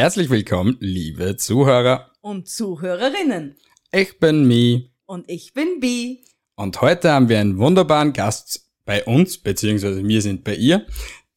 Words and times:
Herzlich 0.00 0.30
willkommen, 0.30 0.78
liebe 0.80 1.36
Zuhörer. 1.36 2.10
Und 2.22 2.48
Zuhörerinnen. 2.48 3.58
Ich 3.92 4.18
bin 4.18 4.48
Mi 4.48 4.90
Und 5.04 5.28
ich 5.28 5.52
bin 5.52 5.78
Bi. 5.78 6.24
und 6.56 6.80
heute 6.80 7.12
haben 7.12 7.28
wir 7.28 7.38
einen 7.38 7.58
wunderbaren 7.58 8.14
Gast 8.14 8.66
bei 8.86 9.04
uns, 9.04 9.36
beziehungsweise 9.36 10.02
wir 10.02 10.22
sind 10.22 10.42
bei 10.42 10.54
ihr, 10.54 10.86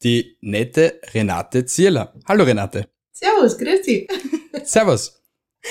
die 0.02 0.38
nette 0.40 1.02
Renate 1.14 1.66
Zierler. 1.66 2.14
Hallo 2.26 2.46
Renate. 2.46 2.88
Servus, 3.12 3.58
grüß 3.58 3.82
dich. 3.82 4.10
Servus. 4.64 5.22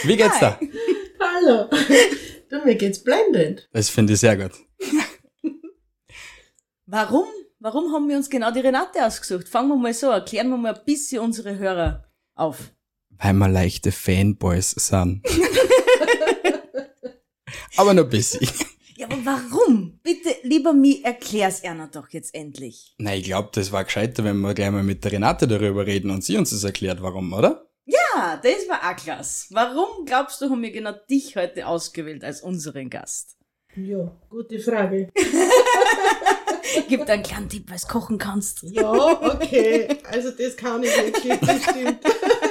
Wie 0.02 0.18
geht's 0.18 0.38
da? 0.38 0.60
Hallo. 1.18 1.70
Du, 2.50 2.62
mir 2.62 2.74
geht's 2.74 3.02
blendend. 3.02 3.70
Das 3.72 3.88
finde 3.88 4.12
ich 4.12 4.20
sehr 4.20 4.36
gut. 4.36 4.52
Warum? 6.84 7.24
Warum 7.58 7.90
haben 7.94 8.06
wir 8.10 8.18
uns 8.18 8.28
genau 8.28 8.50
die 8.50 8.60
Renate 8.60 9.06
ausgesucht? 9.06 9.48
Fangen 9.48 9.70
wir 9.70 9.76
mal 9.76 9.94
so, 9.94 10.10
erklären 10.10 10.50
wir 10.50 10.58
mal 10.58 10.74
ein 10.74 10.84
bisschen 10.84 11.22
unsere 11.22 11.56
Hörer 11.56 12.04
auf. 12.34 12.70
Weil 13.18 13.34
wir 13.34 13.48
leichte 13.48 13.92
Fanboys 13.92 14.70
sind. 14.70 15.22
Aber 17.76 17.94
nur 17.94 18.04
ein 18.04 18.10
bisschen. 18.10 18.48
Ja, 18.96 19.06
aber 19.06 19.24
warum? 19.24 19.98
Bitte, 20.02 20.34
lieber 20.42 20.72
Mi, 20.72 21.00
erklär's 21.02 21.60
Erna 21.60 21.88
doch 21.88 22.08
jetzt 22.10 22.34
endlich. 22.34 22.94
Na, 22.98 23.14
ich 23.14 23.24
glaube, 23.24 23.50
das 23.52 23.72
war 23.72 23.84
gescheiter, 23.84 24.22
wenn 24.24 24.38
wir 24.40 24.54
gleich 24.54 24.70
mal 24.70 24.82
mit 24.82 25.02
der 25.04 25.12
Renate 25.12 25.48
darüber 25.48 25.86
reden 25.86 26.10
und 26.10 26.22
sie 26.22 26.36
uns 26.36 26.50
das 26.50 26.64
erklärt, 26.64 27.02
warum, 27.02 27.32
oder? 27.32 27.66
Ja, 27.84 28.40
das 28.42 28.68
war 28.68 28.78
auch 28.88 28.96
klasse. 28.96 29.46
Warum 29.50 30.04
glaubst 30.04 30.40
du, 30.40 30.50
haben 30.50 30.62
wir 30.62 30.70
genau 30.70 30.92
dich 31.10 31.36
heute 31.36 31.66
ausgewählt 31.66 32.22
als 32.22 32.42
unseren 32.42 32.90
Gast? 32.90 33.36
Ja, 33.74 34.14
gute 34.28 34.60
Frage. 34.60 35.08
Gib 36.88 37.06
dir 37.06 37.12
einen 37.12 37.22
kleinen 37.22 37.48
Tipp, 37.48 37.64
was 37.70 37.88
kochen 37.88 38.18
kannst. 38.18 38.62
Ja, 38.62 38.92
okay. 38.92 39.88
Also 40.10 40.30
das 40.30 40.56
kann 40.56 40.82
ich 40.82 40.96
wirklich, 40.96 41.40
das 41.40 41.62
stimmt. 41.64 41.98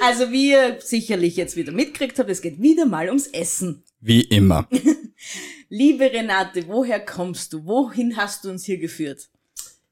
Also, 0.00 0.32
wie 0.32 0.50
ihr 0.50 0.80
sicherlich 0.80 1.36
jetzt 1.36 1.56
wieder 1.56 1.72
mitgekriegt 1.72 2.18
habt, 2.18 2.30
es 2.30 2.40
geht 2.40 2.60
wieder 2.60 2.86
mal 2.86 3.08
ums 3.08 3.26
Essen. 3.26 3.84
Wie 4.00 4.22
immer. 4.22 4.66
Liebe 5.68 6.04
Renate, 6.10 6.66
woher 6.66 7.04
kommst 7.04 7.52
du? 7.52 7.66
Wohin 7.66 8.16
hast 8.16 8.44
du 8.44 8.50
uns 8.50 8.64
hier 8.64 8.78
geführt? 8.78 9.28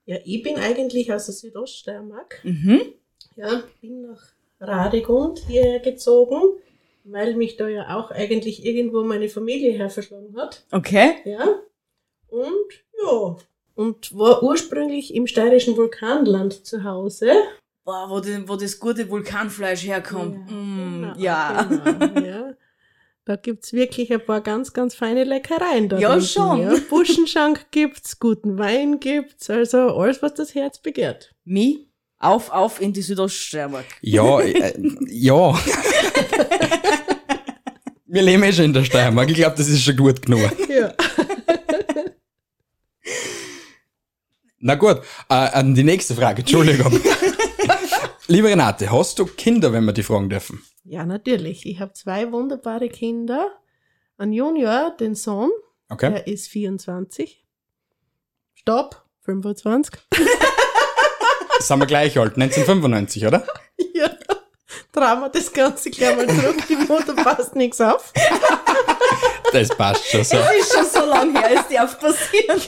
Ja, 0.07 0.17
ich 0.25 0.43
bin 0.43 0.57
eigentlich 0.57 1.13
aus 1.13 1.27
der 1.27 1.35
Südoststeiermark. 1.35 2.41
Mhm. 2.43 2.81
Ja, 3.37 3.63
bin 3.81 4.03
nach 4.03 4.33
Radegund 4.59 5.41
hierher 5.47 5.81
gezogen, 5.81 6.41
weil 7.05 7.37
mich 7.37 7.57
da 7.57 7.69
ja 7.69 7.97
auch 7.97 8.11
eigentlich 8.11 8.65
irgendwo 8.65 9.05
meine 9.05 9.29
Familie 9.29 9.73
herverschlagen 9.73 10.35
hat. 10.37 10.65
Okay. 10.73 11.17
Ja. 11.25 11.61
Und 12.29 12.85
ja. 13.03 13.37
Und 13.75 14.17
war 14.17 14.43
ursprünglich 14.43 15.15
im 15.15 15.27
steirischen 15.27 15.77
Vulkanland 15.77 16.67
zu 16.67 16.83
Hause. 16.83 17.31
Boah, 17.89 18.11
wo, 18.11 18.21
die, 18.21 18.47
wo 18.47 18.55
das 18.57 18.79
gute 18.79 19.09
Vulkanfleisch 19.09 19.85
herkommt. 19.85 20.51
Ja, 20.51 20.55
Mm, 20.55 21.01
genau, 21.01 21.15
ja. 21.17 21.63
Genau, 21.63 22.21
ja. 22.21 22.51
Da 23.25 23.37
gibt's 23.37 23.73
wirklich 23.73 24.13
ein 24.13 24.23
paar 24.23 24.43
ganz, 24.43 24.75
ganz 24.75 24.95
feine 24.95 25.25
Leckereien 25.25 25.89
da. 25.89 25.97
Ja, 25.97 26.11
drunten, 26.11 26.29
schon. 26.29 26.61
Ja. 26.61 26.75
Buschenschank 26.91 27.71
gibt's, 27.71 28.19
guten 28.19 28.59
Wein 28.59 29.01
gibt's, 29.01 29.49
also 29.49 29.97
alles, 29.97 30.21
was 30.21 30.35
das 30.35 30.55
Herz 30.55 30.83
begehrt. 30.83 31.35
Mi, 31.47 31.89
auf, 32.19 32.51
auf 32.51 32.79
in 32.83 32.93
die 32.93 33.01
Südoststeiermark. 33.01 33.87
Ja, 34.03 34.39
äh, 34.39 34.75
ja. 35.09 35.59
Wir 38.05 38.21
leben 38.21 38.43
eh 38.43 38.53
schon 38.53 38.67
in 38.67 38.75
der 38.75 38.85
Steiermark. 38.85 39.31
Ich 39.31 39.37
glaube, 39.37 39.57
das 39.57 39.67
ist 39.67 39.83
schon 39.83 39.97
gut 39.97 40.21
genug. 40.21 40.55
Ja. 40.69 40.93
Na 44.59 44.75
gut, 44.75 45.01
äh, 45.31 45.35
an 45.35 45.75
die 45.75 45.85
nächste 45.85 46.15
Frage, 46.15 46.41
Entschuldigung. 46.41 47.01
Liebe 48.29 48.49
Renate, 48.49 48.91
hast 48.93 49.19
du 49.19 49.25
Kinder, 49.27 49.73
wenn 49.73 49.85
wir 49.85 49.93
die 49.93 50.03
fragen 50.03 50.29
dürfen? 50.29 50.63
ja, 50.85 51.05
natürlich. 51.05 51.67
Ich 51.67 51.81
habe 51.81 51.93
zwei 51.93 52.33
wunderbare 52.33 52.89
Kinder. 52.89 53.51
Ein 54.17 54.33
Junior, 54.33 54.95
den 54.99 55.15
Sohn, 55.15 55.51
Okay. 55.91 56.11
der 56.11 56.27
ist 56.27 56.49
24. 56.49 57.45
Stopp, 58.55 59.05
25. 59.23 60.01
Das 61.59 61.71
haben 61.71 61.81
wir 61.81 61.87
gleich 61.87 62.19
alt, 62.19 62.35
1995, 62.37 63.27
oder? 63.27 63.47
Ja. 63.95 64.11
Wir 64.95 65.31
das 65.33 65.53
Ganze 65.53 65.91
gleich 65.91 66.17
mal 66.17 66.27
zurück. 66.27 66.57
Die 66.69 66.77
Mutter 66.77 67.15
passt 67.15 67.55
nichts 67.55 67.81
auf. 67.81 68.13
Das 69.53 69.69
passt 69.69 70.07
schon 70.07 70.25
so. 70.25 70.37
Das 70.37 70.53
ist 70.57 70.73
schon 70.75 70.85
so 70.87 71.07
lange 71.09 71.39
her, 71.41 71.53
ist 71.61 71.73
darf 71.73 71.99
passieren. 71.99 72.61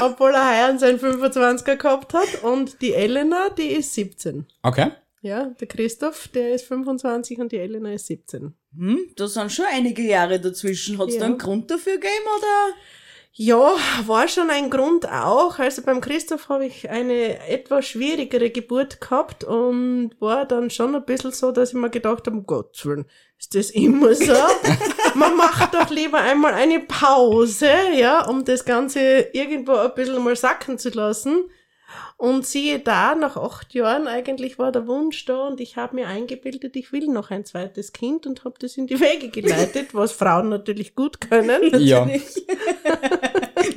Obwohl 0.00 0.34
er 0.34 0.68
heuer 0.68 0.78
seinen 0.78 0.98
25er 0.98 1.76
gehabt 1.76 2.14
hat. 2.14 2.42
Und 2.42 2.80
die 2.80 2.94
Elena, 2.94 3.48
die 3.50 3.68
ist 3.68 3.92
17. 3.94 4.46
Okay. 4.62 4.92
Ja, 5.20 5.46
der 5.46 5.66
Christoph, 5.66 6.28
der 6.28 6.54
ist 6.54 6.66
25 6.66 7.38
und 7.38 7.50
die 7.50 7.56
Elena 7.58 7.92
ist 7.92 8.06
17. 8.06 8.54
Hm, 8.76 9.00
da 9.16 9.26
sind 9.26 9.50
schon 9.52 9.64
einige 9.70 10.02
Jahre 10.02 10.38
dazwischen. 10.40 10.98
Hat's 10.98 11.14
Ja. 11.14 11.20
da 11.20 11.26
einen 11.26 11.38
Grund 11.38 11.70
dafür 11.70 11.94
gegeben, 11.94 12.24
oder? 12.38 12.74
Ja, 13.40 13.76
war 14.06 14.26
schon 14.26 14.50
ein 14.50 14.68
Grund 14.68 15.08
auch. 15.08 15.60
Also 15.60 15.82
beim 15.82 16.00
Christoph 16.00 16.48
habe 16.48 16.66
ich 16.66 16.90
eine 16.90 17.38
etwas 17.46 17.86
schwierigere 17.86 18.50
Geburt 18.50 19.00
gehabt 19.00 19.44
und 19.44 20.10
war 20.18 20.44
dann 20.44 20.70
schon 20.70 20.96
ein 20.96 21.04
bisschen 21.04 21.30
so, 21.30 21.52
dass 21.52 21.68
ich 21.68 21.76
mir 21.76 21.88
gedacht 21.88 22.26
habe, 22.26 22.36
um 22.36 22.46
Gottes 22.46 22.84
Willen, 22.84 23.04
ist 23.38 23.54
das 23.54 23.70
immer 23.70 24.12
so? 24.12 24.34
Man 25.14 25.36
macht 25.36 25.72
doch 25.72 25.88
lieber 25.88 26.18
einmal 26.18 26.52
eine 26.52 26.80
Pause, 26.80 27.70
ja, 27.94 28.26
um 28.26 28.44
das 28.44 28.64
Ganze 28.64 29.28
irgendwo 29.32 29.74
ein 29.74 29.94
bisschen 29.94 30.24
mal 30.24 30.34
sacken 30.34 30.76
zu 30.76 30.88
lassen. 30.88 31.48
Und 32.16 32.44
siehe 32.44 32.80
da, 32.80 33.14
nach 33.14 33.36
acht 33.36 33.72
Jahren 33.72 34.08
eigentlich 34.08 34.58
war 34.58 34.72
der 34.72 34.88
Wunsch 34.88 35.24
da 35.24 35.46
und 35.46 35.60
ich 35.60 35.76
habe 35.76 35.94
mir 35.94 36.08
eingebildet, 36.08 36.74
ich 36.74 36.92
will 36.92 37.06
noch 37.06 37.30
ein 37.30 37.44
zweites 37.44 37.92
Kind 37.92 38.26
und 38.26 38.44
habe 38.44 38.56
das 38.58 38.76
in 38.76 38.88
die 38.88 38.98
Wege 39.00 39.28
geleitet, 39.28 39.94
was 39.94 40.10
Frauen 40.10 40.48
natürlich 40.48 40.96
gut 40.96 41.20
können. 41.20 41.80
Ja. 41.80 42.08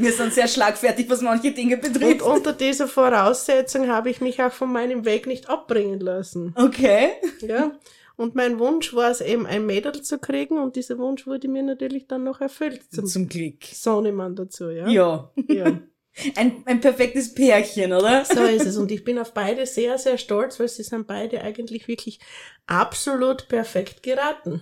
Wir 0.02 0.12
sind 0.12 0.34
sehr 0.34 0.48
schlagfertig, 0.48 1.10
was 1.10 1.22
manche 1.22 1.52
Dinge 1.52 1.76
Und 1.76 1.94
betrifft. 1.94 2.22
unter 2.22 2.54
dieser 2.54 2.88
Voraussetzung 2.88 3.88
habe 3.88 4.10
ich 4.10 4.22
mich 4.22 4.42
auch 4.42 4.52
von 4.52 4.72
meinem 4.72 5.06
Weg 5.06 5.28
nicht 5.28 5.50
abbringen 5.50 6.00
lassen. 6.00 6.54
Okay. 6.56 7.12
Ja. 7.42 7.72
Und 8.18 8.36
mein 8.36 8.60
Wunsch 8.60 8.94
war 8.94 9.10
es 9.10 9.22
eben, 9.22 9.48
ein 9.48 9.66
Mädel 9.66 10.02
zu 10.02 10.20
kriegen 10.20 10.60
und 10.60 10.76
dieser 10.76 10.98
Wunsch 11.00 11.26
wurde 11.26 11.48
mir 11.48 11.64
natürlich 11.64 12.08
dann 12.08 12.24
noch 12.24 12.42
erfüllt. 12.42 12.82
Zum 12.92 13.06
Zum 13.08 13.30
Glück. 13.30 13.64
Sohnemann 13.64 14.36
dazu, 14.36 14.70
ja. 14.70 14.88
Ja. 14.88 15.32
ja. 15.48 15.80
Ein, 16.36 16.62
ein 16.66 16.82
perfektes 16.82 17.34
Pärchen, 17.34 17.94
oder? 17.94 18.26
So 18.26 18.44
ist 18.44 18.66
es. 18.66 18.76
Und 18.76 18.92
ich 18.92 19.06
bin 19.06 19.18
auf 19.18 19.34
beide 19.34 19.66
sehr, 19.66 19.98
sehr 19.98 20.18
stolz, 20.18 20.60
weil 20.60 20.68
sie 20.68 20.84
sind 20.84 21.08
beide 21.08 21.42
eigentlich 21.42 21.88
wirklich 21.88 22.20
absolut 22.68 23.48
perfekt 23.48 24.04
geraten. 24.04 24.62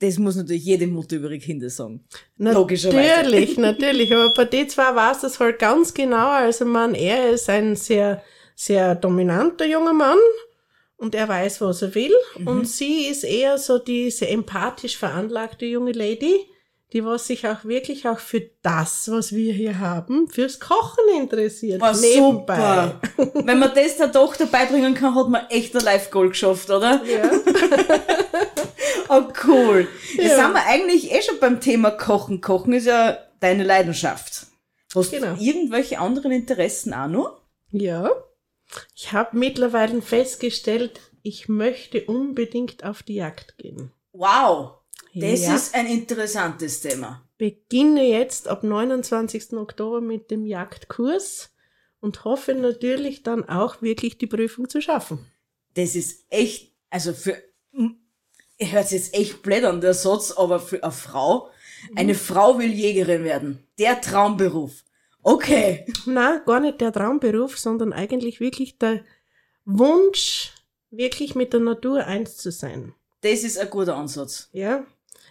Das 0.00 0.18
muss 0.18 0.36
natürlich 0.36 0.64
jede 0.64 0.86
Mutter 0.86 1.16
über 1.16 1.28
ihre 1.28 1.38
Kinder 1.38 1.68
sagen. 1.70 2.04
Logischerweise. 2.36 3.22
Natürlich, 3.22 3.56
natürlich. 3.58 4.14
Aber 4.14 4.32
bei 4.32 4.44
den 4.44 4.68
zwei 4.68 4.94
war 4.94 5.12
es 5.12 5.20
das 5.20 5.40
halt 5.40 5.58
ganz 5.58 5.92
genau. 5.92 6.28
Also 6.28 6.64
man, 6.64 6.94
er 6.94 7.30
ist 7.30 7.48
ein 7.50 7.74
sehr, 7.74 8.22
sehr 8.54 8.94
dominanter 8.94 9.66
junger 9.66 9.92
Mann 9.92 10.18
und 10.98 11.14
er 11.14 11.28
weiß, 11.28 11.60
was 11.62 11.82
er 11.82 11.94
will. 11.94 12.14
Und 12.44 12.68
sie 12.68 13.06
ist 13.06 13.24
eher 13.24 13.58
so 13.58 13.78
diese 13.78 14.28
empathisch 14.28 14.96
veranlagte 14.96 15.66
junge 15.66 15.92
Lady, 15.92 16.46
die 16.92 17.04
was 17.04 17.26
sich 17.26 17.46
auch 17.46 17.64
wirklich 17.64 18.08
auch 18.08 18.18
für 18.18 18.42
das, 18.62 19.10
was 19.10 19.32
wir 19.32 19.52
hier 19.52 19.78
haben, 19.78 20.28
fürs 20.28 20.58
Kochen 20.58 21.04
interessiert. 21.20 21.80
War 21.80 21.94
super. 21.94 23.00
Wenn 23.16 23.58
man 23.58 23.72
das 23.74 23.96
der 23.96 24.10
Tochter 24.10 24.46
beibringen 24.46 24.94
kann, 24.94 25.14
hat 25.14 25.28
man 25.28 25.46
echt 25.50 25.76
ein 25.76 25.84
Life-Goal 25.84 26.30
geschafft, 26.30 26.70
oder? 26.70 27.02
Ja. 27.04 27.30
Oh, 29.10 29.24
cool. 29.46 29.88
Jetzt 30.16 30.28
Ja. 30.32 30.44
sind 30.44 30.52
wir 30.54 30.66
eigentlich 30.66 31.12
eh 31.12 31.22
schon 31.22 31.38
beim 31.40 31.60
Thema 31.60 31.90
Kochen. 31.90 32.40
Kochen 32.40 32.72
ist 32.72 32.86
ja 32.86 33.18
deine 33.40 33.64
Leidenschaft. 33.64 34.46
Hast 34.94 35.10
Genau. 35.12 35.34
du 35.34 35.42
irgendwelche 35.42 35.98
anderen 35.98 36.32
Interessen 36.32 36.92
auch 36.94 37.08
noch? 37.08 37.40
Ja. 37.70 38.10
Ich 38.94 39.12
habe 39.12 39.36
mittlerweile 39.38 40.02
festgestellt, 40.02 41.00
ich 41.22 41.48
möchte 41.48 42.04
unbedingt 42.04 42.84
auf 42.84 43.02
die 43.02 43.14
Jagd 43.14 43.56
gehen. 43.58 43.92
Wow. 44.12 44.72
Das 45.14 45.40
Ja. 45.42 45.54
ist 45.56 45.74
ein 45.74 45.86
interessantes 45.86 46.80
Thema. 46.80 47.22
beginne 47.38 48.02
jetzt 48.04 48.48
ab 48.48 48.64
29. 48.64 49.52
Oktober 49.58 50.00
mit 50.00 50.30
dem 50.32 50.44
Jagdkurs 50.44 51.50
und 52.00 52.24
hoffe 52.24 52.52
natürlich 52.52 53.22
dann 53.22 53.48
auch 53.48 53.80
wirklich 53.80 54.18
die 54.18 54.26
Prüfung 54.26 54.68
zu 54.68 54.80
schaffen. 54.82 55.24
Das 55.74 55.94
ist 55.94 56.26
echt, 56.30 56.74
also 56.90 57.12
für, 57.12 57.40
ihr 58.58 58.72
hört 58.72 58.90
jetzt 58.90 59.14
echt 59.14 59.42
blöd 59.42 59.64
an, 59.64 59.80
der 59.80 59.94
Satz, 59.94 60.32
aber 60.32 60.60
für 60.60 60.82
eine 60.82 60.92
Frau, 60.92 61.50
eine 61.94 62.14
Frau 62.14 62.58
will 62.58 62.72
Jägerin 62.72 63.24
werden. 63.24 63.66
Der 63.78 64.00
Traumberuf. 64.00 64.84
Okay. 65.22 65.86
Na, 66.06 66.38
gar 66.44 66.60
nicht 66.60 66.80
der 66.80 66.92
Traumberuf, 66.92 67.58
sondern 67.58 67.92
eigentlich 67.92 68.40
wirklich 68.40 68.78
der 68.78 69.04
Wunsch, 69.64 70.52
wirklich 70.90 71.34
mit 71.34 71.52
der 71.52 71.60
Natur 71.60 72.06
eins 72.06 72.36
zu 72.36 72.50
sein. 72.50 72.94
Das 73.20 73.44
ist 73.44 73.58
ein 73.58 73.70
guter 73.70 73.96
Ansatz. 73.96 74.48
Ja? 74.52 74.86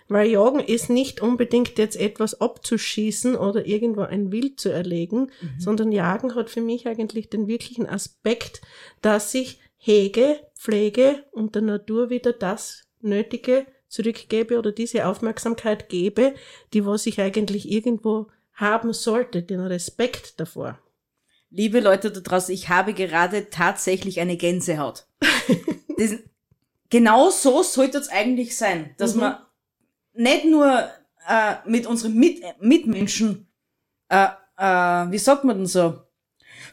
Weil 0.08 0.30
Jagen 0.30 0.60
ist 0.60 0.90
nicht 0.90 1.22
unbedingt 1.22 1.78
jetzt 1.78 1.98
etwas 1.98 2.40
abzuschießen 2.40 3.36
oder 3.36 3.66
irgendwo 3.66 4.02
ein 4.02 4.32
Wild 4.32 4.60
zu 4.60 4.70
erlegen, 4.70 5.32
sondern 5.58 5.92
Jagen 5.92 6.36
hat 6.36 6.50
für 6.50 6.62
mich 6.62 6.88
eigentlich 6.88 7.30
den 7.30 7.48
wirklichen 7.48 7.88
Aspekt, 7.88 8.62
dass 9.02 9.34
ich 9.34 9.60
hege, 9.76 10.40
pflege 10.56 11.26
und 11.32 11.56
der 11.56 11.62
Natur 11.62 12.10
wieder 12.10 12.32
das 12.32 12.87
Nötige 13.02 13.66
zurückgebe 13.88 14.58
oder 14.60 14.72
diese 14.72 15.08
Aufmerksamkeit 15.08 15.90
gebe, 15.90 16.36
die 16.74 16.86
was 16.86 17.06
ich 17.06 17.22
eigentlich 17.22 17.70
irgendwo 17.72 18.28
haben 18.54 18.92
sollte, 18.94 19.44
den 19.44 19.60
Respekt 19.62 20.40
davor. 20.40 20.80
Liebe 21.50 21.80
Leute 21.80 22.12
da 22.12 22.20
draußen, 22.20 22.54
ich 22.54 22.70
habe 22.70 22.94
gerade 22.94 23.50
tatsächlich 23.50 24.20
eine 24.20 24.36
Gänsehaut. 24.36 25.08
das, 25.98 26.16
genau 26.90 27.30
so 27.30 27.64
sollte 27.64 27.98
es 28.00 28.10
eigentlich 28.10 28.58
sein, 28.58 28.94
dass 28.98 29.14
Mhm. 29.16 29.22
man 29.22 29.38
nicht 30.14 30.46
nur 30.46 30.90
äh, 31.28 31.56
mit 31.66 31.86
unseren 31.86 32.16
mit 32.16 32.42
Mitmenschen, 32.60 33.48
äh, 34.10 34.28
äh, 34.58 35.12
wie 35.12 35.18
sagt 35.20 35.44
man 35.44 35.58
denn 35.58 35.68
so, 35.68 36.02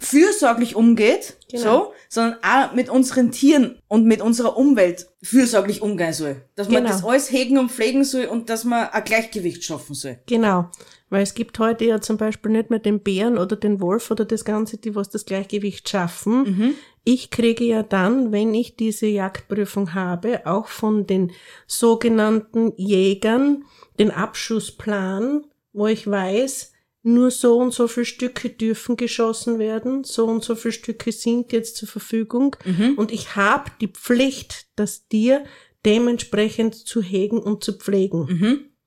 fürsorglich 0.04 0.76
umgeht, 0.76 1.36
Genau. 1.50 1.62
so, 1.62 1.92
sondern 2.08 2.38
auch 2.42 2.72
mit 2.74 2.88
unseren 2.88 3.30
Tieren 3.32 3.78
und 3.88 4.04
mit 4.06 4.20
unserer 4.20 4.56
Umwelt 4.56 5.08
fürsorglich 5.22 5.82
umgehen 5.82 6.12
soll. 6.12 6.42
Dass 6.56 6.68
man 6.68 6.82
Genau. 6.82 6.88
das 6.94 7.04
alles 7.04 7.30
hegen 7.30 7.58
und 7.58 7.70
pflegen 7.70 8.04
soll 8.04 8.26
und 8.26 8.50
dass 8.50 8.64
man 8.64 8.88
ein 8.88 9.04
Gleichgewicht 9.04 9.64
schaffen 9.64 9.94
soll. 9.94 10.18
Genau. 10.26 10.68
Weil 11.10 11.22
es 11.22 11.34
gibt 11.34 11.58
heute 11.60 11.84
ja 11.84 12.00
zum 12.00 12.16
Beispiel 12.16 12.50
nicht 12.50 12.70
mehr 12.70 12.80
den 12.80 13.00
Bären 13.00 13.38
oder 13.38 13.54
den 13.56 13.80
Wolf 13.80 14.10
oder 14.10 14.24
das 14.24 14.44
Ganze, 14.44 14.78
die 14.78 14.94
was 14.96 15.10
das 15.10 15.24
Gleichgewicht 15.26 15.88
schaffen. 15.88 16.74
Ich 17.04 17.30
kriege 17.30 17.64
ja 17.64 17.82
dann, 17.82 18.32
wenn 18.32 18.52
ich 18.54 18.74
diese 18.76 19.06
Jagdprüfung 19.06 19.94
habe, 19.94 20.46
auch 20.46 20.66
von 20.68 21.06
den 21.06 21.30
sogenannten 21.66 22.72
Jägern 22.76 23.64
den 23.98 24.10
Abschussplan, 24.10 25.44
wo 25.72 25.86
ich 25.86 26.10
weiß, 26.10 26.72
nur 27.04 27.30
so 27.30 27.58
und 27.58 27.72
so 27.72 27.86
viele 27.86 28.06
Stücke 28.06 28.48
dürfen 28.48 28.96
geschossen 28.96 29.58
werden, 29.58 30.04
so 30.04 30.24
und 30.26 30.42
so 30.42 30.56
viele 30.56 30.72
Stücke 30.72 31.12
sind 31.12 31.52
jetzt 31.52 31.76
zur 31.76 31.86
Verfügung. 31.86 32.56
Und 32.96 33.12
ich 33.12 33.36
habe 33.36 33.70
die 33.80 33.88
Pflicht, 33.88 34.66
das 34.74 35.06
Tier 35.06 35.44
dementsprechend 35.84 36.74
zu 36.74 37.02
hegen 37.02 37.38
und 37.38 37.62
zu 37.62 37.74
pflegen. 37.74 38.26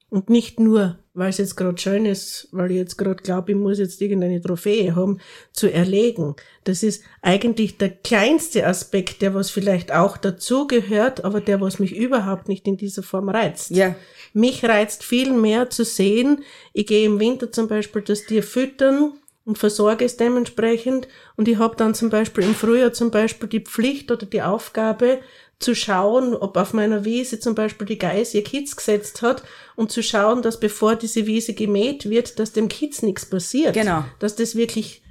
Und 0.09 0.29
nicht 0.29 0.59
nur, 0.59 0.97
weil 1.17 1.29
es 1.31 1.39
jetzt 1.39 1.57
gerade 1.57 1.77
schön 1.79 2.05
ist, 2.05 2.47
weil 2.51 2.69
ich 2.69 2.77
jetzt 2.77 2.95
gerade 2.95 3.23
glaube, 3.23 3.51
ich 3.51 3.57
muss 3.57 3.79
jetzt 3.79 3.99
irgendeine 3.99 4.39
Trophäe 4.39 4.95
haben, 4.95 5.19
zu 5.51 5.71
erlegen. 5.71 6.35
Das 6.63 6.83
ist 6.83 7.03
eigentlich 7.23 7.79
der 7.79 7.89
kleinste 7.89 8.67
Aspekt, 8.67 9.23
der 9.23 9.33
was 9.33 9.49
vielleicht 9.49 9.91
auch 9.91 10.17
dazugehört, 10.17 11.25
aber 11.25 11.41
der 11.41 11.59
was 11.59 11.79
mich 11.79 11.95
überhaupt 11.95 12.47
nicht 12.47 12.67
in 12.67 12.77
dieser 12.77 13.01
Form 13.01 13.29
reizt. 13.29 13.71
Ja. 13.71 13.95
Mich 14.33 14.63
reizt 14.63 15.03
viel 15.03 15.33
mehr 15.33 15.71
zu 15.71 15.83
sehen, 15.85 16.43
ich 16.73 16.85
gehe 16.85 17.07
im 17.07 17.19
Winter 17.19 17.51
zum 17.51 17.67
Beispiel 17.67 18.03
das 18.03 18.25
Tier 18.25 18.43
füttern 18.43 19.13
und 19.47 19.57
versorge 19.57 20.03
es 20.03 20.17
dementsprechend 20.17 21.07
und 21.37 21.47
ich 21.47 21.57
habe 21.57 21.77
dann 21.77 21.95
zum 21.95 22.09
Beispiel 22.09 22.43
im 22.43 22.53
Frühjahr 22.53 22.91
zum 22.91 23.11
Beispiel 23.11 23.47
die 23.47 23.61
Pflicht 23.61 24.11
oder 24.11 24.25
die 24.25 24.41
Aufgabe 24.41 25.21
zu 25.57 25.73
schauen, 25.73 26.35
ob 26.35 26.57
auf 26.57 26.73
meiner 26.73 27.05
Wiese 27.05 27.39
zum 27.39 27.55
Beispiel 27.55 27.87
die 27.87 27.97
Geiß 27.97 28.33
ihr 28.33 28.43
Kitz 28.43 28.75
gesetzt 28.75 29.21
hat 29.21 29.43
und 29.77 29.89
zu 29.89 30.03
schauen, 30.03 30.41
dass 30.41 30.59
bevor 30.59 30.97
diese 30.97 31.25
Wiese 31.27 31.53
gemäht 31.53 32.09
wird, 32.09 32.39
dass 32.39 32.51
dem 32.51 32.67
Kitz 32.67 33.01
nichts 33.01 33.25
passiert. 33.25 33.73
Genau. 33.73 34.03
Dass 34.19 34.35
das 34.35 34.55
wirklich 34.57 35.01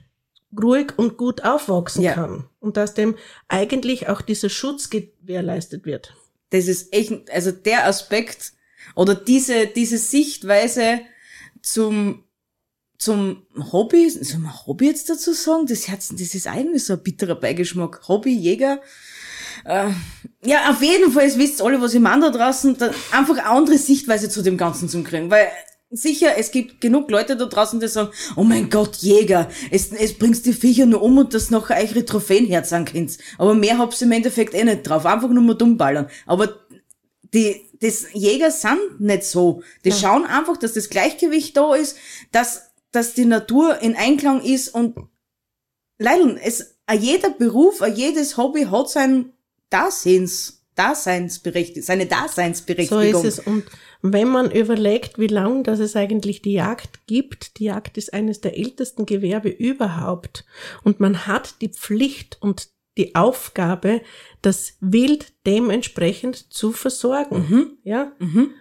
ruhig 0.56 0.92
und 0.98 1.16
gut 1.16 1.42
aufwachsen 1.42 2.02
Ja. 2.02 2.12
kann 2.12 2.44
und 2.60 2.76
dass 2.76 2.92
dem 2.92 3.16
eigentlich 3.48 4.10
auch 4.10 4.20
dieser 4.20 4.50
Schutz 4.50 4.90
gewährleistet 4.90 5.86
wird. 5.86 6.14
Das 6.50 6.68
ist 6.68 6.92
echt, 6.92 7.30
also 7.32 7.52
der 7.52 7.86
Aspekt 7.86 8.52
oder 8.94 9.14
diese, 9.14 9.66
diese 9.66 9.96
Sichtweise 9.96 11.00
zum, 11.62 12.25
zum 12.98 13.43
Hobby, 13.72 14.08
soll 14.10 14.40
man 14.40 14.66
Hobby 14.66 14.87
jetzt 14.87 15.10
dazu 15.10 15.32
sagen? 15.32 15.66
Das, 15.66 15.88
hat, 15.88 15.98
das 15.98 16.34
ist 16.34 16.46
eigentlich 16.46 16.84
so 16.84 16.94
ein 16.94 17.02
bitterer 17.02 17.34
Beigeschmack. 17.34 18.08
Hobby, 18.08 18.32
Jäger. 18.34 18.81
Äh, 19.64 19.90
ja, 20.44 20.70
auf 20.70 20.82
jeden 20.82 21.12
Fall, 21.12 21.25
es 21.25 21.38
wisst 21.38 21.62
alle, 21.62 21.81
was 21.81 21.94
ich 21.94 22.00
meine 22.00 22.31
da 22.31 22.38
draußen, 22.38 22.76
da 22.78 22.90
einfach 23.10 23.38
eine 23.38 23.46
andere 23.46 23.78
Sichtweise 23.78 24.28
zu 24.28 24.43
dem 24.43 24.56
Ganzen 24.56 24.88
zu 24.88 25.02
kriegen, 25.02 25.31
weil 25.31 25.48
sicher, 25.90 26.37
es 26.37 26.50
gibt 26.50 26.81
genug 26.81 27.10
Leute 27.10 27.37
da 27.37 27.46
draußen, 27.46 27.81
die 27.81 27.88
sagen, 27.88 28.10
oh 28.37 28.44
mein 28.44 28.70
Gott, 28.70 28.96
Jäger, 28.96 29.49
es, 29.70 29.92
es 29.92 30.14
bringst 30.19 30.46
die 30.46 30.52
Viecher 30.52 30.87
nur 30.87 31.02
um 31.02 31.19
und 31.19 31.34
das 31.34 31.50
nachher 31.50 31.76
eure 31.76 32.04
Trophäen 32.04 32.46
herzahlen 32.46 32.84
könnt. 32.84 33.19
Aber 33.38 33.54
mehr 33.54 33.78
hab's 33.78 34.02
im 34.02 34.12
Endeffekt 34.12 34.54
eh 34.54 34.64
nicht 34.64 34.82
drauf, 34.82 35.06
einfach 35.06 35.28
nur 35.28 35.42
mal 35.42 35.54
dumm 35.54 35.76
ballern. 35.76 36.08
Aber 36.26 36.60
die, 37.34 37.62
das 37.81 38.06
Jäger 38.12 38.50
sind 38.50 39.00
nicht 39.00 39.25
so. 39.25 39.62
Die 39.84 39.92
schauen 39.92 40.25
einfach, 40.25 40.56
dass 40.56 40.72
das 40.72 40.90
Gleichgewicht 40.90 41.56
da 41.56 41.75
ist, 41.75 41.96
dass, 42.32 42.70
dass 42.92 43.14
die 43.14 43.24
Natur 43.24 43.80
in 43.80 43.96
Einklang 43.96 44.42
ist 44.42 44.68
und 44.68 44.96
leider, 45.98 46.36
es, 46.42 46.76
jeder 46.98 47.30
Beruf, 47.30 47.82
jedes 47.94 48.36
Hobby 48.36 48.64
hat 48.64 48.90
sein 48.90 49.32
Daseins, 49.70 50.64
Daseinsberechtigung, 50.76 51.82
seine 51.82 52.04
So 52.04 52.10
Daseinsberechtigung. 52.10 53.02
ist 53.02 53.24
es. 53.24 53.38
Und 53.38 53.64
wenn 54.02 54.28
man 54.28 54.50
überlegt, 54.50 55.18
wie 55.18 55.26
lang 55.26 55.64
das 55.64 55.80
es 55.80 55.96
eigentlich 55.96 56.42
die 56.42 56.52
Jagd 56.52 57.06
gibt, 57.06 57.58
die 57.58 57.64
Jagd 57.64 57.96
ist 57.96 58.12
eines 58.12 58.40
der 58.40 58.56
ältesten 58.56 59.06
Gewerbe 59.06 59.48
überhaupt. 59.48 60.44
Und 60.84 61.00
man 61.00 61.26
hat 61.26 61.62
die 61.62 61.70
Pflicht 61.70 62.36
und 62.40 62.68
die 62.96 63.14
Aufgabe, 63.14 64.00
das 64.43 64.76
Wild 64.81 65.32
dementsprechend 65.46 66.52
zu 66.52 66.72
versorgen. 66.72 67.78
Ja? 67.84 68.12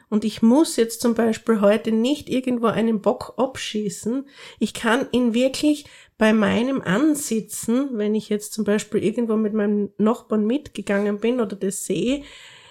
Und 0.09 0.25
ich 0.25 0.41
muss 0.41 0.75
jetzt 0.75 1.01
zum 1.01 1.15
Beispiel 1.15 1.61
heute 1.61 1.91
nicht 1.91 2.29
irgendwo 2.29 2.67
einen 2.67 3.01
Bock 3.01 3.33
abschießen. 3.37 4.27
Ich 4.59 4.73
kann 4.73 5.07
ihn 5.11 5.33
wirklich 5.33 5.85
bei 6.17 6.33
meinem 6.33 6.81
Ansitzen, 6.81 7.89
wenn 7.93 8.15
ich 8.15 8.29
jetzt 8.29 8.53
zum 8.53 8.63
Beispiel 8.65 9.03
irgendwo 9.03 9.35
mit 9.35 9.53
meinem 9.53 9.91
Nachbarn 9.97 10.45
mitgegangen 10.45 11.19
bin 11.19 11.39
oder 11.39 11.55
das 11.55 11.85
sehe, 11.85 12.23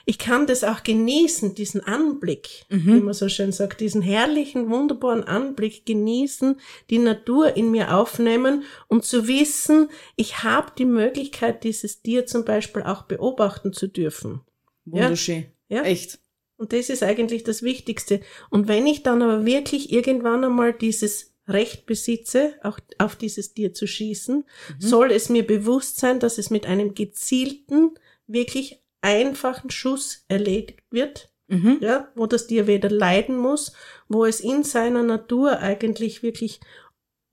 ich 0.06 0.18
kann 0.18 0.46
das 0.46 0.64
auch 0.64 0.82
genießen, 0.82 1.54
diesen 1.54 1.80
Anblick, 1.80 2.66
wie 2.68 3.00
man 3.00 3.14
so 3.14 3.28
schön 3.28 3.52
sagt, 3.52 3.80
diesen 3.80 4.02
herrlichen, 4.02 4.68
wunderbaren 4.68 5.24
Anblick 5.24 5.86
genießen, 5.86 6.60
die 6.90 6.98
Natur 6.98 7.56
in 7.56 7.70
mir 7.70 7.96
aufnehmen 7.96 8.64
und 8.88 9.04
zu 9.04 9.28
wissen, 9.28 9.88
ich 10.16 10.42
habe 10.42 10.72
die 10.76 10.84
Möglichkeit, 10.84 11.64
dieses 11.64 12.02
Tier 12.02 12.26
zum 12.26 12.44
Beispiel 12.44 12.82
auch 12.82 13.02
beobachten 13.02 13.72
zu 13.72 13.88
dürfen. 13.88 14.42
Wunderschön. 14.84 15.46
Ja. 15.68 15.82
Echt. 15.82 16.18
Und 16.56 16.72
das 16.72 16.88
ist 16.90 17.02
eigentlich 17.02 17.42
das 17.42 17.62
Wichtigste. 17.62 18.20
Und 18.50 18.68
wenn 18.68 18.86
ich 18.86 19.02
dann 19.02 19.22
aber 19.22 19.44
wirklich 19.44 19.92
irgendwann 19.92 20.44
einmal 20.44 20.72
dieses 20.72 21.34
Recht 21.48 21.86
besitze, 21.86 22.54
auch 22.62 22.78
auf 22.98 23.16
dieses 23.16 23.54
Tier 23.54 23.74
zu 23.74 23.86
schießen, 23.86 24.44
soll 24.78 25.10
es 25.10 25.28
mir 25.28 25.46
bewusst 25.46 25.98
sein, 25.98 26.20
dass 26.20 26.38
es 26.38 26.50
mit 26.50 26.66
einem 26.66 26.94
gezielten, 26.94 27.90
wirklich 28.26 28.83
einfachen 29.04 29.70
Schuss 29.70 30.24
erledigt 30.28 30.80
wird, 30.90 31.30
Mhm. 31.46 31.76
ja, 31.82 32.08
wo 32.14 32.24
das 32.26 32.46
Tier 32.46 32.66
weder 32.66 32.88
leiden 32.88 33.36
muss, 33.36 33.74
wo 34.08 34.24
es 34.24 34.40
in 34.40 34.64
seiner 34.64 35.02
Natur 35.02 35.58
eigentlich 35.58 36.22
wirklich 36.22 36.58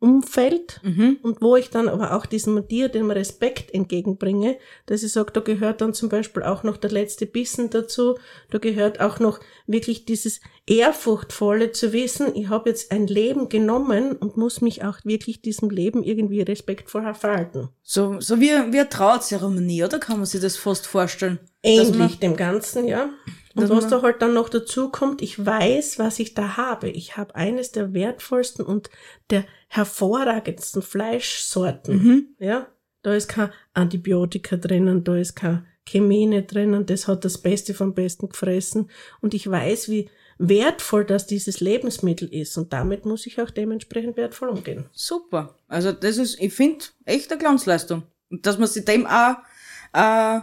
umfällt 0.02 0.82
Mhm. 0.84 1.20
und 1.22 1.42
wo 1.42 1.56
ich 1.56 1.70
dann 1.70 1.88
aber 1.88 2.16
auch 2.16 2.26
diesem 2.26 2.68
Tier 2.68 2.90
dem 2.90 3.12
Respekt 3.12 3.72
entgegenbringe, 3.74 4.58
dass 4.88 5.04
ich 5.04 5.12
sage, 5.12 5.32
da 5.32 5.42
gehört 5.42 5.80
dann 5.80 5.94
zum 5.94 6.10
Beispiel 6.10 6.42
auch 6.44 6.64
noch 6.64 6.78
der 6.78 6.90
letzte 6.90 7.28
Bissen 7.28 7.70
dazu, 7.70 8.18
da 8.50 8.58
gehört 8.58 9.00
auch 9.00 9.20
noch 9.20 9.40
wirklich 9.68 10.06
dieses 10.06 10.42
Ehrfurchtvolle 10.68 11.72
zu 11.72 11.94
wissen, 11.94 12.36
ich 12.36 12.50
habe 12.50 12.70
jetzt 12.70 12.92
ein 12.92 13.06
Leben 13.06 13.48
genommen 13.48 14.14
und 14.14 14.38
muss 14.38 14.62
mich 14.62 14.84
auch 14.84 14.98
wirklich 15.04 15.42
diesem 15.42 15.70
Leben 15.70 16.04
irgendwie 16.04 16.42
respektvoll 16.42 17.14
verhalten. 17.14 17.70
So, 17.84 18.20
so 18.20 18.40
wie, 18.40 18.50
wie 18.50 18.80
eine 18.80 18.90
Trauerzeremonie, 18.90 19.84
oder? 19.84 20.00
Kann 20.00 20.18
man 20.18 20.26
sich 20.26 20.42
das 20.42 20.58
fast 20.58 20.88
vorstellen? 20.88 21.40
Ähnlich 21.62 22.20
dem 22.20 22.36
Ganzen, 22.36 22.88
ja. 22.88 23.10
Und 23.56 23.70
was 23.70 23.88
da 23.88 24.02
halt 24.02 24.22
dann 24.22 24.34
noch 24.34 24.50
dazu 24.50 24.90
kommt, 24.90 25.22
ich 25.22 25.46
weiß, 25.46 26.00
was 26.00 26.20
ich 26.20 26.34
da 26.34 26.58
habe. 26.58 26.90
Ich 26.90 27.18
habe 27.18 27.36
eines 27.36 27.72
der 27.72 27.94
wertvollsten 27.94 28.66
und 28.66 28.90
der 29.30 29.46
hervorragendsten 29.68 30.82
Fleischsorten. 30.82 31.96
Mhm. 31.96 32.28
Ja, 32.40 32.68
da 33.02 33.14
ist 33.14 33.28
kein 33.28 33.52
Antibiotika 33.74 34.58
drinnen, 34.58 35.04
da 35.04 35.16
ist 35.16 35.36
kein 35.36 35.66
Chemine 35.86 36.44
drinnen, 36.44 36.86
das 36.86 37.08
hat 37.08 37.26
das 37.26 37.40
Beste 37.40 37.74
vom 37.74 37.94
Besten 37.94 38.30
gefressen. 38.30 38.90
Und 39.22 39.34
ich 39.34 39.50
weiß, 39.50 39.90
wie 39.90 40.10
wertvoll 40.38 41.06
das 41.06 41.28
dieses 41.28 41.60
Lebensmittel 41.60 42.28
ist. 42.34 42.58
Und 42.58 42.74
damit 42.74 43.06
muss 43.06 43.26
ich 43.26 43.40
auch 43.42 43.50
dementsprechend 43.50 44.18
wertvoll 44.18 44.50
umgehen. 44.50 44.86
Super. 44.92 45.56
Also 45.68 45.92
das 45.92 46.18
ist, 46.18 46.40
ich 46.40 46.54
finde, 46.54 46.86
echt 47.06 47.32
eine 47.32 47.40
Glanzleistung. 47.40 48.04
Und 48.30 48.46
dass 48.46 48.58
man 48.58 48.68
sich 48.68 48.86
dem 48.86 49.06
auch 49.06 49.36
äh, 49.94 50.40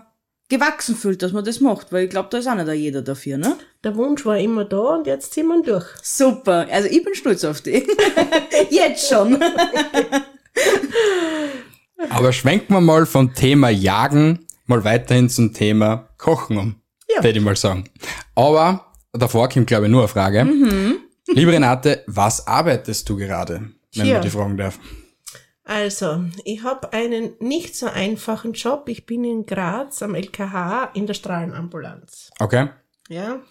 gewachsen 0.49 0.97
fühlt, 0.97 1.23
dass 1.23 1.33
man 1.33 1.45
das 1.45 1.61
macht, 1.61 1.93
weil 1.93 2.05
ich 2.05 2.11
glaube, 2.11 2.29
da 2.31 2.39
ist 2.39 2.47
auch 2.47 2.55
nicht 2.55 2.73
jeder 2.73 3.03
dafür, 3.03 3.37
ne? 3.39 3.57
Der 3.85 3.95
Wunsch 3.97 4.25
war 4.25 4.39
immer 4.39 4.65
da 4.65 4.97
und 4.97 5.07
jetzt 5.07 5.35
ziehen 5.35 5.47
wir 5.49 5.57
ihn 5.57 5.63
durch. 5.63 5.85
Super. 6.03 6.67
Also 6.71 6.89
ich 6.89 7.05
bin 7.05 7.15
stolz 7.15 7.45
auf 7.45 7.61
dich. 7.61 7.87
Jetzt 8.71 9.09
schon. 9.09 9.39
Aber 12.11 12.33
schwenken 12.33 12.73
wir 12.75 12.81
mal 12.81 13.07
vom 13.07 13.35
Thema 13.35 13.69
Jagen 13.69 14.47
mal 14.67 14.85
weiterhin 14.85 15.29
zum 15.29 15.53
Thema 15.53 16.09
Kochen 16.17 16.57
um. 16.57 16.77
Ja. 17.15 17.23
Würde 17.23 17.39
ich 17.39 17.45
mal 17.45 17.57
sagen. 17.57 17.85
Aber 18.35 18.87
davor 19.13 19.49
kommt, 19.49 19.67
glaube 19.67 19.87
ich, 19.87 19.91
nur 19.91 20.03
eine 20.03 20.09
Frage. 20.09 20.45
Mhm. 20.45 20.99
Liebe 21.29 21.53
Renate, 21.53 22.05
was 22.07 22.47
arbeitest 22.47 23.09
du 23.09 23.17
gerade, 23.17 23.71
wenn 23.95 24.05
Tja. 24.05 24.15
man 24.15 24.23
die 24.23 24.31
fragen 24.31 24.57
darf? 24.57 24.79
Also, 25.69 26.25
ich 26.45 26.63
habe 26.63 26.95
einen 26.95 27.35
nicht 27.41 27.77
so 27.77 27.89
einfachen 27.89 28.55
Job. 28.55 28.89
Ich 28.89 29.05
bin 29.05 29.23
in 29.23 29.45
Graz 29.45 30.03
am 30.03 30.15
LKH 30.15 30.93
in 30.95 31.07
der 31.07 31.13
Strahlenambulanz. 31.13 32.31
Okay. 32.39 32.71
Ja. 33.11 33.43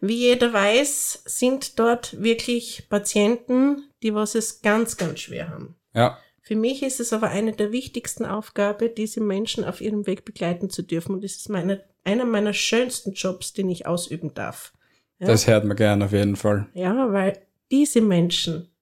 Wie 0.00 0.16
jeder 0.16 0.52
weiß, 0.52 1.22
sind 1.26 1.78
dort 1.78 2.20
wirklich 2.20 2.88
Patienten, 2.88 3.88
die 4.02 4.12
was 4.16 4.34
es 4.34 4.62
ganz, 4.62 4.96
ganz 4.96 5.20
schwer 5.20 5.48
haben. 5.48 5.76
Ja. 5.94 6.18
Für 6.42 6.56
mich 6.56 6.82
ist 6.82 6.98
es 6.98 7.12
aber 7.12 7.28
eine 7.28 7.52
der 7.52 7.70
wichtigsten 7.70 8.26
Aufgaben, 8.26 8.92
diese 8.92 9.20
Menschen 9.20 9.62
auf 9.62 9.80
ihrem 9.80 10.08
Weg 10.08 10.24
begleiten 10.24 10.70
zu 10.70 10.82
dürfen. 10.82 11.14
Und 11.14 11.22
es 11.22 11.36
ist 11.36 11.50
meine, 11.50 11.84
einer 12.02 12.24
meiner 12.24 12.52
schönsten 12.52 13.12
Jobs, 13.12 13.52
den 13.52 13.70
ich 13.70 13.86
ausüben 13.86 14.34
darf. 14.34 14.72
Ja? 15.20 15.28
Das 15.28 15.46
hört 15.46 15.64
man 15.64 15.76
gern 15.76 16.02
auf 16.02 16.10
jeden 16.10 16.34
Fall. 16.34 16.66
Ja, 16.74 17.12
weil 17.12 17.46
diese 17.70 18.00
Menschen, 18.00 18.74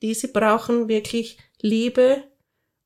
diese 0.00 0.28
brauchen 0.28 0.88
wirklich 0.88 1.36
Liebe, 1.64 2.24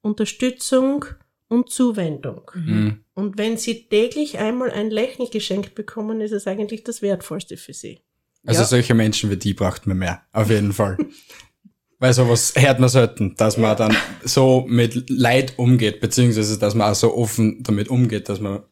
Unterstützung 0.03 1.05
und 1.49 1.69
Zuwendung. 1.69 2.51
Mhm. 2.55 3.01
Und 3.15 3.37
wenn 3.37 3.57
sie 3.57 3.89
täglich 3.89 4.39
einmal 4.39 4.71
ein 4.71 4.91
Lächeln 4.91 5.29
geschenkt 5.31 5.75
bekommen, 5.75 6.21
ist 6.21 6.31
es 6.31 6.47
eigentlich 6.47 6.85
das 6.85 7.03
Wertvollste 7.03 7.57
für 7.57 7.73
sie. 7.75 8.01
Also 8.47 8.61
Ja. 8.61 8.67
solche 8.69 8.95
Menschen 8.95 9.31
wie 9.31 9.37
die 9.37 9.53
braucht 9.53 9.89
man 9.89 9.99
mehr. 9.99 10.23
Auf 10.33 10.49
jeden 10.49 10.73
Fall. 10.73 10.97
Weil 11.99 12.13
sowas 12.13 12.53
hört 12.57 12.79
man 12.79 12.89
selten, 12.89 13.35
dass 13.37 13.57
man 13.57 13.77
dann 13.77 13.97
so 14.23 14.65
mit 14.69 15.11
Leid 15.11 15.55
umgeht, 15.59 15.99
beziehungsweise 15.99 16.57
dass 16.57 16.77
man 16.77 16.93
auch 16.93 16.95
so 16.95 17.17
offen 17.17 17.65
damit 17.65 17.89
umgeht, 17.89 18.29
dass 18.29 18.39
man 18.39 18.63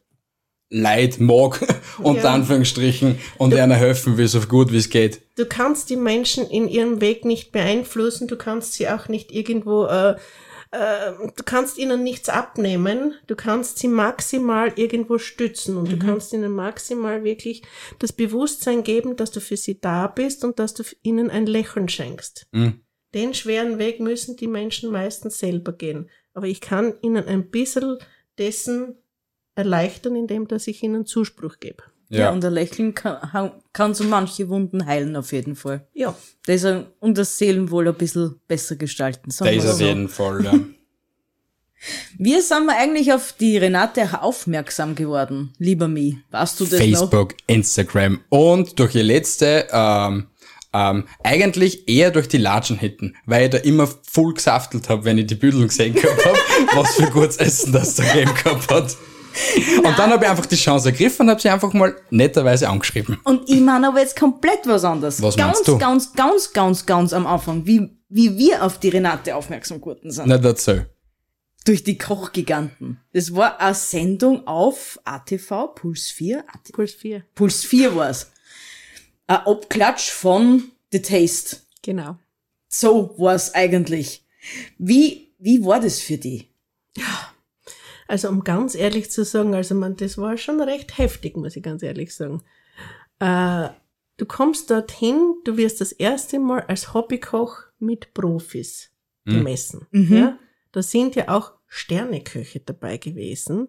Leid 0.69 1.19
mag, 1.19 1.61
unter 1.99 2.23
Ja. 2.23 2.33
Anführungsstrichen, 2.33 3.19
und 3.37 3.53
einer 3.53 3.75
helfen 3.75 4.17
will, 4.17 4.27
so 4.27 4.41
gut 4.41 4.71
wie 4.71 4.77
es 4.77 4.89
geht. 4.89 5.21
Du 5.37 5.45
kannst 5.45 5.89
die 5.89 5.95
Menschen 5.95 6.45
in 6.49 6.67
ihrem 6.67 6.99
Weg 7.01 7.23
nicht 7.25 7.51
beeinflussen, 7.51 8.27
du 8.27 8.35
kannst 8.35 8.73
sie 8.73 8.89
auch 8.89 9.07
nicht 9.07 9.31
irgendwo, 9.31 9.85
äh, 9.85 10.15
äh, 10.71 11.13
du 11.35 11.43
kannst 11.45 11.77
ihnen 11.77 12.03
nichts 12.03 12.27
abnehmen, 12.27 13.13
du 13.27 13.35
kannst 13.35 13.79
sie 13.79 13.87
maximal 13.87 14.73
irgendwo 14.75 15.17
stützen 15.17 15.77
und 15.77 15.89
du 15.91 15.97
kannst 15.97 16.33
ihnen 16.33 16.51
maximal 16.51 17.23
wirklich 17.23 17.63
das 17.99 18.11
Bewusstsein 18.11 18.83
geben, 18.83 19.15
dass 19.15 19.31
du 19.31 19.39
für 19.39 19.57
sie 19.57 19.79
da 19.79 20.07
bist 20.07 20.43
und 20.43 20.59
dass 20.59 20.73
du 20.73 20.83
ihnen 21.01 21.29
ein 21.29 21.45
Lächeln 21.45 21.87
schenkst. 21.87 22.47
Mhm. 22.51 22.81
Den 23.13 23.33
schweren 23.33 23.79
Weg 23.79 24.01
müssen 24.01 24.35
die 24.35 24.47
Menschen 24.47 24.91
meistens 24.91 25.39
selber 25.39 25.71
gehen. 25.71 26.09
Aber 26.33 26.47
ich 26.47 26.59
kann 26.59 26.93
ihnen 27.01 27.25
ein 27.25 27.49
bisschen 27.49 27.97
dessen 28.37 28.97
erleichtern, 29.57 30.15
indem 30.15 30.47
dass 30.47 30.67
ich 30.67 30.83
ihnen 30.83 31.05
Zuspruch 31.05 31.59
gebe. 31.59 31.83
Ja. 32.09 32.19
Ja. 32.19 32.31
und 32.31 32.43
ein 32.45 32.53
Lächeln 32.53 32.93
kann, 32.93 33.51
kann 33.73 33.93
so 33.93 34.05
manche 34.05 34.47
Wunden 34.47 34.85
heilen, 34.85 35.17
auf 35.17 35.33
jeden 35.33 35.57
Fall. 35.57 35.85
Ja. 35.93 36.15
Das 36.45 36.63
ist, 36.63 36.85
und 36.99 37.17
das 37.17 37.37
Seelenwohl 37.37 37.89
ein 37.89 37.95
bisschen 37.95 38.39
besser 38.47 38.77
gestalten. 38.77 39.23
Das 39.25 39.41
wir 39.41 39.57
auf 39.57 39.77
so. 39.77 39.83
jeden 39.83 40.07
Fall, 40.07 40.45
ja. 40.45 40.53
Wie 42.17 42.39
sind 42.39 42.65
wir 42.65 42.77
eigentlich 42.77 43.13
auf 43.13 43.33
die 43.33 43.57
Renate 43.57 44.21
aufmerksam 44.21 44.95
geworden, 44.95 45.53
lieber 45.59 45.87
Mi? 45.87 46.17
Weißt 46.31 46.59
du 46.59 46.65
das 46.65 46.79
noch? 46.79 46.79
Facebook, 46.79 47.35
Instagram 47.45 48.21
und 48.29 48.79
durch 48.79 48.93
die 48.93 49.01
letzte, 49.01 49.67
ähm, 49.71 50.27
ähm, 50.73 51.07
eigentlich 51.23 51.87
eher 51.87 52.11
durch 52.11 52.27
die 52.27 52.37
Latschen 52.37 52.79
hitten, 52.79 53.15
weil 53.25 53.45
ich 53.45 53.49
da 53.51 53.57
immer 53.57 53.87
voll 53.87 54.33
gesaftelt 54.33 54.89
habe, 54.89 55.05
wenn 55.05 55.17
ich 55.17 55.27
die 55.27 55.35
Büdel 55.35 55.67
gesehen 55.67 55.93
gehabt 55.93 56.25
habe, 56.25 56.37
was 56.75 56.95
für 56.95 57.11
gutes 57.11 57.37
Essen 57.37 57.73
das 57.73 57.95
da 57.95 58.03
gegeben 58.03 58.33
gehabt 58.33 58.71
hat. 58.71 58.97
Und 59.77 59.97
dann 59.97 60.11
habe 60.11 60.25
ich 60.25 60.29
einfach 60.29 60.45
die 60.45 60.55
Chance 60.55 60.89
ergriffen 60.89 61.23
und 61.23 61.29
habe 61.31 61.41
sie 61.41 61.49
einfach 61.49 61.73
mal 61.73 61.95
netterweise 62.09 62.69
angeschrieben. 62.69 63.19
Und 63.23 63.49
ich 63.49 63.59
meine 63.59 63.89
aber 63.89 63.99
jetzt 63.99 64.17
komplett 64.17 64.65
was 64.65 64.83
anderes. 64.83 65.21
Was 65.21 65.35
ganz, 65.35 65.57
meinst 65.57 65.67
du? 65.67 65.77
ganz, 65.77 66.13
ganz, 66.13 66.53
ganz, 66.53 66.85
ganz 66.85 67.13
am 67.13 67.27
Anfang, 67.27 67.65
wie, 67.65 67.89
wie 68.09 68.37
wir 68.37 68.63
auf 68.63 68.79
die 68.79 68.89
Renate 68.89 69.35
aufmerksam 69.35 69.79
geworden 69.79 70.11
sind. 70.11 70.27
Nicht 70.27 70.43
dazu. 70.43 70.81
Durch 71.65 71.83
die 71.83 71.97
Kochgiganten. 71.97 72.99
Das 73.13 73.35
war 73.35 73.59
eine 73.59 73.75
Sendung 73.75 74.47
auf 74.47 74.99
ATV, 75.03 75.75
Puls 75.75 76.07
4. 76.11 76.39
AT 76.39 76.71
Puls 76.71 76.93
4. 76.93 77.23
Puls 77.35 77.65
4 77.65 77.95
war's. 77.95 78.31
Ein 79.27 79.37
Abklatsch 79.45 80.09
von 80.09 80.63
The 80.91 81.01
Taste. 81.01 81.57
Genau. 81.83 82.17
So 82.69 83.13
war's 83.17 83.53
eigentlich. 83.53 84.23
Wie, 84.77 85.33
wie 85.39 85.63
war 85.65 85.79
das 85.79 85.99
für 85.99 86.17
die? 86.17 86.47
Also 88.07 88.29
um 88.29 88.43
ganz 88.43 88.75
ehrlich 88.75 89.11
zu 89.11 89.25
sagen, 89.25 89.53
also 89.53 89.75
man, 89.75 89.95
das 89.95 90.17
war 90.17 90.37
schon 90.37 90.61
recht 90.61 90.97
heftig, 90.97 91.35
muss 91.35 91.55
ich 91.55 91.63
ganz 91.63 91.83
ehrlich 91.83 92.15
sagen. 92.15 92.43
Äh, 93.19 93.69
du 94.17 94.25
kommst 94.25 94.71
dorthin, 94.71 95.35
du 95.43 95.57
wirst 95.57 95.81
das 95.81 95.91
erste 95.91 96.39
Mal 96.39 96.61
als 96.61 96.93
Hobbykoch 96.93 97.57
mit 97.79 98.13
Profis 98.13 98.91
gemessen. 99.25 99.87
Ja? 100.17 100.39
Da 100.71 100.81
sind 100.81 101.15
ja 101.15 101.29
auch 101.29 101.53
Sterneköche 101.67 102.61
dabei 102.61 102.97
gewesen. 102.97 103.67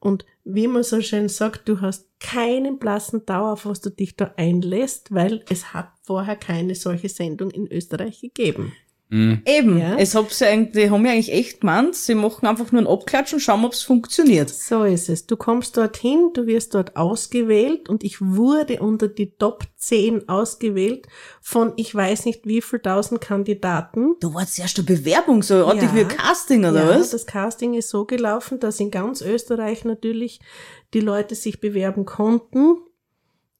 Und 0.00 0.24
wie 0.44 0.66
man 0.66 0.82
so 0.82 1.00
schön 1.00 1.28
sagt, 1.28 1.68
du 1.68 1.80
hast 1.80 2.08
keinen 2.20 2.78
blassen 2.78 3.26
Dauer, 3.26 3.52
auf 3.52 3.66
was 3.66 3.80
du 3.80 3.90
dich 3.90 4.16
da 4.16 4.34
einlässt, 4.36 5.14
weil 5.14 5.44
es 5.48 5.72
hat 5.72 5.92
vorher 6.02 6.36
keine 6.36 6.74
solche 6.74 7.08
Sendung 7.08 7.50
in 7.50 7.70
Österreich 7.70 8.20
gegeben. 8.20 8.72
Mhm. 9.10 9.40
Eben, 9.46 9.78
Ja. 9.78 9.96
es 9.96 10.14
hab 10.14 10.30
sie 10.32 10.44
eigentlich, 10.46 10.84
die 10.84 10.90
haben 10.90 11.04
ja 11.06 11.12
eigentlich 11.12 11.32
echt 11.32 11.60
gemeint, 11.62 11.94
sie 11.94 12.14
machen 12.14 12.46
einfach 12.46 12.72
nur 12.72 12.80
einen 12.80 12.86
Abklatsch 12.88 13.32
und 13.32 13.40
schauen, 13.40 13.64
ob's 13.64 13.80
funktioniert. 13.82 14.50
So 14.50 14.84
ist 14.84 15.08
es. 15.08 15.26
Du 15.26 15.36
kommst 15.36 15.76
dorthin, 15.78 16.30
du 16.34 16.46
wirst 16.46 16.74
dort 16.74 16.94
ausgewählt 16.96 17.88
und 17.88 18.04
ich 18.04 18.20
wurde 18.20 18.80
unter 18.80 19.08
die 19.08 19.30
Top 19.30 19.64
10 19.76 20.28
ausgewählt 20.28 21.06
von 21.40 21.72
ich 21.76 21.94
weiß 21.94 22.26
nicht 22.26 22.46
wie 22.46 22.60
viel 22.60 22.80
tausend 22.80 23.22
Kandidaten. 23.22 24.16
Da 24.20 24.34
war 24.34 24.46
zuerst 24.46 24.78
eine 24.78 24.86
Bewerbung, 24.86 25.42
so 25.42 25.64
ordentlich 25.64 25.90
Ja. 25.92 25.96
wie 25.96 26.00
ein 26.02 26.08
Casting, 26.08 26.64
oder 26.66 26.84
ja, 26.92 26.98
was? 27.00 27.10
das 27.10 27.24
Casting 27.24 27.72
ist 27.74 27.88
so 27.88 28.04
gelaufen, 28.04 28.60
dass 28.60 28.78
in 28.78 28.90
ganz 28.90 29.22
Österreich 29.22 29.84
natürlich 29.86 30.40
die 30.92 31.00
Leute 31.00 31.34
sich 31.34 31.60
bewerben 31.60 32.04
konnten. 32.04 32.76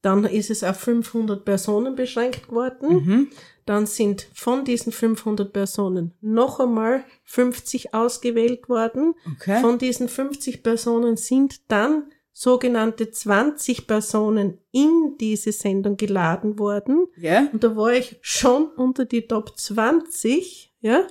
Dann 0.01 0.23
ist 0.23 0.49
es 0.49 0.63
auf 0.63 0.77
500 0.77 1.43
Personen 1.43 1.95
beschränkt 1.95 2.49
worden. 2.51 2.89
Mhm. 2.89 3.27
Dann 3.69 3.85
sind 3.85 4.27
von 4.33 4.65
diesen 4.65 4.91
500 4.91 5.53
Personen 5.53 6.15
noch 6.21 6.59
einmal 6.59 7.03
50 7.25 7.93
ausgewählt 7.93 8.67
worden. 8.67 9.13
Okay. 9.35 9.61
Von 9.61 9.77
diesen 9.77 10.09
50 10.09 10.63
Personen 10.63 11.17
sind 11.17 11.61
dann 11.71 12.11
sogenannte 12.33 13.11
20 13.11 13.85
Personen 13.85 14.57
in 14.71 15.17
diese 15.19 15.51
Sendung 15.51 15.97
geladen 15.97 16.57
worden. 16.57 17.05
ja. 17.15 17.47
Und 17.53 17.63
da 17.63 17.75
war 17.75 17.93
ich 17.93 18.17
schon 18.21 18.69
unter 18.75 19.05
die 19.05 19.27
Top 19.27 19.55
20, 19.55 20.73
ja, 20.81 21.03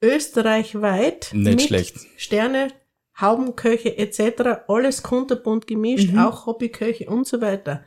österreichweit. 0.00 1.30
Nicht 1.32 1.44
mit 1.46 1.62
schlecht. 1.62 1.96
Sterne, 2.16 2.68
Haubenköche 3.20 3.98
etc., 3.98 4.62
alles 4.68 5.02
kunterbunt 5.02 5.66
gemischt, 5.66 6.12
Mhm. 6.12 6.18
auch 6.20 6.46
Hobbyköche 6.46 7.10
und 7.10 7.26
so 7.26 7.40
weiter. 7.40 7.84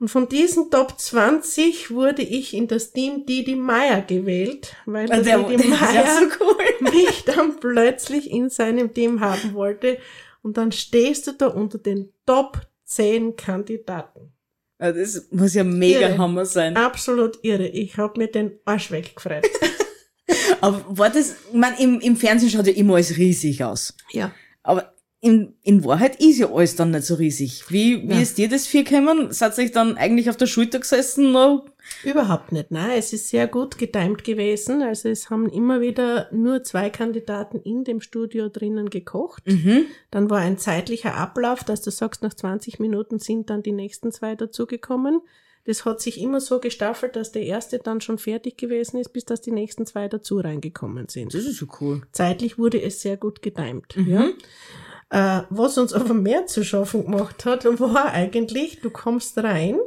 Und 0.00 0.08
von 0.08 0.28
diesen 0.28 0.70
Top 0.70 0.98
20 0.98 1.90
wurde 1.90 2.22
ich 2.22 2.54
in 2.54 2.68
das 2.68 2.92
Team 2.92 3.26
Didi 3.26 3.56
Meier 3.56 4.02
gewählt, 4.02 4.76
weil 4.86 5.06
der, 5.08 5.22
Der, 5.22 5.38
Didi 5.38 5.56
der 5.56 5.72
ist 5.72 5.80
Meier 5.80 6.06
so 6.06 6.44
cool. 6.44 6.54
mich 6.92 7.24
dann 7.24 7.58
plötzlich 7.58 8.30
in 8.30 8.48
seinem 8.48 8.94
Team 8.94 9.20
haben 9.20 9.54
wollte. 9.54 9.98
Und 10.42 10.56
dann 10.56 10.70
stehst 10.70 11.26
du 11.26 11.32
da 11.32 11.48
unter 11.48 11.78
den 11.78 12.12
Top 12.24 12.60
10 12.84 13.34
Kandidaten. 13.34 14.32
Ja, 14.80 14.92
Das 14.92 15.26
muss 15.32 15.54
ja 15.54 15.64
mega 15.64 16.00
Irre. 16.10 16.18
Hammer 16.18 16.46
sein. 16.46 16.76
Absolut 16.76 17.40
irre. 17.42 17.66
Ich 17.66 17.96
hab 17.96 18.16
mir 18.16 18.28
den 18.28 18.52
Arsch 18.64 18.92
weggefreut. 18.92 19.44
Aber 20.60 20.84
war 20.88 21.10
das, 21.10 21.30
ich 21.50 21.54
mein, 21.54 21.76
im, 21.78 22.00
im 22.00 22.16
Fernsehen 22.16 22.50
schaut 22.50 22.66
ja 22.68 22.72
immer 22.72 22.94
alles 22.94 23.16
riesig 23.16 23.64
aus. 23.64 23.94
ja. 24.12 24.30
Aber 24.62 24.94
in, 25.20 25.54
in 25.64 25.84
Wahrheit 25.84 26.20
ist 26.22 26.38
ja 26.38 26.52
alles 26.52 26.76
dann 26.76 26.92
nicht 26.92 27.04
so 27.04 27.16
riesig. 27.16 27.64
Wie, 27.70 28.08
wie 28.08 28.14
Ja. 28.14 28.20
ist 28.20 28.38
dir 28.38 28.48
das 28.48 28.66
viel 28.68 28.84
gekommen? 28.84 29.32
Seid 29.32 29.58
ihr 29.58 29.64
euch 29.64 29.72
dann 29.72 29.96
eigentlich 29.96 30.30
auf 30.30 30.36
der 30.36 30.46
Schulter 30.46 30.78
gesessen? 30.78 31.32
No? 31.32 31.64
Überhaupt 32.04 32.52
nicht. 32.52 32.70
Nein, 32.70 32.92
es 32.98 33.12
ist 33.12 33.28
sehr 33.28 33.48
gut 33.48 33.78
getimt 33.78 34.22
gewesen. 34.22 34.82
Also 34.82 35.08
es 35.08 35.28
haben 35.28 35.48
immer 35.48 35.80
wieder 35.80 36.28
nur 36.32 36.62
zwei 36.62 36.88
Kandidaten 36.90 37.58
in 37.60 37.82
dem 37.82 38.00
Studio 38.00 38.48
drinnen 38.48 38.90
gekocht. 38.90 39.42
Mhm. 39.46 39.86
Dann 40.12 40.30
war 40.30 40.38
ein 40.38 40.56
zeitlicher 40.58 41.14
Ablauf, 41.14 41.64
dass 41.64 41.82
du 41.82 41.90
sagst, 41.90 42.22
nach 42.22 42.34
20 42.34 42.78
Minuten 42.78 43.18
sind 43.18 43.50
dann 43.50 43.62
die 43.64 43.72
nächsten 43.72 44.12
zwei 44.12 44.36
dazugekommen. 44.36 45.20
Das 45.64 45.84
hat 45.84 46.00
sich 46.00 46.20
immer 46.20 46.40
so 46.40 46.60
gestaffelt, 46.60 47.16
dass 47.16 47.32
der 47.32 47.42
erste 47.42 47.78
dann 47.78 48.00
schon 48.00 48.18
fertig 48.18 48.56
gewesen 48.56 48.98
ist, 48.98 49.12
bis 49.12 49.24
dass 49.24 49.40
die 49.40 49.50
nächsten 49.50 49.84
zwei 49.84 50.08
dazu 50.08 50.38
reingekommen 50.38 51.08
sind. 51.08 51.34
Das 51.34 51.44
ist 51.44 51.56
so 51.58 51.66
cool. 51.80 52.02
Zeitlich 52.12 52.56
wurde 52.56 52.80
es 52.80 53.02
sehr 53.02 53.16
gut 53.16 53.42
getimt. 53.42 53.96
Mhm. 53.96 54.08
Ja. 54.08 54.28
Äh, 55.10 55.42
was 55.48 55.78
uns 55.78 55.92
aber 55.92 56.14
mehr 56.14 56.46
zu 56.46 56.64
schaffen 56.64 57.04
gemacht 57.04 57.44
hat, 57.44 57.64
war 57.64 58.12
eigentlich, 58.12 58.80
du 58.80 58.90
kommst 58.90 59.38
rein, 59.38 59.78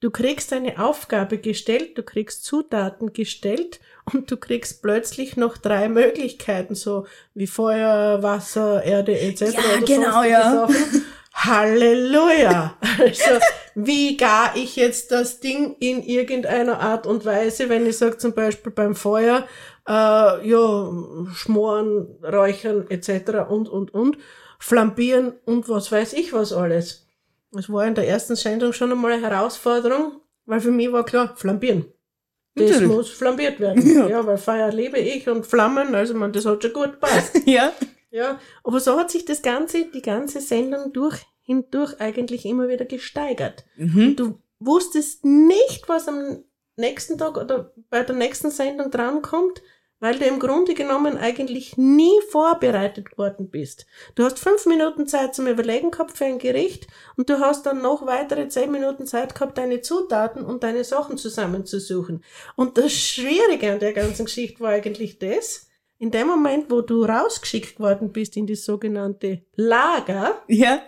du 0.00 0.10
kriegst 0.10 0.52
eine 0.52 0.82
Aufgabe 0.82 1.38
gestellt, 1.38 1.98
du 1.98 2.02
kriegst 2.02 2.44
Zutaten 2.44 3.12
gestellt 3.12 3.80
und 4.12 4.30
du 4.30 4.36
kriegst 4.36 4.82
plötzlich 4.82 5.36
noch 5.36 5.56
drei 5.56 5.88
Möglichkeiten, 5.88 6.76
so 6.76 7.06
wie 7.34 7.48
Feuer, 7.48 8.22
Wasser, 8.22 8.84
Erde 8.84 9.18
etc. 9.18 9.40
Ja, 9.40 9.80
genau, 9.84 10.22
ja. 10.22 10.66
Sachen. 10.68 11.04
Halleluja! 11.36 12.76
Also, 12.98 13.44
wie 13.74 14.16
gar 14.16 14.56
ich 14.56 14.74
jetzt 14.76 15.12
das 15.12 15.38
Ding 15.38 15.76
in 15.80 16.02
irgendeiner 16.02 16.80
Art 16.80 17.06
und 17.06 17.26
Weise, 17.26 17.68
wenn 17.68 17.84
ich 17.84 17.98
sage 17.98 18.16
zum 18.16 18.32
Beispiel 18.32 18.72
beim 18.72 18.94
Feuer, 18.94 19.46
äh, 19.86 20.48
ja, 20.48 20.92
schmoren, 21.34 22.18
räuchern 22.22 22.86
etc. 22.88 23.48
und, 23.48 23.68
und, 23.68 23.94
und, 23.94 24.18
flambieren 24.58 25.34
und 25.44 25.68
was 25.68 25.92
weiß 25.92 26.14
ich 26.14 26.32
was 26.32 26.52
alles. 26.52 27.06
Das 27.52 27.70
war 27.70 27.86
in 27.86 27.94
der 27.94 28.08
ersten 28.08 28.36
Sendung 28.36 28.72
schon 28.72 28.92
einmal 28.92 29.12
eine 29.12 29.28
Herausforderung, 29.28 30.20
weil 30.44 30.60
für 30.60 30.70
mich 30.70 30.92
war 30.92 31.04
klar, 31.04 31.34
flambieren. 31.36 31.86
Das 32.54 32.70
Natürlich. 32.70 32.92
muss 32.92 33.10
flambiert 33.10 33.60
werden. 33.60 33.86
Ja. 33.94 34.08
Ja. 34.08 34.26
weil 34.26 34.38
Feuer 34.38 34.72
liebe 34.72 34.98
ich 34.98 35.28
und 35.28 35.46
Flammen, 35.46 35.94
also 35.94 36.14
man, 36.14 36.32
das 36.32 36.46
hat 36.46 36.62
schon 36.62 36.72
gut 36.72 37.00
passt. 37.00 37.40
Ja. 37.46 37.72
Ja, 38.10 38.40
aber 38.64 38.80
so 38.80 38.98
hat 38.98 39.10
sich 39.10 39.26
das 39.26 39.42
Ganze, 39.42 39.90
die 39.92 40.00
ganze 40.00 40.40
Sendung 40.40 40.92
durch, 40.94 41.20
hindurch 41.42 42.00
eigentlich 42.00 42.46
immer 42.46 42.68
wieder 42.68 42.86
gesteigert. 42.86 43.66
Mhm. 43.76 44.16
Du 44.16 44.38
wusstest 44.58 45.24
nicht, 45.24 45.86
was 45.88 46.08
am 46.08 46.42
nächsten 46.76 47.18
Tag 47.18 47.36
oder 47.36 47.74
bei 47.90 48.04
der 48.04 48.16
nächsten 48.16 48.50
Sendung 48.50 48.90
drankommt, 48.90 49.60
weil 50.00 50.18
du 50.18 50.26
im 50.26 50.38
Grunde 50.38 50.74
genommen 50.74 51.16
eigentlich 51.16 51.76
nie 51.76 52.20
vorbereitet 52.30 53.16
worden 53.16 53.48
bist. 53.50 53.86
Du 54.14 54.24
hast 54.24 54.38
fünf 54.38 54.66
Minuten 54.66 55.06
Zeit 55.06 55.34
zum 55.34 55.46
Überlegen 55.46 55.90
gehabt 55.90 56.16
für 56.16 56.24
ein 56.26 56.38
Gericht 56.38 56.86
und 57.16 57.30
du 57.30 57.40
hast 57.40 57.64
dann 57.66 57.80
noch 57.82 58.06
weitere 58.06 58.48
zehn 58.48 58.70
Minuten 58.70 59.06
Zeit 59.06 59.34
gehabt, 59.34 59.56
deine 59.58 59.80
Zutaten 59.80 60.44
und 60.44 60.62
deine 60.62 60.84
Sachen 60.84 61.16
zusammenzusuchen. 61.16 62.22
Und 62.56 62.76
das 62.78 62.92
Schwierige 62.92 63.72
an 63.72 63.78
der 63.78 63.92
ganzen 63.92 64.26
Geschichte 64.26 64.60
war 64.60 64.70
eigentlich 64.70 65.18
das, 65.18 65.68
in 65.98 66.10
dem 66.10 66.26
Moment, 66.26 66.70
wo 66.70 66.82
du 66.82 67.04
rausgeschickt 67.04 67.80
worden 67.80 68.12
bist 68.12 68.36
in 68.36 68.46
das 68.46 68.64
sogenannte 68.64 69.42
Lager, 69.54 70.42
Ja. 70.46 70.82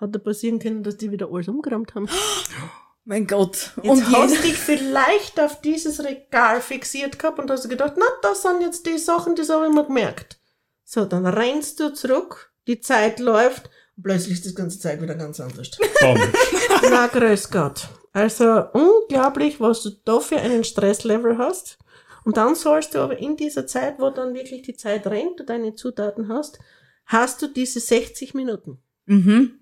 hat 0.00 0.14
da 0.14 0.18
passieren 0.20 0.60
können, 0.60 0.84
dass 0.84 0.96
die 0.96 1.10
wieder 1.10 1.28
alles 1.32 1.48
umgeräumt 1.48 1.94
haben. 1.94 2.08
Mein 3.04 3.26
Gott. 3.26 3.72
Jetzt 3.76 3.88
Und 3.88 4.10
hast 4.12 4.30
jeder, 4.30 4.42
dich 4.42 4.56
vielleicht 4.56 5.40
auf 5.40 5.60
dieses 5.60 6.04
Regal 6.04 6.60
fixiert 6.60 7.18
gehabt 7.18 7.38
und 7.38 7.50
hast 7.50 7.68
gedacht, 7.68 7.94
na, 7.96 8.06
das 8.22 8.42
sind 8.42 8.60
jetzt 8.60 8.86
die 8.86 8.98
Sachen, 8.98 9.34
das 9.34 9.48
habe 9.48 9.66
ich 9.66 9.72
mir 9.72 9.84
gemerkt. 9.84 10.38
So, 10.84 11.04
dann 11.04 11.26
rennst 11.26 11.80
du 11.80 11.92
zurück, 11.92 12.52
die 12.66 12.80
Zeit 12.80 13.18
läuft 13.18 13.70
und 13.96 14.04
plötzlich 14.04 14.34
ist 14.34 14.46
das 14.46 14.54
ganze 14.54 14.78
Zeit 14.78 15.02
wieder 15.02 15.14
ganz 15.14 15.40
anders. 15.40 15.70
Na, 16.90 17.06
grüß 17.06 17.50
Gott. 17.50 17.88
Also 18.12 18.64
unglaublich, 18.72 19.60
was 19.60 19.82
du 19.82 19.90
da 20.04 20.20
für 20.20 20.38
einen 20.38 20.64
Stresslevel 20.64 21.38
hast. 21.38 21.78
Und 22.24 22.36
dann 22.36 22.54
sollst 22.54 22.94
du 22.94 23.00
aber 23.00 23.18
in 23.18 23.36
dieser 23.36 23.66
Zeit, 23.66 23.98
wo 23.98 24.10
dann 24.10 24.34
wirklich 24.34 24.62
die 24.62 24.76
Zeit 24.76 25.06
rennt, 25.06 25.40
du 25.40 25.44
deine 25.44 25.74
Zutaten 25.74 26.28
hast, 26.28 26.58
hast 27.06 27.42
du 27.42 27.48
diese 27.48 27.80
60 27.80 28.34
Minuten. 28.34 28.78
mhm. 29.06 29.58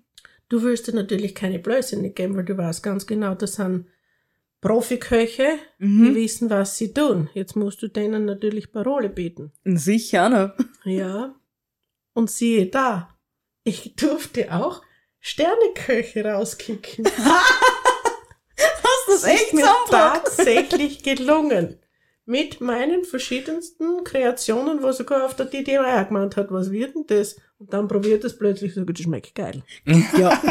Du 0.51 0.61
willst 0.63 0.85
dir 0.87 0.93
natürlich 0.93 1.33
keine 1.33 1.59
Blöße 1.59 1.95
nicht 1.97 2.17
geben, 2.17 2.35
weil 2.35 2.43
du 2.43 2.57
weißt 2.57 2.83
ganz 2.83 3.07
genau, 3.07 3.35
das 3.35 3.53
sind 3.53 3.85
Profiköche, 4.59 5.57
die 5.79 5.85
Mhm. 5.85 6.13
wissen, 6.15 6.49
was 6.49 6.77
sie 6.77 6.93
tun. 6.93 7.29
Jetzt 7.33 7.55
musst 7.55 7.81
du 7.81 7.87
denen 7.87 8.25
natürlich 8.25 8.69
Parole 8.73 9.07
bieten. 9.07 9.53
Sicher, 9.63 10.27
ne? 10.27 10.53
Ja. 10.83 11.33
Und 12.13 12.29
siehe 12.29 12.65
da, 12.65 13.17
ich 13.63 13.95
durfte 13.95 14.51
auch 14.53 14.81
Sterneköche 15.21 16.25
rauskicken. 16.25 17.05
Hast 18.57 19.07
du 19.07 19.11
das 19.13 19.23
echt 19.23 19.53
mir 19.53 19.65
tatsächlich 19.89 21.01
gelungen. 21.01 21.79
Mit 22.25 22.59
meinen 22.59 23.05
verschiedensten 23.05 24.03
Kreationen, 24.03 24.83
wo 24.83 24.91
sogar 24.91 25.25
auf 25.25 25.33
der 25.35 25.45
DDR 25.45 26.03
gemeint 26.03 26.35
hat, 26.35 26.51
was 26.51 26.71
wird 26.71 26.93
denn 26.93 27.05
das? 27.07 27.37
Und 27.61 27.71
dann 27.71 27.87
probiert 27.87 28.23
es 28.23 28.35
plötzlich, 28.35 28.73
so, 28.73 28.83
das 28.83 28.99
schmeckt 28.99 29.35
geil. 29.35 29.61
Ja. 30.17 30.41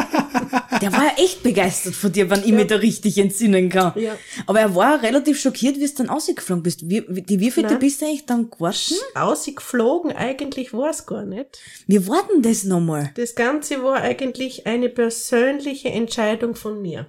Der 0.81 0.93
war 0.93 1.07
ja 1.07 1.12
echt 1.19 1.43
begeistert 1.43 1.95
von 1.95 2.12
dir, 2.12 2.31
wenn 2.31 2.40
ich 2.40 2.47
Ja. 2.47 2.55
mich 2.55 2.67
da 2.69 2.76
richtig 2.76 3.19
entsinnen 3.19 3.69
kann. 3.69 3.93
Ja. 4.00 4.17
Aber 4.47 4.61
er 4.61 4.75
war 4.76 5.02
relativ 5.02 5.40
schockiert, 5.40 5.76
wie 5.81 5.87
du 5.87 5.93
dann 5.97 6.08
ausgeflogen 6.08 6.63
bist. 6.63 6.89
Wie, 6.89 7.04
wie, 7.08 7.23
die 7.23 7.41
wievielte 7.41 7.71
Nein. 7.73 7.78
bist 7.80 8.00
du 8.00 8.06
eigentlich 8.06 8.26
dann 8.26 8.49
geworden? 8.49 8.76
Ausgeflogen 9.17 10.13
eigentlich 10.13 10.73
war 10.73 10.91
es 10.91 11.04
gar 11.04 11.25
nicht. 11.25 11.58
Wie 11.89 12.06
war 12.06 12.23
denn 12.32 12.43
das 12.43 12.63
nochmal? 12.63 13.11
Das 13.17 13.34
Ganze 13.34 13.82
war 13.82 13.97
eigentlich 13.97 14.69
eine 14.69 14.89
persönliche 14.89 15.89
Entscheidung 15.89 16.54
von 16.54 16.80
mir. 16.80 17.06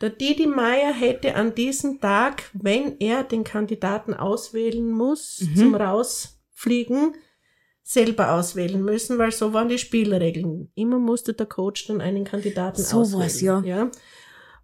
Der 0.00 0.08
Didi 0.10 0.46
Meier 0.46 0.94
hätte 0.94 1.34
an 1.34 1.54
diesem 1.54 2.00
Tag, 2.00 2.44
wenn 2.54 2.96
er 2.98 3.24
den 3.24 3.44
Kandidaten 3.44 4.14
auswählen 4.14 4.90
muss, 4.90 5.42
zum 5.54 5.74
Rausfliegen, 5.74 7.14
selber 7.86 8.32
auswählen 8.32 8.82
müssen, 8.82 9.16
weil 9.16 9.30
so 9.30 9.52
waren 9.52 9.68
die 9.68 9.78
Spielregeln. 9.78 10.72
Immer 10.74 10.98
musste 10.98 11.34
der 11.34 11.46
Coach 11.46 11.86
dann 11.86 12.00
einen 12.00 12.24
Kandidaten 12.24 12.82
So 12.82 13.02
auswählen. 13.02 13.22
war's, 13.22 13.40
ja. 13.40 13.60
ja. 13.60 13.90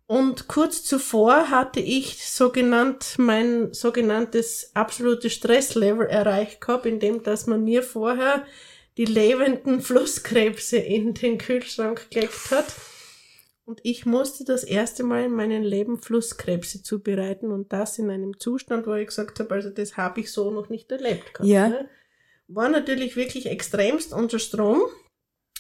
Und 0.09 0.49
kurz 0.49 0.83
zuvor 0.83 1.49
hatte 1.49 1.79
ich 1.79 2.27
sogenannt, 2.27 3.15
mein 3.19 3.73
sogenanntes 3.73 4.73
absolutes 4.75 5.33
Stresslevel 5.35 6.09
erreicht 6.09 6.61
gehabt, 6.61 6.85
indem 6.85 7.23
dass 7.23 7.47
man 7.47 7.63
mir 7.63 7.85
vorher 7.85 8.45
die 8.99 9.05
lebenden 9.05 9.81
Flusskrebse 9.81 10.79
in 10.79 11.15
den 11.15 11.39
Kühlschrank 11.39 12.11
gelegt 12.11 12.51
hat. 12.51 12.75
Und 13.65 13.79
ich 13.85 14.05
musste 14.05 14.45
das 14.45 14.65
erste 14.65 15.05
Mal 15.05 15.27
in 15.27 15.33
meinem 15.33 15.63
Leben 15.63 15.97
Flusskrebse 15.97 16.83
zubereiten 16.83 17.53
und 17.53 17.73
das 17.73 18.01
in 18.01 18.11
einem 18.11 18.41
Zustand, 18.41 18.89
wo 18.89 18.95
ich 18.95 19.07
gesagt 19.07 19.39
habe, 19.39 19.55
also 19.55 19.71
das 19.71 19.97
habe 19.97 20.21
ich 20.21 20.33
so 20.33 20.51
noch 20.51 20.69
nicht 20.69 20.91
erlebt 20.91 21.33
gehabt. 21.35 21.49
Ja. 21.49 21.69
Ne? 21.69 21.89
War 22.49 22.69
natürlich 22.69 23.17
wirklich 23.17 23.47
extremst 23.47 24.13
unter 24.13 24.39
Strom, 24.39 24.81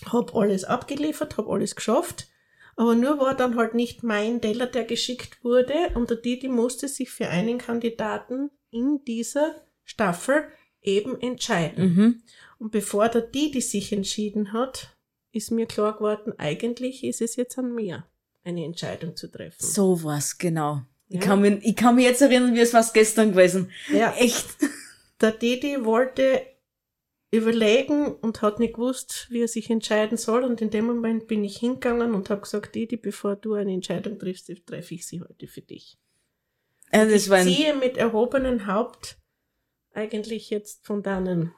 hab 0.06 0.34
alles 0.34 0.64
abgeliefert, 0.64 1.36
hab 1.36 1.48
alles 1.48 1.74
geschafft, 1.76 2.28
aber 2.76 2.94
nur 2.94 3.18
war 3.18 3.36
dann 3.36 3.56
halt 3.56 3.74
nicht 3.74 4.02
mein 4.02 4.40
Teller, 4.40 4.66
der 4.66 4.84
geschickt 4.84 5.42
wurde 5.44 5.74
und 5.94 6.10
der 6.10 6.16
Didi 6.16 6.48
musste 6.48 6.88
sich 6.88 7.10
für 7.10 7.28
einen 7.28 7.58
Kandidaten 7.58 8.50
in 8.70 9.04
dieser 9.06 9.54
Staffel 9.84 10.44
eben 10.80 11.20
entscheiden. 11.20 11.94
Mhm. 11.94 12.22
Und 12.58 12.72
bevor 12.72 13.08
der 13.08 13.22
Didi 13.22 13.60
sich 13.60 13.92
entschieden 13.92 14.52
hat, 14.52 14.96
ist 15.32 15.50
mir 15.50 15.66
klar 15.66 15.94
geworden, 15.96 16.32
eigentlich 16.38 17.04
ist 17.04 17.20
es 17.20 17.36
jetzt 17.36 17.58
an 17.58 17.74
mir, 17.74 18.04
eine 18.44 18.64
Entscheidung 18.64 19.16
zu 19.16 19.30
treffen. 19.30 19.56
So 19.64 20.02
war's, 20.02 20.36
genau. 20.38 20.82
Ich, 21.08 21.20
Ja. 21.20 21.26
kann 21.26 21.40
mich, 21.42 21.58
ich 21.62 21.76
kann 21.76 21.94
mich 21.94 22.04
jetzt 22.06 22.22
erinnern, 22.22 22.54
wie 22.54 22.60
es 22.60 22.74
was 22.74 22.92
gestern 22.92 23.32
gewesen. 23.32 23.70
Ja, 23.92 24.12
Echt. 24.18 24.46
der 25.20 25.32
Didi 25.32 25.84
wollte 25.84 26.42
überlegen 27.32 28.14
und 28.14 28.42
hat 28.42 28.60
nicht 28.60 28.74
gewusst, 28.74 29.26
wie 29.30 29.40
er 29.40 29.48
sich 29.48 29.70
entscheiden 29.70 30.18
soll. 30.18 30.44
Und 30.44 30.60
in 30.60 30.70
dem 30.70 30.84
Moment 30.84 31.26
bin 31.26 31.42
ich 31.42 31.56
hingegangen 31.56 32.14
und 32.14 32.28
habe 32.30 32.42
gesagt, 32.42 32.74
Didi, 32.74 32.96
bevor 32.96 33.36
du 33.36 33.54
eine 33.54 33.72
Entscheidung 33.72 34.18
triffst, 34.18 34.52
treffe 34.66 34.94
ich 34.94 35.06
sie 35.06 35.22
heute 35.22 35.48
für 35.48 35.62
dich. 35.62 35.98
Ja, 36.92 37.06
das 37.06 37.30
war 37.30 37.38
ein, 37.38 37.46
ziehe 37.46 37.74
mit 37.74 37.96
erhobenem 37.96 38.66
Haupt 38.66 39.16
eigentlich 39.94 40.50
jetzt 40.50 40.86
von 40.86 41.02
dannen. 41.02 41.54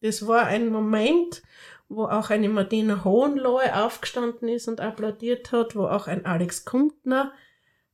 Das 0.00 0.26
war 0.26 0.46
ein 0.46 0.70
Moment, 0.70 1.42
wo 1.90 2.04
auch 2.04 2.30
eine 2.30 2.48
Martina 2.48 3.04
Hohenlohe 3.04 3.84
aufgestanden 3.84 4.48
ist 4.48 4.66
und 4.66 4.80
applaudiert 4.80 5.52
hat, 5.52 5.76
wo 5.76 5.86
auch 5.86 6.06
ein 6.06 6.24
Alex 6.24 6.64
Kumpner 6.64 7.34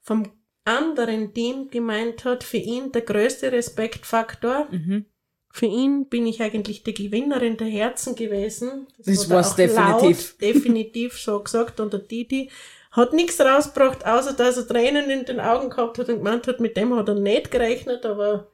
vom 0.03 0.31
anderen 0.65 1.35
Team 1.35 1.69
gemeint 1.69 2.25
hat, 2.25 2.45
für 2.45 2.59
ihn 2.59 2.93
der 2.93 3.03
größte 3.03 3.51
Respektfaktor. 3.51 4.69
mhm. 4.71 5.07
Für 5.57 5.67
ihn 5.67 6.07
bin 6.07 6.27
ich 6.27 6.43
eigentlich 6.43 6.83
die 6.83 6.95
Gewinnerin 6.95 7.57
der 7.57 7.69
Herzen 7.69 8.17
gewesen. 8.17 8.89
Das 8.99 9.31
war's 9.31 9.53
auch 9.53 9.57
definitiv. 9.57 10.33
Laut, 10.33 10.41
definitiv 10.41 11.17
so 11.17 11.39
gesagt. 11.41 11.79
Und 11.79 11.93
der 11.93 12.01
Didi 12.01 12.51
hat 12.91 13.13
nichts 13.13 13.41
rausgebracht, 13.41 14.05
außer 14.05 14.33
dass 14.33 14.57
er 14.57 14.67
Tränen 14.67 15.09
in 15.11 15.25
den 15.25 15.39
Augen 15.39 15.71
gehabt 15.71 15.97
hat 15.99 16.09
und 16.09 16.17
gemeint 16.17 16.49
hat, 16.49 16.59
mit 16.59 16.77
dem 16.77 16.93
hat 16.97 17.07
er 17.07 17.15
nicht 17.15 17.53
gerechnet, 17.53 18.05
aber 18.05 18.51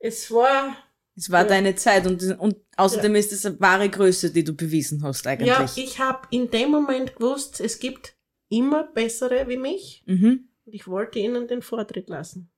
es 0.00 0.28
war, 0.32 0.76
Es 1.14 1.30
war 1.30 1.42
Ja. 1.42 1.46
deine 1.46 1.76
Zeit 1.76 2.04
und, 2.04 2.20
und 2.40 2.56
außerdem 2.76 3.14
ist 3.14 3.32
es 3.32 3.46
eine 3.46 3.60
wahre 3.60 3.88
Größe, 3.88 4.32
die 4.32 4.42
du 4.42 4.54
bewiesen 4.54 5.04
hast 5.04 5.24
eigentlich. 5.28 5.46
ja, 5.46 5.64
ich 5.76 6.00
habe 6.00 6.26
in 6.30 6.50
dem 6.50 6.72
Moment 6.72 7.14
gewusst, 7.14 7.60
es 7.60 7.78
gibt 7.78 8.14
immer 8.48 8.82
bessere 8.92 9.46
wie 9.46 9.56
mich 9.56 10.02
mhm. 10.06 10.48
und 10.66 10.74
ich 10.74 10.88
wollte 10.88 11.20
ihnen 11.20 11.46
den 11.46 11.62
Vortritt 11.62 12.08
lassen. 12.08 12.50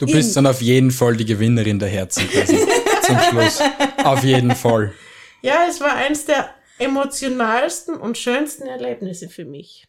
Du 0.00 0.06
bist 0.06 0.36
dann 0.36 0.46
auf 0.46 0.60
jeden 0.62 0.90
Fall 0.90 1.16
die 1.16 1.24
Gewinnerin 1.26 1.78
der 1.78 1.88
Herzen 1.88 2.28
gewesen. 2.28 2.58
zum 3.06 3.18
Schluss. 3.20 3.60
Auf 4.02 4.24
jeden 4.24 4.54
Fall. 4.54 4.92
Ja, 5.42 5.66
es 5.68 5.80
war 5.80 5.94
eins 5.94 6.24
der 6.24 6.50
emotionalsten 6.78 7.96
und 7.96 8.18
schönsten 8.18 8.66
Erlebnisse 8.66 9.28
für 9.28 9.44
mich. 9.44 9.84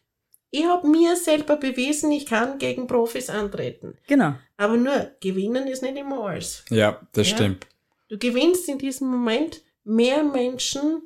Ich 0.50 0.64
habe 0.66 0.86
mir 0.86 1.16
selber 1.16 1.56
bewiesen, 1.56 2.12
ich 2.12 2.26
kann 2.26 2.58
gegen 2.58 2.86
Profis 2.86 3.30
antreten. 3.30 3.96
Genau. 4.06 4.34
Aber 4.58 4.76
nur 4.76 5.12
gewinnen 5.20 5.66
ist 5.66 5.82
nicht 5.82 5.96
immer 5.96 6.26
alles. 6.26 6.64
Ja, 6.68 7.00
das 7.12 7.30
Ja. 7.30 7.36
stimmt. 7.36 7.66
Du 8.08 8.18
gewinnst 8.18 8.68
in 8.68 8.76
diesem 8.76 9.08
Moment 9.08 9.62
mehr 9.84 10.22
Menschen, 10.22 11.02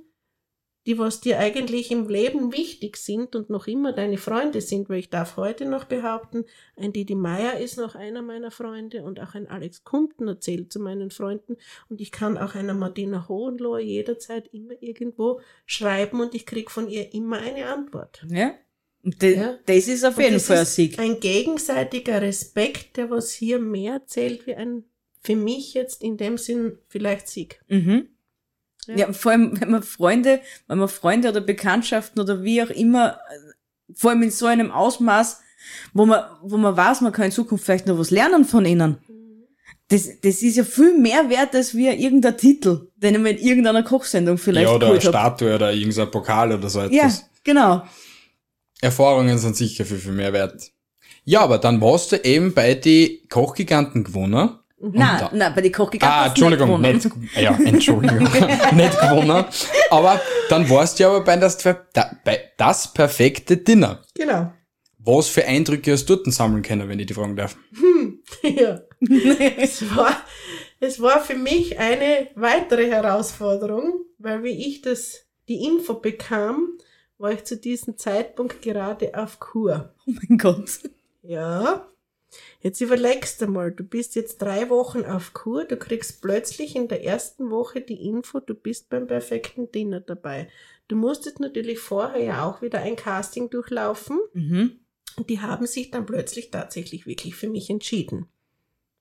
die 0.87 0.99
was 0.99 1.21
dir 1.21 1.39
eigentlich 1.39 1.91
im 1.91 2.09
Leben 2.09 2.53
wichtig 2.53 2.97
sind 2.97 3.35
und 3.35 3.51
noch 3.51 3.67
immer 3.67 3.93
deine 3.93 4.19
Freunde 4.19 4.61
sind, 4.61 4.89
weil 4.89 5.01
ich 5.01 5.11
darf 5.11 5.37
heute 5.37 5.65
noch 5.67 5.85
behaupten, 5.85 6.45
ein 6.77 6.93
Didi 6.93 7.15
Meier 7.15 7.59
ist 7.59 7.77
noch 7.77 7.95
einer 7.95 8.23
meiner 8.23 8.51
Freunde 8.51 9.03
und 9.03 9.21
auch 9.21 9.35
ein 9.35 9.49
Alex 9.49 9.85
Kumpten 9.85 10.41
zählt 10.41 10.73
zu 10.73 10.79
meinen 10.81 11.11
Freunden 11.11 11.57
und 11.89 12.01
ich 12.01 12.13
kann 12.13 12.39
auch 12.39 12.55
einer 12.55 12.75
Martina 12.75 13.29
Hohenlohe 13.29 13.81
jederzeit 13.83 14.49
immer 14.53 14.75
irgendwo 14.81 15.41
schreiben 15.67 16.21
und 16.21 16.35
ich 16.35 16.47
krieg 16.47 16.71
von 16.71 16.89
ihr 16.89 17.13
immer 17.13 17.39
eine 17.39 17.67
Antwort. 17.67 18.25
Ja. 18.29 18.55
De, 19.03 19.37
Ja. 19.37 19.59
das 19.67 19.87
ist 19.89 20.05
auf 20.05 20.17
Und 20.17 20.25
jeden 20.25 20.41
Fall 20.41 20.59
ein 20.59 20.67
Sieg. 20.67 20.99
Ein 20.99 21.21
gegenseitiger 21.21 22.23
Respekt, 22.23 22.97
der 22.97 23.11
was 23.11 23.33
hier 23.33 23.59
mehr 23.61 24.05
zählt 24.07 24.47
wie 24.47 24.55
ein 24.55 24.85
für 25.23 25.37
mich 25.37 25.75
jetzt 25.75 26.03
in 26.03 26.17
dem 26.17 26.39
Sinn 26.39 26.79
vielleicht 26.89 27.27
Sieg. 27.29 27.61
Mhm. 27.69 28.09
Ja. 28.87 28.97
Ja. 28.97 29.13
vor 29.13 29.33
allem, 29.33 29.61
wenn 29.61 29.71
man 29.71 29.83
Freunde, 29.83 30.41
wenn 30.69 30.79
man 30.79 30.89
Freunde 30.89 31.29
oder 31.29 31.41
Bekanntschaften 31.41 32.21
oder 32.21 32.43
wie 32.43 32.63
auch 32.63 32.71
immer, 32.71 33.15
äh, 33.31 33.53
vor 33.95 34.11
allem 34.11 34.23
in 34.23 34.31
so 34.31 34.47
einem 34.47 34.71
Ausmaß, 34.71 35.41
wo 35.93 36.07
man, 36.07 36.23
wo 36.43 36.57
man 36.57 36.77
weiß, 36.77 37.01
man 37.01 37.13
kann 37.13 37.27
in 37.27 37.33
Zukunft 37.33 37.65
vielleicht 37.65 37.87
noch 37.87 37.99
was 37.99 38.11
lernen 38.11 38.45
von 38.45 38.65
ihnen. 38.65 38.99
Das, 39.89 40.09
das 40.21 40.43
ist 40.43 40.57
ja 40.57 40.65
viel 40.65 40.99
mehr 40.99 41.31
wert 41.31 41.55
als 41.55 41.75
wie 41.75 41.87
irgendein 41.89 42.37
Titel, 42.37 42.89
den 42.97 43.15
ich 43.15 43.21
mir 43.21 43.31
in 43.31 43.39
irgendeiner 43.39 43.85
Kochsendung 43.85 44.37
vielleicht 44.37 44.69
ja, 44.69 44.75
oder 44.75 44.89
eine. 44.91 45.01
Statue 45.01 45.55
oder 45.55 45.73
irgendein 45.73 46.11
Pokal 46.11 46.53
oder 46.53 46.69
so 46.69 46.81
Ja, 46.81 46.87
etwas. 47.05 47.25
genau. 47.45 47.83
Erfahrungen 48.81 49.39
sind 49.39 49.57
sicher 49.57 49.85
viel, 49.85 49.99
viel 49.99 50.13
mehr 50.13 50.33
wert. 50.33 50.71
Ja, 51.25 51.41
aber 51.41 51.59
dann 51.59 51.81
warst 51.81 52.13
du 52.13 52.17
eben 52.17 52.53
bei 52.53 52.75
die 52.75 53.23
Kochgiganten 53.29 54.05
gewonnen. 54.05 54.51
Nein, 54.79 55.19
da- 55.21 55.31
nein, 55.33 55.53
bei 55.55 55.63
den 55.63 55.73
Kochgiganten 55.73 56.19
Ah, 56.19 56.27
Entschuldigung, 56.27 56.67
gewonnen. 56.69 56.95
nicht, 56.95 57.37
ja, 57.37 57.59
Entschuldigung, 57.65 58.19
nicht 58.77 59.01
gewonnen. 59.01 59.45
Aber 59.91 60.21
dann 60.51 60.69
warst 60.69 60.99
du 60.99 61.05
ja 61.05 61.09
aber 61.09 61.25
bei 61.25 61.37
das, 61.37 61.57
da- 61.57 62.11
bei 62.25 62.53
das 62.59 62.93
perfekte 62.93 63.57
Dinner. 63.57 64.03
Genau. 64.15 64.53
Was 64.99 65.29
für 65.29 65.45
Eindrücke 65.47 65.93
hast 65.93 66.07
du 66.07 66.17
dort 66.17 66.33
sammeln 66.35 66.63
können, 66.63 66.89
wenn 66.89 66.99
ich 66.99 67.07
die 67.07 67.15
fragen 67.15 67.37
darf? 67.37 67.57
Ja. 68.43 68.81
es, 69.57 69.95
war, 69.97 70.17
es 70.81 71.01
war 71.01 71.21
für 71.23 71.37
mich 71.37 71.79
eine 71.79 72.29
weitere 72.35 72.87
Herausforderung, 72.91 74.05
weil 74.19 74.43
wie 74.43 74.67
ich 74.69 74.83
das, 74.83 75.27
die 75.49 75.65
Info 75.65 75.95
bekam, 75.95 76.69
war 77.19 77.33
ich 77.33 77.45
zu 77.45 77.57
diesem 77.57 77.97
Zeitpunkt 77.99 78.63
gerade 78.63 79.13
auf 79.17 79.39
Kur. 79.39 79.95
Oh 80.07 80.13
mein 80.29 80.39
Gott. 80.39 80.71
Ja. 81.23 81.87
Jetzt 82.61 82.81
überlegst 82.81 83.41
du 83.41 83.47
mal, 83.47 83.71
du 83.71 83.85
bist 83.85 84.15
jetzt 84.17 84.39
drei 84.43 84.69
Wochen 84.69 85.05
auf 85.05 85.33
Kur, 85.33 85.65
du 85.65 85.77
kriegst 85.77 86.21
plötzlich 86.21 86.75
in 86.77 86.89
der 86.89 87.05
ersten 87.05 87.51
Woche 87.51 87.81
die 87.81 88.07
Info, 88.07 88.41
du 88.41 88.55
bist 88.55 88.89
beim 88.89 89.07
perfekten 89.07 89.71
Dinner 89.71 90.01
dabei. 90.01 90.49
Du 90.89 90.97
musstest 90.97 91.41
natürlich 91.41 91.79
vorher 91.79 92.23
ja 92.23 92.45
auch 92.45 92.63
wieder 92.63 92.81
ein 92.81 92.97
Casting 92.97 93.51
durchlaufen. 93.51 94.19
Mhm. 94.33 94.81
Und 95.17 95.31
die 95.31 95.41
haben 95.41 95.67
sich 95.67 95.91
dann 95.91 96.07
plötzlich 96.07 96.51
tatsächlich 96.51 97.07
wirklich 97.07 97.35
für 97.35 97.49
mich 97.49 97.71
entschieden. 97.71 98.29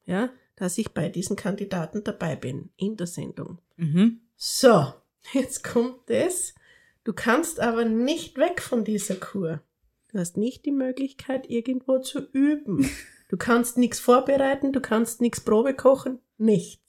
Ja, 0.06 0.30
dass 0.56 0.78
ich 0.78 0.92
bei 0.92 1.10
diesen 1.10 1.36
Kandidaten 1.36 2.04
dabei 2.04 2.36
bin 2.36 2.70
in 2.78 2.96
der 2.96 3.08
Sendung. 3.08 3.60
Mhm. 3.76 4.22
So, 4.38 4.94
jetzt 5.34 5.64
kommt 5.64 6.10
es. 6.10 6.56
Du 7.04 7.14
kannst 7.14 7.60
aber 7.60 7.86
nicht 7.86 8.38
weg 8.38 8.62
von 8.62 8.86
dieser 8.86 9.16
Kur. 9.16 9.62
Du 10.12 10.20
hast 10.20 10.38
nicht 10.38 10.66
die 10.66 10.72
Möglichkeit, 10.72 11.50
irgendwo 11.50 12.00
zu 12.00 12.20
üben. 12.32 12.90
Du 13.28 13.38
kannst 13.38 13.78
nichts 13.78 14.00
vorbereiten, 14.00 14.72
du 14.72 14.80
kannst 14.80 15.22
nichts 15.22 15.42
Probe 15.42 15.74
kochen, 15.74 16.20
nichts. 16.38 16.82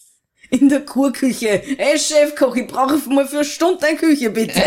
In 0.50 0.68
der 0.68 0.84
Kurküche. 0.84 1.62
Ey, 1.78 1.98
Chefkoch, 1.98 2.54
ich 2.56 2.66
brauche 2.66 2.96
mal 3.08 3.26
für 3.26 3.36
eine 3.36 3.44
Stunde 3.44 3.86
eine 3.86 3.96
Küche, 3.96 4.30
bitte. 4.30 4.62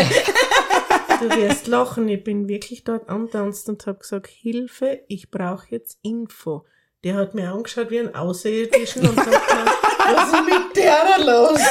Du 1.20 1.28
wirst 1.36 1.66
lachen, 1.66 2.08
ich 2.08 2.22
bin 2.24 2.48
wirklich 2.48 2.84
dort 2.84 3.08
antanzt 3.08 3.68
und 3.68 3.86
habe 3.86 3.98
gesagt, 3.98 4.26
Hilfe, 4.26 5.04
ich 5.08 5.30
brauche 5.30 5.66
jetzt 5.70 5.98
Info. 6.02 6.64
Der 7.04 7.14
hat 7.14 7.34
mir 7.34 7.50
angeschaut 7.50 7.90
wie 7.90 8.00
ein 8.00 8.14
Außerirdischen 8.14 9.08
und 9.08 9.16
sagt, 9.16 9.30
was 9.32 10.32
ist 10.32 10.44
mit 10.44 10.76
der 10.76 11.18
los? 11.18 11.60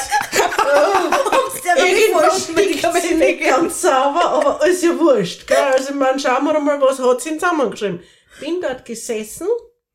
Irgendwas 1.77 2.45
stinkt 2.45 3.01
sie 3.01 3.15
nicht 3.15 3.43
ganz 3.43 3.81
sauber, 3.81 4.29
aber 4.29 4.65
ist 4.67 4.83
ja 4.83 4.97
wurscht. 4.97 5.45
Gell? 5.47 5.57
Also, 5.57 5.89
ich 5.89 5.95
meine, 5.95 6.19
schauen 6.19 6.45
wir 6.45 6.59
mal, 6.59 6.81
was 6.81 6.99
hat 6.99 7.21
sie 7.21 7.37
zusammengeschrieben. 7.37 8.01
Bin 8.39 8.61
dort 8.61 8.85
gesessen, 8.85 9.47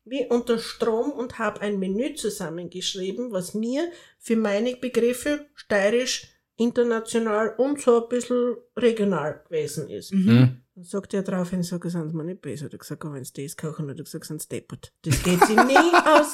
wie 0.05 0.25
unter 0.27 0.59
Strom 0.59 1.11
und 1.11 1.39
habe 1.39 1.61
ein 1.61 1.79
Menü 1.79 2.13
zusammengeschrieben, 2.13 3.31
was 3.31 3.53
mir 3.53 3.91
für 4.19 4.35
meine 4.35 4.75
Begriffe 4.75 5.47
steirisch, 5.55 6.31
international 6.57 7.53
und 7.57 7.81
so 7.81 8.03
ein 8.03 8.09
bisschen 8.09 8.55
regional 8.77 9.43
gewesen 9.45 9.89
ist. 9.89 10.11
Hm? 10.11 10.61
Dann 10.75 10.83
sagt 10.83 11.13
er 11.13 11.23
daraufhin, 11.23 11.63
sag, 11.63 11.83
sind 11.85 12.09
sie 12.09 12.15
mir 12.15 12.23
nicht 12.23 12.41
besser. 12.41 12.65
Hat 12.65 12.73
er 12.73 12.79
gesagt, 12.79 13.03
wenn 13.03 13.23
sie 13.25 13.43
das 13.43 13.57
kochen, 13.57 13.89
hat 13.89 13.97
er 13.97 14.03
gesagt, 14.03 14.25
sind 14.25 14.41
sie 14.41 14.49
deppert. 14.49 14.93
Das 15.01 15.21
geht 15.23 15.43
sich 15.43 15.55
nie 15.55 15.75
aus. 16.05 16.33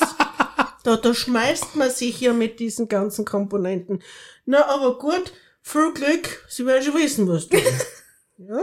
Da, 0.84 0.98
da 0.98 1.14
schmeißt 1.14 1.76
man 1.76 1.90
sich 1.90 2.22
ja 2.22 2.34
mit 2.34 2.60
diesen 2.60 2.88
ganzen 2.88 3.26
Komponenten. 3.26 4.02
Na, 4.46 4.66
aber 4.66 4.98
gut, 4.98 5.32
viel 5.62 5.94
Glück, 5.94 6.46
sie 6.50 6.66
werden 6.66 6.84
schon 6.84 6.96
wissen, 6.96 7.28
was 7.28 7.48
tun. 7.50 7.62
ja. 8.38 8.62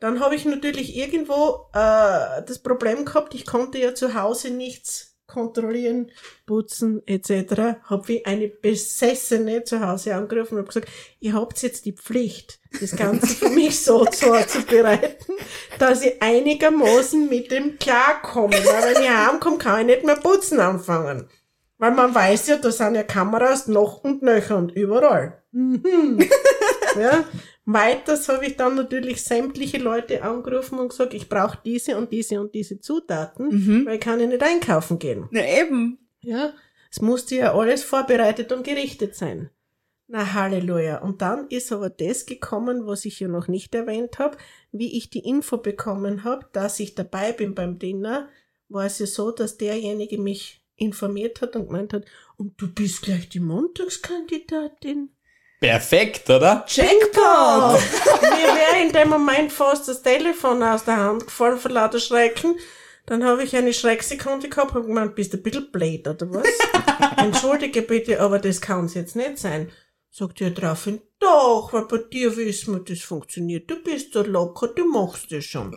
Dann 0.00 0.20
habe 0.20 0.36
ich 0.36 0.44
natürlich 0.44 0.96
irgendwo 0.96 1.66
äh, 1.72 2.42
das 2.46 2.60
Problem 2.60 3.04
gehabt, 3.04 3.34
ich 3.34 3.46
konnte 3.46 3.78
ja 3.78 3.94
zu 3.94 4.14
Hause 4.14 4.50
nichts 4.50 5.08
kontrollieren, 5.28 6.10
putzen 6.46 7.02
etc. 7.06 7.80
Habe 7.84 8.08
wie 8.08 8.24
eine 8.24 8.48
Besessene 8.48 9.62
zu 9.62 9.86
Hause 9.86 10.14
angerufen 10.14 10.54
und 10.54 10.60
habe 10.60 10.68
gesagt, 10.68 10.88
ihr 11.20 11.34
habt 11.34 11.62
jetzt 11.62 11.84
die 11.84 11.92
Pflicht, 11.92 12.58
das 12.80 12.96
Ganze 12.96 13.26
für 13.26 13.50
mich 13.50 13.84
so 13.84 14.04
vorzubereiten, 14.10 15.34
dass 15.78 16.02
ich 16.02 16.20
einigermaßen 16.20 17.28
mit 17.28 17.50
dem 17.50 17.78
klarkomme. 17.78 18.54
Weil 18.54 18.94
wenn 18.94 19.02
ich 19.02 19.10
heimkomme, 19.10 19.58
kann 19.58 19.80
ich 19.80 19.86
nicht 19.86 20.04
mehr 20.04 20.16
putzen 20.16 20.60
anfangen. 20.60 21.28
Weil 21.76 21.92
man 21.92 22.12
weiß 22.12 22.48
ja, 22.48 22.56
da 22.56 22.72
sind 22.72 22.96
ja 22.96 23.04
Kameras 23.04 23.68
noch 23.68 24.02
und 24.02 24.22
nöcher 24.22 24.56
und 24.56 24.72
überall. 24.72 25.42
Mhm. 25.52 26.18
ja. 26.98 27.24
Weiters 27.70 28.30
habe 28.30 28.46
ich 28.46 28.56
dann 28.56 28.76
natürlich 28.76 29.22
sämtliche 29.22 29.76
Leute 29.76 30.22
angerufen 30.22 30.78
und 30.78 30.88
gesagt, 30.88 31.12
ich 31.12 31.28
brauche 31.28 31.58
diese 31.62 31.98
und 31.98 32.10
diese 32.12 32.40
und 32.40 32.54
diese 32.54 32.80
Zutaten, 32.80 33.48
Mhm. 33.48 33.86
weil 33.86 33.96
ich 33.96 34.00
kann 34.00 34.20
ja 34.20 34.26
nicht 34.26 34.42
einkaufen 34.42 34.98
gehen. 34.98 35.28
Na 35.30 35.46
eben. 35.46 35.98
Ja, 36.22 36.54
es 36.90 37.02
musste 37.02 37.34
ja 37.36 37.54
alles 37.54 37.84
vorbereitet 37.84 38.52
und 38.52 38.64
gerichtet 38.64 39.14
sein. 39.14 39.50
Na 40.06 40.32
Halleluja. 40.32 41.02
Und 41.02 41.20
dann 41.20 41.48
ist 41.48 41.70
aber 41.70 41.90
das 41.90 42.24
gekommen, 42.24 42.86
was 42.86 43.04
ich 43.04 43.20
ja 43.20 43.28
noch 43.28 43.48
nicht 43.48 43.74
erwähnt 43.74 44.18
habe, 44.18 44.38
wie 44.72 44.96
ich 44.96 45.10
die 45.10 45.18
Info 45.18 45.58
bekommen 45.58 46.24
habe, 46.24 46.46
dass 46.54 46.80
ich 46.80 46.94
dabei 46.94 47.32
bin 47.32 47.54
beim 47.54 47.78
Dinner, 47.78 48.30
war 48.70 48.86
es 48.86 48.98
ja 48.98 49.06
so, 49.06 49.30
dass 49.30 49.58
derjenige 49.58 50.16
mich 50.16 50.64
informiert 50.76 51.42
hat 51.42 51.54
und 51.56 51.66
gemeint 51.66 51.92
hat, 51.92 52.06
und 52.38 52.54
du 52.60 52.72
bist 52.72 53.02
gleich 53.02 53.28
die 53.28 53.40
Montagskandidatin. 53.40 55.10
Perfekt, 55.60 56.30
oder? 56.30 56.64
Jackpot! 56.68 57.80
Mir 58.22 58.54
wäre 58.54 58.86
in 58.86 58.92
dem 58.92 59.08
Moment 59.08 59.50
fast 59.52 59.88
das 59.88 60.02
Telefon 60.02 60.62
aus 60.62 60.84
der 60.84 60.98
Hand 60.98 61.26
gefallen 61.26 61.58
vor 61.58 61.72
lauter 61.72 61.98
Schrecken. 61.98 62.56
Dann 63.06 63.24
habe 63.24 63.42
ich 63.42 63.56
eine 63.56 63.72
Schrecksekunde 63.72 64.48
gehabt 64.48 64.76
und 64.76 64.86
gemeint, 64.86 65.16
bist 65.16 65.32
du 65.32 65.38
ein 65.38 65.42
bisschen 65.42 65.72
blöd, 65.72 66.06
oder 66.06 66.30
was? 66.30 66.46
Entschuldige 67.16 67.82
bitte, 67.82 68.20
aber 68.20 68.38
das 68.38 68.60
kann's 68.60 68.94
jetzt 68.94 69.16
nicht 69.16 69.38
sein. 69.38 69.72
Sagt 70.10 70.40
er 70.40 70.50
daraufhin, 70.50 71.00
doch, 71.18 71.72
weil 71.72 71.86
bei 71.86 71.98
dir 71.98 72.36
wissen 72.36 72.74
wir, 72.74 72.84
das 72.84 73.04
funktioniert. 73.04 73.68
Du 73.68 73.82
bist 73.82 74.12
so 74.12 74.22
locker, 74.22 74.68
du 74.68 74.84
machst 74.86 75.32
das 75.32 75.44
schon. 75.44 75.76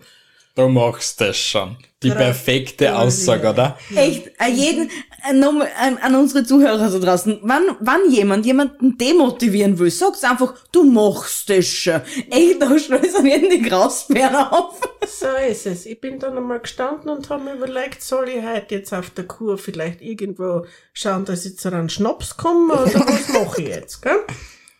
Du 0.55 0.67
machst 0.67 1.21
das 1.21 1.37
schon. 1.37 1.77
Die 2.03 2.09
perfekte. 2.09 2.97
Aussage, 2.97 3.49
oder? 3.49 3.77
Echt, 3.95 4.31
an 4.39 4.55
jeden, 4.55 4.89
äh, 5.29 5.33
nochmal 5.33 5.69
an, 5.79 5.97
an 5.99 6.15
unsere 6.15 6.43
Zuhörer 6.43 6.89
da 6.89 6.97
draußen, 6.97 7.39
wann, 7.43 7.63
wann 7.79 8.09
jemand 8.09 8.45
jemanden 8.45 8.97
demotivieren 8.97 9.77
will, 9.77 9.91
sag's 9.91 10.23
einfach, 10.23 10.55
du 10.71 10.83
machst 10.83 11.49
das 11.49 11.67
schon. 11.67 12.01
Echt, 12.31 12.59
da 12.59 12.77
schnell 12.79 13.15
an 13.15 13.25
jeden 13.25 13.51
die 13.51 13.61
Grausbären 13.61 14.35
auf. 14.35 14.81
So 15.07 15.27
ist 15.47 15.67
es. 15.67 15.85
Ich 15.85 16.01
bin 16.01 16.19
dann 16.19 16.35
einmal 16.35 16.59
gestanden 16.59 17.09
und 17.09 17.29
habe 17.29 17.43
mir 17.43 17.53
überlegt, 17.53 18.01
soll 18.01 18.29
ich 18.29 18.43
heute 18.43 18.75
jetzt 18.75 18.93
auf 18.93 19.11
der 19.11 19.25
Kur 19.25 19.59
vielleicht 19.59 20.01
irgendwo 20.01 20.65
schauen, 20.93 21.25
dass 21.25 21.45
ich 21.45 21.59
zu 21.59 21.67
einem 21.67 21.89
Schnaps 21.89 22.35
komme 22.35 22.73
oder 22.73 23.05
was 23.07 23.29
mache 23.29 23.61
ich 23.61 23.67
jetzt, 23.67 24.01
gell? 24.01 24.19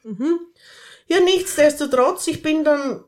Mhm. 0.04 0.40
Ja, 1.06 1.20
nichtsdestotrotz, 1.20 2.26
ich 2.26 2.42
bin 2.42 2.64
dann 2.64 3.04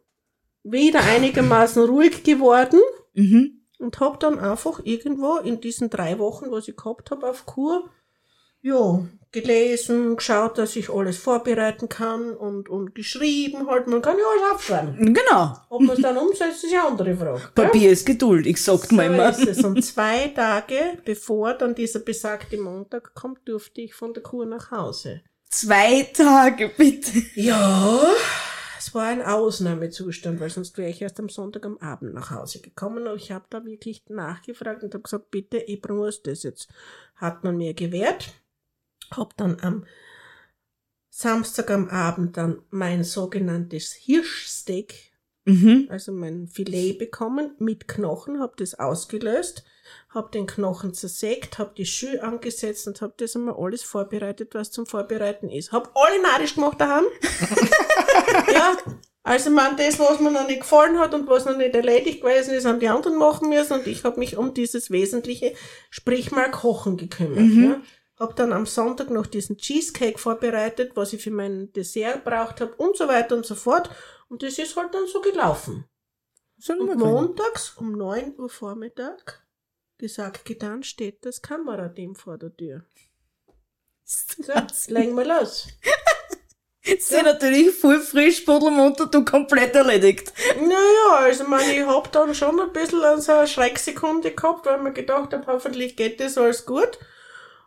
wieder 0.63 1.02
einigermaßen 1.04 1.84
ruhig 1.84 2.23
geworden 2.23 2.80
Mhm. 3.13 3.62
und 3.80 3.99
habe 3.99 4.17
dann 4.19 4.39
einfach 4.39 4.80
irgendwo 4.84 5.38
in 5.38 5.62
diesen 5.62 5.89
drei 5.89 6.17
Wochen, 6.19 6.52
was 6.52 6.67
ich 6.67 6.76
gehabt 6.76 7.12
habe 7.12 7.28
auf 7.30 7.45
Kur, 7.45 7.89
ja, 8.62 9.06
gelesen, 9.34 10.15
geschaut, 10.15 10.58
dass 10.58 10.76
ich 10.76 10.89
alles 10.89 11.17
vorbereiten 11.17 11.89
kann 11.89 12.32
und, 12.34 12.69
und 12.69 12.95
geschrieben 12.95 13.67
halt. 13.67 13.88
Man 13.88 14.02
kann 14.02 14.15
ja 14.17 14.23
alles 14.23 14.54
aufschreiben. 14.56 15.13
Genau. 15.13 15.54
Ob 15.69 15.82
man 15.82 15.95
es 15.97 16.02
dann 16.02 16.17
umsetzt, 16.17 16.63
ist 16.63 16.71
ja 16.71 16.82
eine 16.82 16.89
andere 16.91 17.15
Frage. 17.17 17.39
gell? 17.54 17.65
Papier 17.65 17.91
ist 17.91 18.06
Geduld, 18.06 18.45
ich 18.45 18.62
sagt 18.63 18.89
So 18.89 18.95
man 18.95 19.08
immer. 19.13 19.30
ist 19.30 19.45
es. 19.47 19.63
Und 19.63 19.84
zwei 19.84 20.28
Tage 20.30 20.76
bevor 21.04 21.54
dann 21.56 21.76
dieser 21.76 21.99
besagte 21.99 22.58
Montag 22.58 23.13
kommt, 23.15 23.39
durfte 23.47 23.82
ich 23.82 23.93
von 23.95 24.13
der 24.13 24.23
Kur 24.23 24.45
nach 24.45 24.71
Hause. 24.71 25.21
Zwei 25.49 26.08
Tage, 26.13 26.69
bitte. 26.78 27.12
Ja, 27.36 28.02
es 28.86 28.93
war 28.93 29.06
ein 29.06 29.22
Ausnahmezustand, 29.22 30.39
weil 30.39 30.50
sonst 30.50 30.78
wäre 30.78 30.89
ich 30.89 31.02
erst 31.02 31.19
am 31.19 31.30
Sonntag 31.30 31.65
am 31.65 31.78
Abend 31.78 32.13
nach 32.13 32.32
Hause 32.32 32.60
gekommen. 32.60 33.08
Und 33.08 33.15
ich 33.15 33.32
habe 33.32 33.46
da 33.50 33.65
wirklich 33.65 34.04
nachgefragt 34.10 34.84
und 34.84 34.93
habe 34.93 35.04
gesagt, 35.04 35.32
bitte, 35.32 35.58
ich 35.58 35.82
muss 35.88 36.22
das 36.22 36.43
jetzt. 36.43 36.67
Hat 37.15 37.43
man 37.43 37.56
mir 37.56 37.74
gewährt. 37.74 38.34
Hab 39.12 39.38
dann 39.38 39.60
am 39.62 39.86
Samstag 41.10 41.72
am 41.72 41.88
Abend 41.88 42.36
dann 42.36 42.62
mein 42.72 43.04
sogenanntes 43.04 43.93
Hirschsteak 43.93 45.13
Mhm. 45.46 45.88
also 45.89 46.13
mein 46.13 46.48
Filet 46.48 46.93
bekommen 46.93 47.56
mit 47.60 47.88
Knochen, 47.88 48.39
habe 48.39 48.54
das 48.56 48.76
ausgelöst, 48.76 49.65
habe 50.13 50.32
den 50.32 50.45
Knochen 50.45 50.93
zersägt, 50.93 51.58
habe 51.58 51.73
die 51.76 51.86
Schü 51.86 52.19
angesetzt 52.19 52.88
und 52.88 53.02
habe 53.02 53.13
das 53.17 53.36
einmal 53.36 53.56
alles 53.58 53.84
vorbereitet, 53.84 54.54
was 54.54 54.71
zum 54.71 54.86
Vorbereiten 54.86 55.49
ist. 55.49 55.71
Hab 55.71 55.91
alle 55.95 56.21
narisch 56.21 56.56
gemacht 56.56 56.80
daheim. 56.80 57.06
ja, 58.54 58.78
also 59.23 59.49
man 59.49 59.78
das, 59.78 59.97
was 59.99 60.19
mir 60.19 60.32
noch 60.32 60.47
nicht 60.47 60.62
gefallen 60.62 60.99
hat 60.99 61.13
und 61.13 61.28
was 61.28 61.45
noch 61.45 61.58
nicht 61.58 61.73
erledigt 61.73 62.21
gewesen 62.21 62.54
ist, 62.54 62.65
haben 62.65 62.80
die 62.80 62.89
anderen 62.89 63.17
machen 63.17 63.49
müssen 63.49 63.73
und 63.73 63.88
ich 63.88 64.04
habe 64.04 64.19
mich 64.19 64.38
um 64.38 64.54
dieses 64.54 64.91
Wesentliche, 64.91 65.56
sprich 65.89 66.32
mal 66.32 66.52
Kochen 66.52 66.97
gekümmert. 66.97 67.54
Ja. 67.56 67.82
Hab 68.19 68.36
dann 68.36 68.54
am 68.54 68.67
Sonntag 68.67 69.10
noch 69.10 69.26
diesen 69.26 69.58
Cheesecake 69.58 70.19
vorbereitet, 70.19 70.91
was 70.95 71.13
ich 71.13 71.23
für 71.23 71.32
mein 71.32 71.71
Dessert 71.73 72.23
braucht 72.23 72.62
habe 72.62 72.76
und 72.76 72.95
so 72.95 73.08
weiter 73.08 73.36
und 73.36 73.45
so 73.45 73.56
fort. 73.56 73.89
Und 74.30 74.43
das 74.43 74.60
ist 74.60 74.76
halt 74.76 74.93
dann 74.93 75.08
so 75.08 75.21
gelaufen. 75.21 75.86
Und 76.67 76.95
montags 76.95 77.73
um 77.78 77.93
9 77.93 78.36
Uhr 78.38 78.49
Vormittag, 78.49 79.42
gesagt, 79.97 80.45
getan, 80.45 80.84
steht 80.84 81.25
das 81.25 81.41
Kamerateam 81.41 82.15
vor 82.15 82.38
der 82.38 82.56
Tür. 82.56 82.84
So, 84.03 84.53
legen 84.88 85.15
wir 85.15 85.25
los. 85.25 85.67
Jetzt 86.86 87.08
sind 87.08 87.23
natürlich 87.23 87.73
voll 87.73 88.01
frisch, 88.01 88.41
Pudelmunter, 88.41 89.06
du 89.06 89.23
komplett 89.23 89.73
erledigt. 89.73 90.34
Naja, 90.58 91.25
also 91.25 91.45
man, 91.45 91.62
ich 91.62 91.86
hab 91.86 92.12
dann 92.12 92.36
schon 92.36 92.60
ein 92.60 92.73
bisschen 92.73 93.01
an 93.03 93.21
so 93.21 93.32
eine 93.32 93.47
Schrecksekunde 93.47 94.32
gehabt, 94.32 94.65
weil 94.65 94.82
mir 94.82 94.91
gedacht 94.91 95.32
habe, 95.32 95.47
hoffentlich 95.47 95.95
geht 95.95 96.19
das 96.19 96.38
alles 96.38 96.65
gut. 96.65 96.99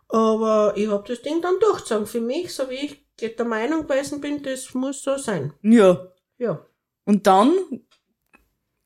Aber 0.09 0.73
ich 0.75 0.87
hab 0.87 1.05
das 1.05 1.23
Ding 1.23 1.41
dann 1.41 1.59
durchgezogen. 1.59 2.05
Für 2.05 2.21
mich, 2.21 2.53
so 2.53 2.69
wie 2.69 2.75
ich 3.19 3.35
der 3.35 3.45
Meinung 3.45 3.87
gewesen 3.87 4.21
bin, 4.21 4.43
das 4.43 4.75
muss 4.75 5.01
so 5.01 5.17
sein. 5.17 5.51
Ja. 5.63 6.11
Ja. 6.37 6.63
Und 7.05 7.25
dann, 7.25 7.55
ja, 7.71 7.79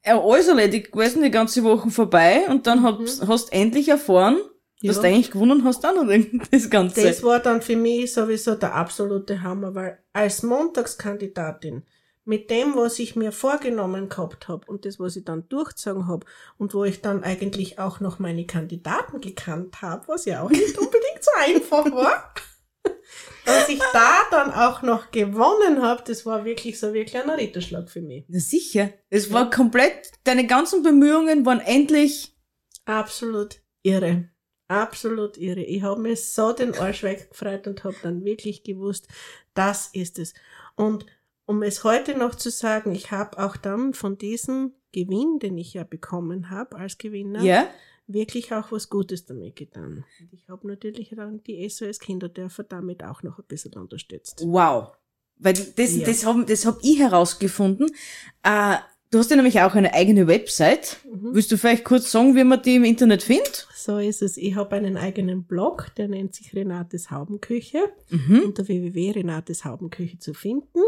alles 0.04 0.48
erledigt 0.48 0.92
gewesen, 0.92 1.24
die 1.24 1.32
ganze 1.32 1.64
Woche 1.64 1.90
vorbei, 1.90 2.46
und 2.50 2.68
dann 2.68 2.84
hast, 2.84 3.28
hast 3.28 3.54
endlich 3.54 3.90
erfahren, 3.90 4.38
dass 4.84 4.96
Ja. 4.98 5.02
du 5.04 5.08
eigentlich 5.10 5.32
gewonnen 5.32 5.64
hast, 5.64 5.86
auch 5.86 5.94
noch 5.94 6.08
das 6.52 6.70
Ganze. 6.70 7.04
Das 7.04 7.24
war 7.24 7.40
dann 7.40 7.62
für 7.62 7.76
mich 7.76 8.14
sowieso 8.14 8.56
der 8.56 8.74
absolute 8.76 9.42
Hammer, 9.44 9.76
weil 9.76 10.00
als 10.14 10.42
Montagskandidatin 10.44 11.84
mit 12.24 12.50
dem, 12.52 12.76
was 12.76 13.00
ich 13.00 13.16
mir 13.16 13.32
vorgenommen 13.32 14.08
gehabt 14.10 14.48
habe 14.48 14.66
und 14.68 14.86
das, 14.86 15.00
was 15.00 15.16
ich 15.16 15.26
dann 15.26 15.48
durchgezogen 15.50 16.08
habe 16.08 16.26
und 16.58 16.74
wo 16.74 16.84
ich 16.84 17.02
dann 17.02 17.24
eigentlich 17.24 17.80
auch 17.80 18.00
noch 18.00 18.20
meine 18.20 18.46
Kandidaten 18.46 19.22
gekannt 19.22 19.82
habe, 19.82 20.08
was 20.08 20.26
ja 20.26 20.42
auch 20.44 20.50
nicht 20.50 20.78
unbedingt 20.78 21.22
so 21.22 21.32
einfach 21.40 21.92
war, 21.92 22.34
dass 23.46 23.70
ich 23.70 23.80
da 23.94 24.16
dann 24.32 24.54
auch 24.54 24.82
noch 24.82 25.12
gewonnen 25.12 25.82
habe, 25.82 26.04
das 26.06 26.26
war 26.26 26.46
wirklich 26.46 26.80
so 26.80 26.94
wie 26.94 27.02
ein 27.02 27.06
kleiner 27.06 27.38
Ritterschlag 27.38 27.90
für 27.90 28.02
mich. 28.02 28.26
Na 28.28 28.40
sicher. 28.40 28.90
Es 29.10 29.32
war 29.32 29.50
komplett, 29.50 30.12
deine 30.24 30.46
ganzen 30.46 30.84
Bemühungen 30.84 31.46
waren 31.46 31.60
endlich, 31.60 32.32
Absolut 32.86 33.62
irre. 33.84 34.30
Absolut 34.68 35.38
irre. 35.38 35.62
Ich 35.62 35.82
habe 35.82 36.02
mir 36.02 36.16
so 36.16 36.54
den 36.54 36.76
Arsch 36.76 37.04
weggefreut 37.04 37.68
und 37.68 37.84
habe 37.84 37.96
dann 38.02 38.24
wirklich 38.24 38.64
gewusst, 38.64 39.08
das 39.54 39.90
ist 39.94 40.18
es. 40.18 40.34
Und 40.76 41.06
um 41.46 41.62
es 41.64 41.84
heute 41.84 42.18
noch 42.18 42.36
zu 42.36 42.50
sagen, 42.50 42.94
ich 42.94 43.12
habe 43.12 43.38
auch 43.38 43.58
dann 43.58 43.94
von 43.94 44.18
diesem 44.18 44.74
Gewinn, 44.94 45.40
den 45.40 45.58
ich 45.58 45.74
ja 45.74 45.84
bekommen 45.84 46.50
habe 46.50 46.78
als 46.78 46.98
Gewinner, 46.98 47.44
ja, 47.44 47.70
wirklich 48.14 48.54
auch 48.54 48.72
was 48.72 48.90
Gutes 48.90 49.26
damit 49.26 49.56
getan. 49.56 50.04
Und 50.20 50.34
ich 50.34 50.48
habe 50.50 50.68
natürlich 50.68 51.14
dann 51.16 51.42
die 51.44 51.68
SOS 51.70 52.00
Kinderdörfer 52.00 52.64
damit 52.64 53.04
auch 53.04 53.24
noch 53.24 53.40
ein 53.40 53.46
bisschen 53.48 53.74
unterstützt. 53.74 54.44
wow. 54.46 54.92
Weil 55.44 55.54
das, 55.54 55.96
Ja. 55.96 56.06
das 56.06 56.24
hab, 56.26 56.46
das 56.46 56.66
hab 56.68 56.78
ich 56.84 57.00
herausgefunden. 57.00 57.88
Äh, 58.44 58.76
du 59.10 59.18
hast 59.18 59.32
ja 59.32 59.36
nämlich 59.36 59.60
auch 59.62 59.74
eine 59.74 59.92
eigene 59.96 60.28
Website. 60.28 60.98
Mhm. 61.04 61.34
Willst 61.34 61.52
du 61.52 61.58
vielleicht 61.58 61.84
kurz 61.84 62.12
sagen, 62.12 62.36
wie 62.36 62.44
man 62.44 62.62
die 62.62 62.76
im 62.76 62.84
Internet 62.84 63.24
findet? 63.24 63.68
So 63.76 63.98
ist 63.98 64.22
es. 64.22 64.38
Ich 64.38 64.54
habe 64.56 64.76
einen 64.76 64.98
eigenen 64.98 65.46
Blog, 65.46 65.88
der 65.98 66.10
nennt 66.10 66.36
sich 66.36 66.54
Renates 66.54 67.10
Haubenküche. 67.10 67.80
Mhm. 68.12 68.44
unter 68.46 68.68
www.renateshaubenküche 68.68 70.20
zu 70.20 70.36
finden. 70.36 70.80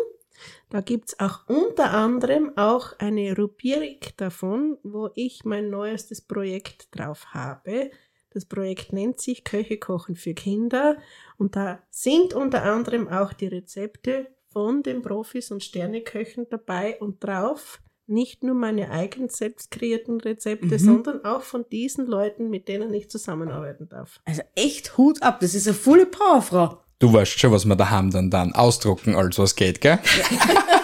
Da 0.70 0.82
gibt's 0.82 1.20
auch 1.20 1.48
unter 1.48 1.92
anderem 1.92 2.58
auch 2.58 2.98
eine 3.00 3.36
Rubrik 3.38 4.18
davon, 4.18 4.78
wo 4.84 5.10
ich 5.16 5.46
mein 5.46 5.70
neuestes 5.70 6.22
Projekt 6.22 6.88
drauf 6.96 7.28
habe. 7.34 7.92
Das 8.32 8.46
Projekt 8.46 8.94
nennt 8.94 9.22
sich 9.22 9.44
Köche 9.44 9.78
kochen 9.78 10.16
für 10.16 10.34
Kinder 10.34 10.98
und 11.38 11.56
da 11.56 11.80
sind 11.92 12.34
unter 12.34 12.64
anderem 12.64 13.08
auch 13.08 13.32
die 13.34 13.48
Rezepte 13.48 14.28
von 14.52 14.82
den 14.84 15.02
Profis 15.02 15.52
und 15.52 15.64
Sterneköchen 15.64 16.48
dabei 16.50 17.00
und 17.00 17.24
drauf. 17.24 17.80
Nicht 18.06 18.44
nur 18.44 18.54
meine 18.56 18.90
eigen 18.92 19.30
selbst 19.30 19.72
kreierten 19.72 20.20
Rezepte, 20.20 20.66
Mhm. 20.76 20.78
sondern 20.80 21.26
auch 21.26 21.42
von 21.42 21.66
diesen 21.72 22.06
Leuten, 22.06 22.50
mit 22.50 22.68
denen 22.68 22.94
ich 22.94 23.10
zusammenarbeiten 23.10 23.88
darf. 23.88 24.20
Also 24.26 24.42
echt 24.56 24.98
Hut 24.98 25.22
ab. 25.24 25.40
Das 25.40 25.56
ist 25.56 25.68
eine 25.68 25.76
volle 25.76 26.06
Powerfrau. 26.06 26.83
Du 27.04 27.12
weißt 27.12 27.38
schon, 27.38 27.52
was 27.52 27.66
wir 27.66 27.76
daheim 27.76 28.12
dann, 28.12 28.30
dann 28.30 28.54
ausdrucken, 28.54 29.14
als 29.14 29.38
was 29.38 29.58
geht, 29.58 29.82
gell? 29.82 30.00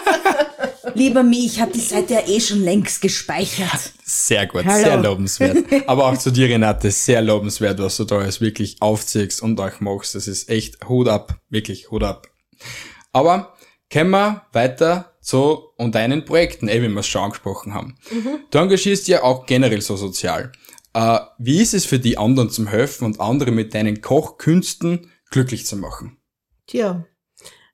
Lieber 0.94 1.22
mich, 1.22 1.46
ich 1.46 1.60
habe 1.62 1.72
die 1.72 1.80
Seite 1.80 2.12
ja 2.12 2.28
eh 2.28 2.38
schon 2.40 2.62
längst 2.62 3.00
gespeichert. 3.00 3.94
Sehr 4.04 4.46
gut, 4.46 4.66
Hallo. 4.66 4.84
sehr 4.84 4.96
lobenswert. 4.98 5.56
Aber 5.86 6.08
auch 6.08 6.18
zu 6.18 6.30
dir, 6.30 6.50
Renate, 6.50 6.90
sehr 6.90 7.22
lobenswert, 7.22 7.78
was 7.78 7.96
du 7.96 8.04
da 8.04 8.18
alles 8.18 8.42
wirklich 8.42 8.76
aufziehst 8.80 9.40
und 9.40 9.58
euch 9.60 9.80
machst. 9.80 10.14
Das 10.14 10.28
ist 10.28 10.50
echt 10.50 10.86
Hut 10.86 11.08
ab, 11.08 11.40
wirklich 11.48 11.90
Hut 11.90 12.02
ab. 12.02 12.28
Aber 13.14 13.54
kommen 13.90 14.10
wir 14.10 14.42
weiter 14.52 15.14
zu 15.22 15.70
und 15.78 15.94
deinen 15.94 16.26
Projekten, 16.26 16.68
eh, 16.68 16.82
wie 16.82 16.88
wir 16.88 17.00
es 17.00 17.06
schon 17.06 17.22
angesprochen 17.22 17.72
haben. 17.72 17.96
Du 18.50 18.58
engagierst 18.58 19.08
ja 19.08 19.22
auch 19.22 19.46
generell 19.46 19.80
so 19.80 19.96
sozial. 19.96 20.52
Äh, 20.92 21.20
wie 21.38 21.62
ist 21.62 21.72
es 21.72 21.86
für 21.86 21.98
die 21.98 22.18
anderen 22.18 22.50
zum 22.50 22.66
helfen 22.66 23.06
und 23.06 23.20
andere 23.20 23.52
mit 23.52 23.72
deinen 23.72 24.02
Kochkünsten 24.02 25.06
glücklich 25.30 25.66
zu 25.66 25.76
machen? 25.76 26.16
Tja, 26.66 27.06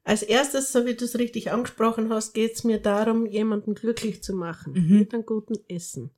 als 0.05 0.23
erstes, 0.23 0.73
so 0.73 0.87
wie 0.87 0.95
du 0.95 1.05
es 1.05 1.19
richtig 1.19 1.51
angesprochen 1.51 2.11
hast, 2.13 2.33
geht 2.33 2.55
es 2.55 2.65
mir 2.65 2.79
darum, 2.79 3.27
jemanden 3.27 3.75
glücklich 3.75 4.23
zu 4.23 4.35
machen 4.35 4.73
Mhm. 4.75 4.99
mit 5.01 5.13
einem 5.15 5.27
guten 5.27 5.57
Essen. 5.69 6.11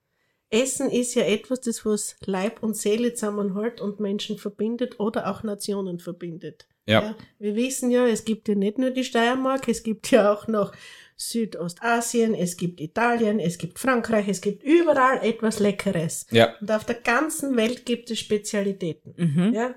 Essen 0.50 0.90
ist 0.90 1.14
ja 1.14 1.24
etwas, 1.24 1.60
das 1.60 1.84
was 1.84 2.16
Leib 2.24 2.62
und 2.62 2.76
Seele 2.76 3.12
zusammenhält 3.14 3.80
und 3.80 4.00
Menschen 4.00 4.38
verbindet 4.38 4.98
oder 4.98 5.30
auch 5.30 5.42
Nationen 5.42 5.98
verbindet. 5.98 6.66
Ja. 6.86 7.14
wir 7.38 7.54
wissen 7.54 7.90
ja, 7.90 8.06
es 8.06 8.24
gibt 8.24 8.48
ja 8.48 8.54
nicht 8.54 8.78
nur 8.78 8.90
die 8.90 9.04
Steiermark, 9.04 9.68
es 9.68 9.82
gibt 9.82 10.10
ja 10.10 10.32
auch 10.32 10.48
noch 10.48 10.72
Südostasien, 11.18 12.34
es 12.34 12.56
gibt 12.56 12.80
Italien, 12.80 13.40
es 13.40 13.58
gibt 13.58 13.78
Frankreich, 13.78 14.26
es 14.28 14.40
gibt 14.40 14.62
überall 14.62 15.22
etwas 15.22 15.58
Leckeres. 15.58 16.26
Ja. 16.30 16.54
Und 16.60 16.70
auf 16.70 16.84
der 16.84 16.94
ganzen 16.96 17.56
Welt 17.56 17.84
gibt 17.84 18.10
es 18.10 18.18
Spezialitäten. 18.18 19.14
Mhm. 19.18 19.52
Ja. 19.54 19.74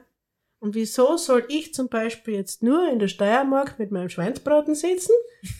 Und 0.62 0.76
wieso 0.76 1.17
soll 1.17 1.43
ich 1.50 1.74
zum 1.74 1.89
Beispiel 1.89 2.36
jetzt 2.36 2.62
nur 2.62 2.88
in 2.88 3.00
der 3.00 3.08
Steiermark 3.08 3.80
mit 3.80 3.89
meinem 3.91 4.10
Schweinsbraten 4.10 4.76
sitzen, 4.76 5.12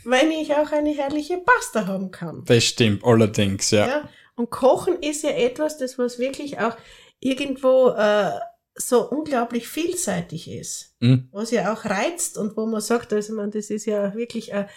wenn 0.05 0.29
ich 0.29 0.53
auch 0.55 0.71
eine 0.71 0.91
herrliche 0.91 1.37
Pasta 1.39 1.87
haben 1.87 2.11
kann? 2.11 2.43
Das 2.45 2.63
stimmt, 2.63 3.03
allerdings, 3.03 3.71
ja. 3.71 3.87
Ja. 3.87 4.09
Und 4.35 4.51
Kochen 4.51 5.01
ist 5.01 5.23
ja 5.23 5.31
etwas, 5.31 5.79
das 5.79 5.97
was 5.97 6.19
wirklich 6.19 6.59
auch 6.59 6.77
irgendwo 7.19 7.89
äh, 7.89 8.29
so 8.75 9.09
unglaublich 9.09 9.67
vielseitig 9.67 10.47
ist, 10.49 10.95
Mhm. 10.99 11.29
was 11.31 11.49
ja 11.49 11.73
auch 11.73 11.83
reizt 11.85 12.37
und 12.37 12.55
wo 12.55 12.67
man 12.67 12.79
sagt, 12.81 13.11
also 13.11 13.33
man, 13.33 13.49
das 13.49 13.71
ist 13.71 13.85
ja 13.87 14.13
wirklich 14.13 14.53
äh, 14.53 14.67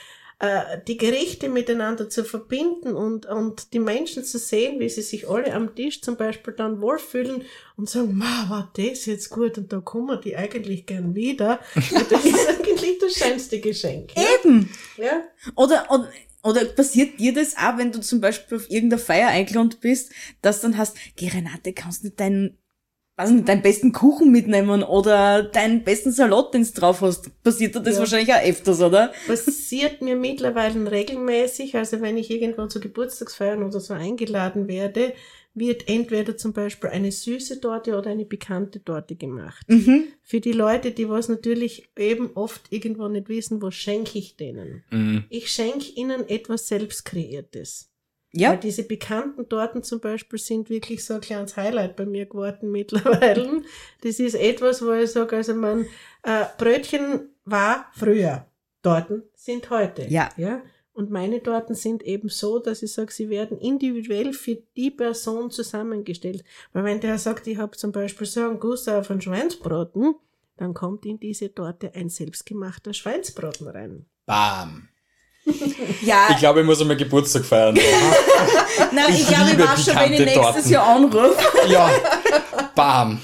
äh, 0.41 0.79
die 0.87 0.97
Gerichte 0.97 1.49
miteinander 1.49 2.11
zu 2.11 2.25
verbinden 2.25 2.95
und, 2.95 3.27
und 3.27 3.73
die 3.73 3.79
Menschen 3.79 4.25
zu 4.25 4.39
sehen, 4.39 4.81
wie 4.81 4.89
sie 4.89 5.03
sich 5.03 5.29
alle 5.29 5.53
am 5.53 5.75
Tisch 5.75 6.03
zum 6.03 6.17
Beispiel 6.17 6.55
dann 6.55 6.81
wohlfühlen 6.81 7.43
und 7.77 7.89
sagen, 7.89 8.17
ma, 8.17 8.47
war 8.49 8.73
das 8.77 9.07
jetzt 9.07 9.31
gut 9.31 9.59
und 9.59 9.73
da 9.73 9.81
kommen 9.81 10.21
die 10.23 10.37
eigentlich 10.37 10.87
gern 10.87 11.15
wieder. 11.15 11.61
Das 12.11 12.25
ist 12.25 12.49
eigentlich 12.49 12.99
das 12.99 13.15
schönste 13.15 13.61
Geschenk. 13.61 14.13
Ja? 14.17 14.23
Eben. 14.41 14.71
ja? 14.97 15.23
Oder, 15.55 15.87
oder, 15.91 16.11
oder 16.43 16.65
passiert 16.67 17.19
dir 17.19 17.33
das 17.33 17.57
auch, 17.57 17.79
wenn 17.79 17.93
du 17.93 18.01
zum 18.01 18.21
Beispiel 18.21 18.59
auf 18.59 18.71
irgendeiner 18.71 19.01
Feier 19.01 19.29
eingeladen 19.29 19.77
bist, 19.81 20.13
dass 20.43 20.61
dann 20.61 20.77
hast, 20.77 20.97
geh 21.17 21.29
Renate, 21.29 21.73
kannst 21.73 22.05
nicht 22.05 22.21
deinen, 22.21 22.59
weiß 23.17 23.31
nicht, 23.31 23.49
deinen 23.49 23.63
besten 23.63 23.93
Kuchen 23.93 24.33
mitnehmen 24.33 24.83
oder 24.83 25.43
deinen 25.45 25.85
besten 25.85 26.11
Salat, 26.13 26.53
den 26.55 26.65
du 26.65 26.71
drauf 26.73 27.01
hast. 27.01 27.31
Passiert 27.43 27.75
dir 27.75 27.81
das 27.81 27.95
Ja. 27.95 28.01
wahrscheinlich 28.01 28.33
auch 28.35 28.43
öfters, 28.43 28.81
oder? 28.81 29.13
passiert 29.27 30.03
mir 30.03 30.17
mittlerweile 30.17 30.91
regelmäßig, 30.91 31.77
also 31.77 32.01
wenn 32.01 32.17
ich 32.17 32.31
irgendwo 32.31 32.67
zu 32.67 32.81
Geburtstagsfeiern 32.81 33.63
oder 33.63 33.81
so 33.81 33.95
eingeladen 33.95 34.67
werde, 34.69 35.13
wird 35.57 35.89
entweder 35.89 36.37
zum 36.37 36.53
Beispiel 36.53 36.91
eine 36.91 37.13
süße 37.13 37.61
Torte 37.61 37.97
oder 37.97 38.11
eine 38.11 38.25
pikante 38.25 38.83
Torte 38.83 39.15
gemacht. 39.15 39.65
Mhm. 39.69 40.09
Für 40.23 40.41
die 40.41 40.51
Leute, 40.51 40.91
die 40.91 41.09
was 41.09 41.29
natürlich 41.29 41.89
eben 41.97 42.33
oft 42.35 42.63
irgendwo 42.71 43.07
nicht 43.07 43.29
wissen, 43.29 43.63
was 43.63 43.75
schenke 43.77 44.19
ich 44.19 44.37
denen. 44.37 44.83
Mhm. 44.91 45.25
Ich 45.29 45.53
schenke 45.53 45.93
ihnen 45.95 46.29
etwas 46.29 46.67
selbstkreiertes. 46.67 47.89
Weil 47.89 47.94
Ja. 48.37 48.57
diese 48.57 48.83
bekannten 48.83 49.49
Torten 49.49 49.83
zum 49.83 50.01
Beispiel 50.01 50.39
sind 50.39 50.69
wirklich 50.71 51.05
so 51.05 51.15
ein 51.15 51.21
kleines 51.21 51.57
Highlight 51.57 51.97
bei 51.97 52.07
mir 52.07 52.27
geworden 52.27 52.71
mittlerweile. 52.73 53.63
Das 54.03 54.19
ist 54.19 54.35
etwas, 54.35 54.83
wo 54.83 54.93
ich 54.93 55.11
sage, 55.11 55.37
also 55.37 55.55
man, 55.55 55.87
äh, 56.23 56.45
Brötchen 56.59 57.31
war 57.45 57.87
früher, 57.95 58.47
Torten 58.83 59.23
sind 59.35 59.71
heute. 59.71 60.07
Ja. 60.09 60.29
ja. 60.37 60.63
Und 60.95 61.11
meine 61.11 61.43
Torten 61.43 61.75
sind 61.75 62.05
eben 62.05 62.29
so, 62.29 62.61
dass 62.61 62.83
ich 62.83 62.93
sage, 62.93 63.13
sie 63.13 63.29
werden 63.29 63.59
individuell 63.59 64.33
für 64.33 64.57
die 64.77 64.93
Person 64.93 65.51
zusammengestellt. 65.51 66.45
Weil 66.73 66.85
wenn 66.85 67.01
der 67.01 67.19
sagt, 67.19 67.49
ich 67.49 67.59
habe 67.59 67.77
zum 67.77 67.91
Beispiel 67.91 68.29
so 68.29 68.43
einen 68.43 68.61
Guss 68.61 68.87
auf 68.87 69.11
einen 69.11 69.21
Schweinsbraten, 69.21 70.15
dann 70.57 70.73
kommt 70.73 71.05
in 71.05 71.19
diese 71.19 71.53
Torte 71.53 71.93
ein 71.95 72.11
selbstgemachter 72.11 72.95
Schweinsbraten 72.95 73.67
rein. 73.67 74.07
Bam. 74.25 74.89
Ja, 76.03 76.29
Ich 76.31 76.39
glaube, 76.39 76.61
ich 76.61 76.67
muss 76.67 76.81
einmal 76.81 76.97
Geburtstag 76.97 77.45
feiern. 77.45 77.75
nein, 78.93 79.05
ich, 79.11 79.21
ich 79.23 79.29
glaube, 79.29 79.51
ich 79.53 79.59
weiß 79.59 79.85
schon, 79.85 79.97
wenn 79.97 80.13
ich 80.13 80.19
nächstes 80.21 80.43
Torten. 80.45 80.71
Jahr 80.71 80.87
anrufe. 80.87 81.37
ja. 81.69 81.91
Bam. 82.75 83.21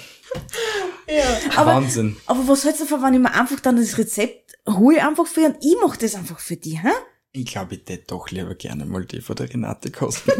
Ja. 1.09 1.25
Aber- 1.57 1.75
Wahnsinn. 1.77 2.17
Aber 2.27 2.47
was 2.49 2.65
hältst 2.65 2.81
du 2.81 2.85
davon, 2.85 3.03
wenn 3.03 3.15
ich 3.15 3.21
mir 3.21 3.33
einfach 3.35 3.61
dann 3.61 3.77
das 3.77 3.99
Rezept 3.99 4.53
hole 4.69 5.05
einfach 5.07 5.27
für 5.27 5.47
und 5.47 5.57
ich 5.61 5.77
mach 5.83 5.97
das 5.97 6.15
einfach 6.15 6.39
für 6.39 6.57
dich, 6.57 6.83
hä? 6.83 6.91
Ich 7.33 7.47
glaube, 7.47 7.75
ich 7.77 7.81
hätte 7.89 8.05
doch 8.09 8.29
lieber 8.31 8.55
gerne 8.55 8.85
mal 8.85 9.05
die 9.05 9.21
von 9.21 9.37
der 9.37 9.49
Renate 9.53 9.91
kosten. 9.91 10.33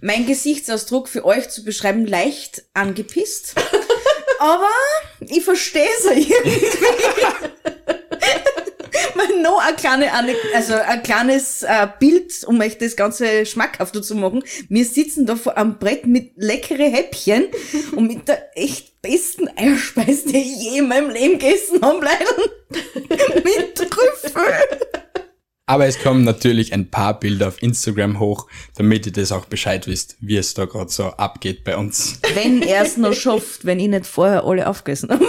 Mein 0.00 0.26
Gesichtsausdruck 0.26 1.08
für 1.08 1.24
euch 1.24 1.48
zu 1.50 1.64
beschreiben, 1.64 2.06
leicht 2.06 2.62
angepisst. 2.74 3.54
Aber 4.40 4.68
ich 5.20 5.44
verstehe 5.44 5.86
es 5.98 6.04
irgendwie. 6.06 6.34
Noch 9.42 9.58
ein, 9.66 9.76
kleine, 9.76 10.12
Anek- 10.12 10.36
also 10.54 10.74
ein 10.74 11.02
kleines 11.02 11.62
äh, 11.62 11.88
Bild, 11.98 12.44
um 12.46 12.60
euch 12.60 12.78
das 12.78 12.96
Ganze 12.96 13.46
schmackhafter 13.46 14.02
zu 14.02 14.14
machen. 14.14 14.42
Wir 14.68 14.84
sitzen 14.84 15.26
da 15.26 15.36
vor 15.36 15.56
einem 15.56 15.78
Brett 15.78 16.06
mit 16.06 16.32
leckere 16.36 16.84
Häppchen 16.90 17.46
und 17.96 18.06
mit 18.08 18.28
der 18.28 18.56
echt 18.56 19.00
besten 19.02 19.48
Eierspeise, 19.56 20.28
die 20.28 20.38
ich 20.38 20.72
je 20.72 20.78
in 20.78 20.88
meinem 20.88 21.10
Leben 21.10 21.38
gegessen 21.38 21.80
habe, 21.82 22.04
leider. 22.04 23.34
mit 23.44 23.76
Trüffel. 23.76 24.42
Aber 25.66 25.86
es 25.86 25.98
kommen 26.00 26.24
natürlich 26.24 26.72
ein 26.72 26.90
paar 26.90 27.18
Bilder 27.18 27.48
auf 27.48 27.62
Instagram 27.62 28.18
hoch, 28.18 28.46
damit 28.76 29.06
ihr 29.06 29.12
das 29.12 29.32
auch 29.32 29.46
Bescheid 29.46 29.86
wisst, 29.86 30.16
wie 30.20 30.36
es 30.36 30.54
da 30.54 30.64
gerade 30.66 30.90
so 30.90 31.04
abgeht 31.04 31.64
bei 31.64 31.76
uns. 31.76 32.18
Wenn 32.34 32.62
er 32.62 32.82
es 32.82 32.96
noch 32.96 33.14
schafft, 33.14 33.64
wenn 33.64 33.80
ich 33.80 33.88
nicht 33.88 34.06
vorher 34.06 34.44
alle 34.44 34.66
aufgegessen 34.68 35.10
habe. 35.10 35.24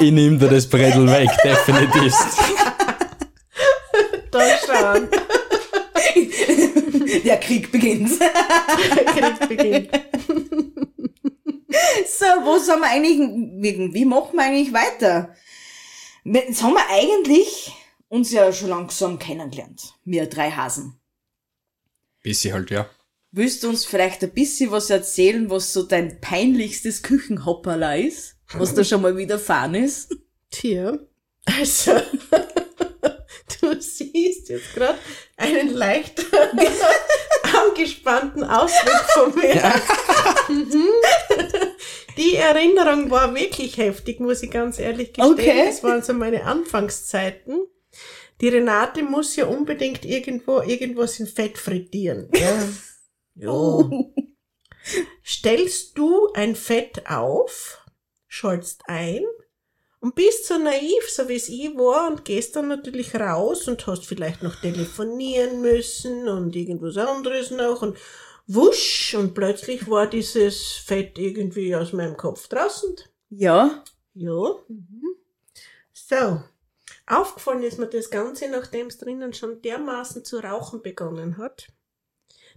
Ich 0.00 0.12
nehme 0.12 0.38
dir 0.38 0.48
das 0.48 0.66
Brettel 0.66 1.06
weg, 1.06 1.28
definitiv. 1.44 2.14
Da 4.30 4.40
schauen. 4.66 5.08
Der 7.24 7.36
Krieg 7.38 7.70
beginnt. 7.70 8.18
Krieg 8.18 9.48
beginnt. 9.48 9.90
So, 12.06 12.26
wo 12.44 12.58
sind 12.58 12.80
wir 12.80 12.88
eigentlich, 12.88 13.18
wie, 13.92 14.04
machen 14.04 14.36
wir 14.36 14.44
eigentlich 14.44 14.72
weiter? 14.72 15.34
Jetzt 16.24 16.62
haben 16.62 16.74
wir 16.74 16.88
eigentlich 16.88 17.72
uns 18.08 18.32
ja 18.32 18.52
schon 18.52 18.70
langsam 18.70 19.18
kennengelernt. 19.18 19.94
Wir 20.04 20.26
drei 20.26 20.50
Hasen. 20.50 20.98
Bisschen 22.22 22.54
halt, 22.54 22.70
ja. 22.70 22.88
Willst 23.32 23.62
du 23.62 23.68
uns 23.68 23.84
vielleicht 23.84 24.22
ein 24.22 24.32
bisschen 24.32 24.70
was 24.70 24.90
erzählen, 24.90 25.50
was 25.50 25.72
so 25.72 25.82
dein 25.82 26.20
peinlichstes 26.20 27.02
Küchenhopperla 27.02 27.96
ist? 27.96 28.39
Was 28.54 28.74
da 28.74 28.84
schon 28.84 29.02
mal 29.02 29.16
widerfahren 29.16 29.74
ist? 29.74 30.16
Tja, 30.50 30.98
also, 31.46 31.92
du 33.60 33.80
siehst 33.80 34.48
jetzt 34.48 34.74
gerade 34.74 34.98
einen 35.36 35.72
leicht 35.74 36.24
angespannten 37.66 38.44
Ausdruck 38.44 39.04
von 39.14 39.34
mir. 39.34 39.72
Mhm. 40.48 40.88
Die 42.16 42.36
Erinnerung 42.36 43.10
war 43.10 43.34
wirklich 43.34 43.76
heftig, 43.78 44.20
muss 44.20 44.42
ich 44.42 44.50
ganz 44.50 44.78
ehrlich 44.78 45.12
gestehen. 45.12 45.32
Okay. 45.32 45.64
Das 45.66 45.82
waren 45.82 46.02
so 46.02 46.12
meine 46.12 46.44
Anfangszeiten. 46.44 47.66
Die 48.40 48.48
Renate 48.48 49.02
muss 49.02 49.36
ja 49.36 49.46
unbedingt 49.46 50.04
irgendwo 50.04 50.60
irgendwas 50.62 51.20
in 51.20 51.26
Fett 51.26 51.58
frittieren. 51.58 52.30
Ja. 52.34 53.48
Oh. 53.48 54.12
Stellst 55.24 55.96
du 55.96 56.32
ein 56.34 56.56
Fett 56.56 57.06
auf, 57.08 57.79
schaltst 58.30 58.84
ein 58.86 59.24
und 59.98 60.14
bist 60.14 60.46
so 60.46 60.56
naiv, 60.56 61.10
so 61.10 61.28
wie 61.28 61.34
es 61.34 61.48
ich 61.48 61.76
war, 61.76 62.08
und 62.08 62.24
gehst 62.24 62.56
dann 62.56 62.68
natürlich 62.68 63.14
raus 63.14 63.68
und 63.68 63.86
hast 63.86 64.06
vielleicht 64.06 64.42
noch 64.42 64.54
telefonieren 64.54 65.60
müssen 65.60 66.28
und 66.28 66.54
irgendwas 66.54 66.96
anderes 66.96 67.50
noch 67.50 67.82
und 67.82 67.98
wusch 68.46 69.14
und 69.14 69.34
plötzlich 69.34 69.90
war 69.90 70.06
dieses 70.06 70.62
Fett 70.62 71.18
irgendwie 71.18 71.74
aus 71.74 71.92
meinem 71.92 72.16
Kopf 72.16 72.48
draußen. 72.48 72.96
Ja. 73.28 73.84
Ja. 74.14 74.54
So. 75.92 76.42
Aufgefallen 77.06 77.64
ist 77.64 77.78
mir 77.78 77.88
das 77.88 78.10
Ganze, 78.10 78.48
nachdem 78.48 78.86
es 78.86 78.98
drinnen 78.98 79.34
schon 79.34 79.60
dermaßen 79.60 80.24
zu 80.24 80.38
rauchen 80.38 80.82
begonnen 80.82 81.36
hat. 81.36 81.66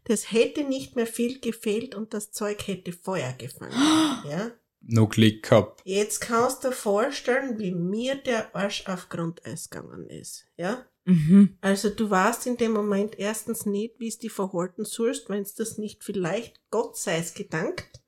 Das 0.03 0.31
hätte 0.31 0.63
nicht 0.63 0.95
mehr 0.95 1.07
viel 1.07 1.39
gefehlt 1.39 1.95
und 1.95 2.13
das 2.13 2.31
Zeug 2.31 2.67
hätte 2.67 2.93
Feuer 2.93 3.33
gefangen. 3.33 3.73
Ja. 4.29 4.51
No 4.85 5.07
Klick 5.07 5.43
gehabt. 5.43 5.81
Jetzt 5.85 6.19
kannst 6.19 6.63
du 6.63 6.69
dir 6.69 6.73
vorstellen, 6.73 7.57
wie 7.57 7.71
mir 7.71 8.15
der 8.15 8.55
Arsch 8.55 8.85
auf 8.87 9.09
Grundeis 9.09 9.69
gegangen 9.69 10.07
ist. 10.09 10.45
Ja. 10.57 10.85
Mhm. 11.05 11.57
Also 11.61 11.89
du 11.89 12.09
weißt 12.09 12.47
in 12.47 12.57
dem 12.57 12.73
Moment 12.73 13.17
erstens 13.17 13.65
nicht, 13.65 13.99
wie 13.99 14.07
es 14.07 14.17
die 14.17 14.29
verhalten 14.29 14.85
sollst, 14.85 15.29
wenn 15.29 15.41
es 15.41 15.55
das 15.55 15.77
nicht 15.77 16.03
vielleicht, 16.03 16.61
Gott 16.69 16.97
sei 16.97 17.17
es 17.17 17.33
gedankt, 17.33 18.01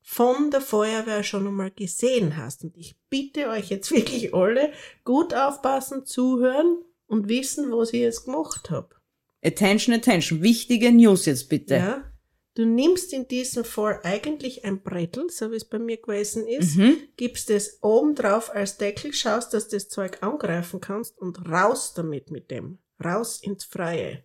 von 0.00 0.50
der 0.50 0.60
Feuerwehr 0.60 1.22
schon 1.22 1.46
einmal 1.46 1.70
gesehen 1.70 2.36
hast. 2.36 2.64
Und 2.64 2.76
ich 2.76 2.96
bitte 3.08 3.48
euch 3.48 3.70
jetzt 3.70 3.90
wirklich 3.94 4.34
alle 4.34 4.72
gut 5.04 5.34
aufpassen, 5.34 6.04
zuhören 6.04 6.78
und 7.06 7.28
wissen, 7.28 7.70
was 7.72 7.92
ich 7.92 8.00
jetzt 8.00 8.24
gemacht 8.24 8.70
habe. 8.70 8.96
Attention, 9.44 9.94
attention. 9.94 10.42
Wichtige 10.42 10.92
News 10.92 11.26
jetzt 11.26 11.48
bitte. 11.48 11.76
Ja? 11.76 12.11
Du 12.54 12.66
nimmst 12.66 13.12
in 13.14 13.26
diesem 13.28 13.64
Fall 13.64 14.00
eigentlich 14.02 14.64
ein 14.64 14.82
Brettel, 14.82 15.30
so 15.30 15.50
wie 15.50 15.56
es 15.56 15.64
bei 15.64 15.78
mir 15.78 15.96
gewesen 15.96 16.46
ist, 16.46 16.76
Mhm. 16.76 16.96
gibst 17.16 17.48
es 17.50 17.78
oben 17.82 18.14
drauf 18.14 18.54
als 18.54 18.76
Deckel, 18.76 19.14
schaust, 19.14 19.54
dass 19.54 19.68
du 19.68 19.76
das 19.76 19.88
Zeug 19.88 20.18
angreifen 20.22 20.80
kannst 20.80 21.16
und 21.18 21.48
raus 21.48 21.94
damit 21.94 22.30
mit 22.30 22.50
dem. 22.50 22.78
Raus 23.02 23.40
ins 23.42 23.64
Freie. 23.64 24.24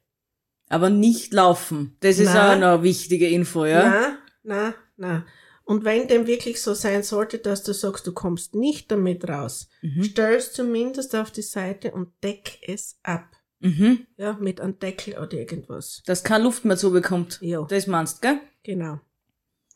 Aber 0.67 0.89
nicht 0.89 1.31
laufen. 1.33 1.95
Das 2.01 2.19
ist 2.19 2.33
Nein. 2.33 2.61
auch 2.63 2.69
eine 2.73 2.83
wichtige 2.83 3.29
Info, 3.29 3.63
ja? 3.65 3.89
Na, 3.89 4.17
na, 4.43 4.75
na. 4.97 5.25
Und 5.63 5.83
wenn 5.85 6.07
dem 6.09 6.27
wirklich 6.27 6.61
so 6.61 6.73
sein 6.73 7.03
sollte, 7.03 7.39
dass 7.39 7.63
du 7.63 7.73
sagst, 7.73 8.05
du 8.07 8.13
kommst 8.13 8.55
nicht 8.55 8.91
damit 8.91 9.27
raus, 9.27 9.69
Mhm. 9.81 10.03
stell 10.03 10.35
es 10.35 10.51
zumindest 10.51 11.15
auf 11.15 11.31
die 11.31 11.41
Seite 11.41 11.91
und 11.91 12.11
deck 12.23 12.59
es 12.61 12.97
ab. 13.03 13.25
Mhm. 13.59 14.05
Ja, 14.17 14.37
mit 14.39 14.61
einem 14.61 14.79
Deckel 14.79 15.17
oder 15.17 15.33
irgendwas. 15.33 16.03
Dass 16.05 16.23
keine 16.23 16.43
Luft 16.43 16.65
mehr 16.65 16.77
zubekommt. 16.77 17.39
Ja. 17.41 17.65
Das 17.69 17.87
meinst, 17.87 18.21
gell? 18.21 18.39
Genau. 18.63 18.99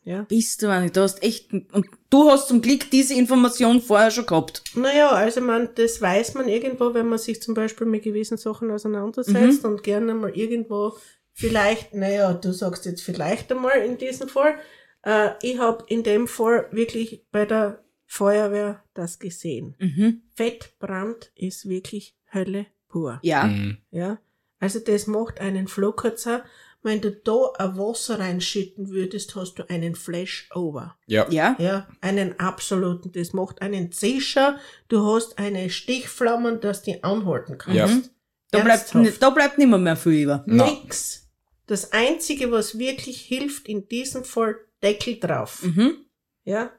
Ja. 0.04 0.22
Bist 0.22 0.62
du 0.62 0.68
eigentlich, 0.68 0.92
du 0.92 1.00
hast 1.02 1.22
echt, 1.22 1.52
und 1.52 1.86
du 2.10 2.28
hast 2.28 2.48
zum 2.48 2.60
Glück 2.60 2.90
diese 2.90 3.14
Information 3.14 3.80
vorher 3.80 4.10
schon 4.10 4.26
gehabt. 4.26 4.62
Naja, 4.74 5.10
also 5.10 5.40
man, 5.40 5.68
das 5.76 6.00
weiß 6.00 6.34
man 6.34 6.48
irgendwo, 6.48 6.92
wenn 6.92 7.08
man 7.08 7.18
sich 7.18 7.40
zum 7.40 7.54
Beispiel 7.54 7.86
mit 7.86 8.02
gewissen 8.02 8.36
Sachen 8.36 8.70
auseinandersetzt 8.72 9.64
und 9.64 9.84
gerne 9.84 10.14
mal 10.14 10.36
irgendwo 10.36 10.96
vielleicht, 11.32 11.94
naja, 11.94 12.32
du 12.34 12.52
sagst 12.52 12.84
jetzt 12.84 13.02
vielleicht 13.02 13.52
einmal 13.52 13.78
in 13.78 13.96
diesem 13.96 14.28
Fall, 14.28 14.56
äh, 15.04 15.30
ich 15.42 15.58
habe 15.58 15.84
in 15.86 16.02
dem 16.02 16.26
Fall 16.26 16.66
wirklich 16.72 17.24
bei 17.30 17.46
der 17.46 17.84
Feuerwehr 18.06 18.82
das 18.94 19.20
gesehen. 19.20 19.76
Mhm. 19.78 20.22
Fettbrand 20.34 21.30
ist 21.36 21.68
wirklich 21.68 22.16
Hölle 22.32 22.66
pur. 22.92 23.18
Ja. 23.22 23.44
Mhm. 23.44 23.78
Ja, 23.90 24.18
also 24.60 24.78
das 24.78 25.08
macht 25.08 25.40
einen 25.40 25.66
Flugkürzer. 25.66 26.44
Wenn 26.84 27.00
du 27.00 27.12
da 27.12 27.52
ein 27.58 27.78
Wasser 27.78 28.18
reinschütten 28.18 28.90
würdest, 28.90 29.36
hast 29.36 29.54
du 29.54 29.68
einen 29.68 29.94
Flashover. 29.94 30.96
Ja. 31.06 31.28
Ja. 31.30 31.54
Ja, 31.58 31.88
einen 32.00 32.38
absoluten. 32.40 33.12
Das 33.12 33.32
macht 33.32 33.62
einen 33.62 33.92
Zischer. 33.92 34.58
Du 34.88 35.06
hast 35.06 35.38
eine 35.38 35.70
Stichflamme, 35.70 36.58
dass 36.58 36.82
die 36.82 37.02
anhalten 37.04 37.58
kannst. 37.58 37.76
Ja. 37.76 37.86
Mhm. 37.86 38.04
Da 38.50 38.60
bleibt, 38.60 38.94
da 39.20 39.30
bleibt 39.30 39.58
nimmer 39.58 39.78
mehr 39.78 39.96
viel 39.96 40.24
über. 40.24 40.44
Nix. 40.46 41.30
Das 41.66 41.92
einzige, 41.92 42.50
was 42.50 42.78
wirklich 42.78 43.20
hilft, 43.22 43.68
in 43.68 43.88
diesem 43.88 44.24
Fall 44.24 44.56
Deckel 44.82 45.18
drauf. 45.18 45.62
Mhm. 45.62 46.04
Ja. 46.44 46.70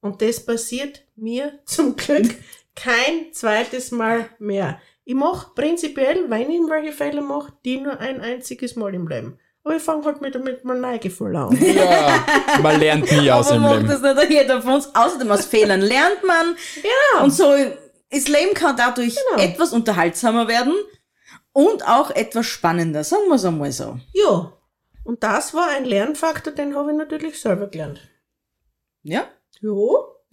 Und 0.00 0.20
das 0.20 0.44
passiert 0.44 1.02
mir 1.16 1.58
zum 1.64 1.96
Glück 1.96 2.34
kein 2.76 3.32
zweites 3.32 3.90
Mal 3.90 4.28
mehr. 4.38 4.80
Ich 5.04 5.14
mach 5.14 5.54
prinzipiell, 5.54 6.30
wenn 6.30 6.50
ich 6.50 6.60
welche 6.68 6.92
Fehler 6.92 7.20
mache, 7.22 7.52
die 7.64 7.80
nur 7.80 7.98
ein 8.00 8.20
einziges 8.20 8.74
Mal 8.76 8.94
im 8.94 9.06
Leben. 9.06 9.38
Aber 9.62 9.76
ich 9.76 9.82
fange 9.82 10.04
halt 10.04 10.20
mit, 10.20 10.42
mit 10.42 10.64
meinem 10.64 10.80
Neugefühl 10.82 11.34
an. 11.36 11.56
ja. 11.60 12.24
Man 12.62 12.78
lernt 12.80 13.10
nie 13.10 13.30
aus 13.30 13.50
macht 13.50 13.82
Leben. 13.82 13.88
das 13.88 14.02
nicht 14.02 14.30
jeder 14.30 14.60
von 14.62 14.74
uns. 14.74 14.94
Außerdem 14.94 15.30
aus 15.30 15.46
Fehlern 15.46 15.80
lernt 15.80 16.22
man. 16.24 16.54
Ja. 16.82 17.22
Und 17.22 17.30
so, 17.30 17.50
das 18.10 18.28
Leben 18.28 18.54
kann 18.54 18.76
dadurch 18.76 19.16
Genau. 19.30 19.42
etwas 19.42 19.72
unterhaltsamer 19.72 20.48
werden 20.48 20.74
und 21.52 21.86
auch 21.88 22.10
etwas 22.10 22.46
spannender, 22.46 23.04
sagen 23.04 23.28
wir 23.28 23.36
es 23.36 23.44
einmal 23.44 23.72
so. 23.72 23.98
Ja. 24.12 24.52
Und 25.02 25.22
das 25.22 25.52
war 25.54 25.68
ein 25.70 25.84
Lernfaktor, 25.84 26.52
den 26.52 26.74
habe 26.74 26.92
ich 26.92 26.96
natürlich 26.96 27.38
selber 27.40 27.66
gelernt. 27.66 28.00
Ja? 29.02 29.24
Ja, 29.60 29.70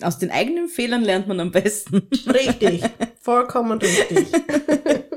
Aus 0.01 0.17
den 0.19 0.32
eigenen 0.32 0.67
Fehlern 0.69 1.03
lernt 1.03 1.28
man 1.28 1.39
am 1.41 1.51
besten. 1.51 2.09
richtig. 2.28 2.84
Vollkommen 3.22 3.80
richtig. 3.80 4.28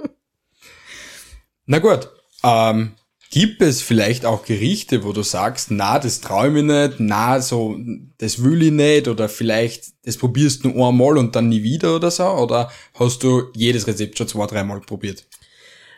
Na 1.67 1.79
gut, 1.79 2.11
ähm, 2.43 2.95
gibt 3.31 3.63
es 3.63 3.81
vielleicht 3.81 4.27
auch 4.27 4.45
Gerichte, 4.45 5.03
wo 5.03 5.13
du 5.13 5.23
sagst, 5.23 5.71
na, 5.71 5.99
das 5.99 6.21
traue 6.21 6.57
ich 6.57 6.63
nicht, 6.63 7.01
na, 7.01 7.41
so, 7.41 7.77
das 8.19 8.45
will 8.45 8.63
ich 8.63 8.71
nicht, 8.71 9.09
oder 9.09 9.29
vielleicht, 9.29 9.87
das 10.05 10.19
probierst 10.19 10.65
du 10.65 10.69
nur 10.69 10.89
einmal 10.89 11.17
und 11.17 11.35
dann 11.35 11.49
nie 11.49 11.63
wieder 11.63 11.97
oder 11.97 12.11
so, 12.11 12.27
oder 12.27 12.71
hast 12.95 13.23
du 13.23 13.51
jedes 13.55 13.87
Rezept 13.87 14.19
schon 14.19 14.29
zwei, 14.29 14.47
dreimal 14.47 14.81
probiert? 14.81 15.27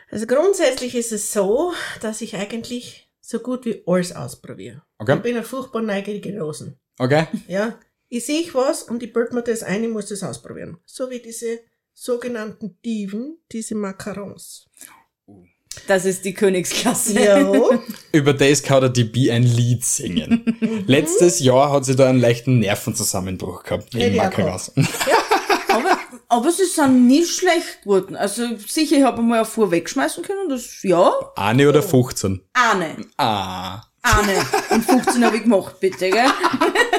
Also 0.09 0.25
grundsätzlich 0.25 0.95
ist 0.95 1.11
es 1.11 1.33
so, 1.33 1.73
dass 2.01 2.21
ich 2.21 2.35
eigentlich 2.35 3.11
so 3.19 3.39
gut 3.39 3.65
wie 3.65 3.83
alles 3.85 4.15
ausprobiere. 4.15 4.81
Okay. 4.97 5.17
Ich 5.17 5.21
bin 5.21 5.37
ein 5.37 5.43
furchtbar 5.43 5.81
neugierige 5.81 6.39
Rosen. 6.39 6.79
Okay? 6.97 7.27
Ja, 7.47 7.77
ich 8.07 8.25
sehe 8.25 8.51
was 8.53 8.83
und 8.83 9.03
ich 9.03 9.11
bild 9.11 9.33
mir 9.33 9.43
das 9.43 9.63
ein, 9.63 9.83
ich 9.83 9.89
muss 9.89 10.07
das 10.07 10.23
ausprobieren. 10.23 10.77
So 10.85 11.09
wie 11.09 11.19
diese 11.19 11.59
sogenannten 11.99 12.77
Diven, 12.85 13.37
diese 13.51 13.73
Macarons. 13.75 14.67
Das 15.87 16.05
ist 16.05 16.25
die 16.25 16.33
Königsklasse. 16.33 17.19
Ja, 17.23 17.51
Über 18.11 18.33
das 18.33 18.61
kann 18.63 18.81
der 18.81 18.89
DB 18.89 19.31
ein 19.31 19.43
Lied 19.43 19.83
singen. 19.83 20.83
Letztes 20.87 21.39
Jahr 21.39 21.71
hat 21.71 21.85
sie 21.85 21.95
da 21.95 22.07
einen 22.09 22.19
leichten 22.19 22.59
Nervenzusammenbruch 22.59 23.63
gehabt 23.63 23.93
Ja, 23.93 23.99
wegen 24.01 24.19
auch 24.19 24.23
Macaras. 24.25 24.71
aber, 25.69 25.97
aber 26.29 26.51
sie 26.51 26.65
sind 26.65 27.07
nicht 27.07 27.29
schlecht 27.31 27.81
geworden. 27.83 28.15
Also 28.15 28.43
sicher, 28.67 28.97
ich 28.97 29.03
habe 29.03 29.21
mal 29.21 29.37
eine 29.37 29.45
Fuhr 29.45 29.71
wegschmeißen 29.71 30.23
können, 30.23 30.49
das, 30.49 30.83
ja, 30.83 31.11
Eine 31.35 31.67
oder 31.69 31.81
15? 31.83 32.41
eine. 32.53 32.95
Ah. 33.17 33.81
Eine. 34.03 34.37
Und 34.69 34.85
15 34.85 35.25
habe 35.25 35.37
ich 35.37 35.43
gemacht, 35.43 35.79
bitte, 35.79 36.09
gell? 36.09 36.25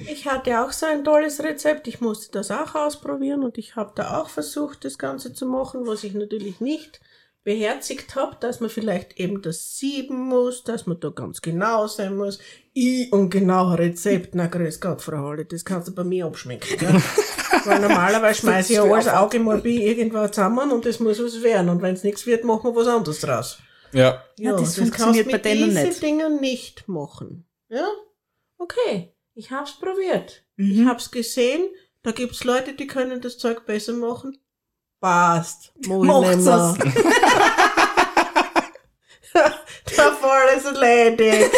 ich 0.00 0.26
hatte 0.26 0.60
auch 0.60 0.72
so 0.72 0.86
ein 0.86 1.04
tolles 1.04 1.42
Rezept. 1.42 1.88
Ich 1.88 2.00
musste 2.00 2.30
das 2.32 2.50
auch 2.50 2.74
ausprobieren 2.74 3.42
und 3.42 3.58
ich 3.58 3.76
habe 3.76 3.92
da 3.94 4.20
auch 4.20 4.28
versucht, 4.28 4.84
das 4.84 4.98
Ganze 4.98 5.32
zu 5.32 5.46
machen, 5.46 5.86
was 5.86 6.04
ich 6.04 6.14
natürlich 6.14 6.60
nicht 6.60 7.00
beherzigt 7.44 8.14
habe, 8.14 8.36
dass 8.40 8.60
man 8.60 8.68
vielleicht 8.68 9.18
eben 9.18 9.40
das 9.40 9.78
sieben 9.78 10.20
muss, 10.28 10.64
dass 10.64 10.86
man 10.86 11.00
da 11.00 11.08
ganz 11.08 11.40
genau 11.40 11.86
sein 11.86 12.14
muss. 12.14 12.38
Ich 12.74 13.10
und 13.12 13.30
genau 13.30 13.72
Rezept, 13.72 14.34
na 14.34 14.48
grüß 14.48 14.80
Gott, 14.80 15.00
Frau 15.00 15.28
Halle, 15.28 15.46
das 15.46 15.64
kannst 15.64 15.88
du 15.88 15.94
bei 15.94 16.04
mir 16.04 16.26
abschmecken. 16.26 16.76
Gell? 16.78 17.02
Weil 17.64 17.80
normalerweise 17.80 18.40
schmeiße 18.40 18.72
ich 18.72 18.76
ja 18.76 18.84
alles 18.84 19.08
Auge 19.08 19.38
mal 19.40 19.58
bei 19.58 19.70
irgendwo 19.70 20.26
zusammen 20.28 20.70
und 20.70 20.84
das 20.84 21.00
muss 21.00 21.22
was 21.22 21.42
werden. 21.42 21.70
Und 21.70 21.80
wenn 21.80 21.94
es 21.94 22.04
nichts 22.04 22.26
wird, 22.26 22.44
machen 22.44 22.64
wir 22.64 22.76
was 22.76 22.86
anderes 22.86 23.20
draus. 23.20 23.58
Ja. 23.92 24.22
Ja, 24.38 24.52
das 24.52 24.76
kannst 24.76 24.78
funktioniert 24.78 25.30
bei 25.30 25.38
denen 25.38 25.70
diese 25.70 25.84
nicht. 25.84 26.02
Dinge 26.02 26.30
nicht 26.30 26.86
machen. 26.86 27.48
Ja? 27.70 27.86
Okay, 28.58 29.14
ich 29.38 29.52
hab's 29.52 29.78
probiert. 29.78 30.42
Mhm. 30.56 30.70
Ich 30.72 30.86
hab's 30.86 31.10
gesehen. 31.10 31.68
Da 32.02 32.10
gibt's 32.10 32.44
Leute, 32.44 32.72
die 32.72 32.86
können 32.88 33.20
das 33.20 33.38
Zeug 33.38 33.64
besser 33.66 33.92
machen. 33.92 34.36
Passt. 35.00 35.72
Macht's 35.86 36.44
mehr. 36.44 36.76
Der 39.96 40.12
Fall 40.12 40.48
ist 40.56 40.66
erledigt. 40.66 41.50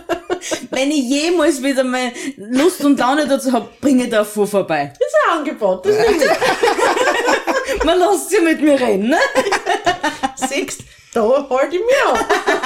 Wenn 0.70 0.90
ich 0.90 1.04
jemals 1.04 1.62
wieder 1.62 1.84
mal 1.84 2.12
Lust 2.36 2.84
und 2.84 2.98
Laune 2.98 3.28
dazu 3.28 3.52
habe, 3.52 3.68
bringe 3.80 4.04
ich 4.04 4.10
da 4.10 4.24
Fuhr 4.24 4.48
vorbei. 4.48 4.92
Das 4.98 5.06
ist 5.06 5.14
ein 5.28 5.38
Angebot. 5.38 5.86
Das 5.86 5.96
nehme 5.96 6.24
ich. 6.24 7.84
Man 7.84 7.98
lässt 7.98 8.30
sie 8.30 8.40
mit 8.40 8.60
mir 8.60 8.80
reden, 8.80 9.10
ne? 9.10 9.18
Siehst, 10.34 10.82
da 11.14 11.46
halt 11.48 11.72
ich 11.72 11.80
mir 11.80 12.06
ab. 12.12 12.18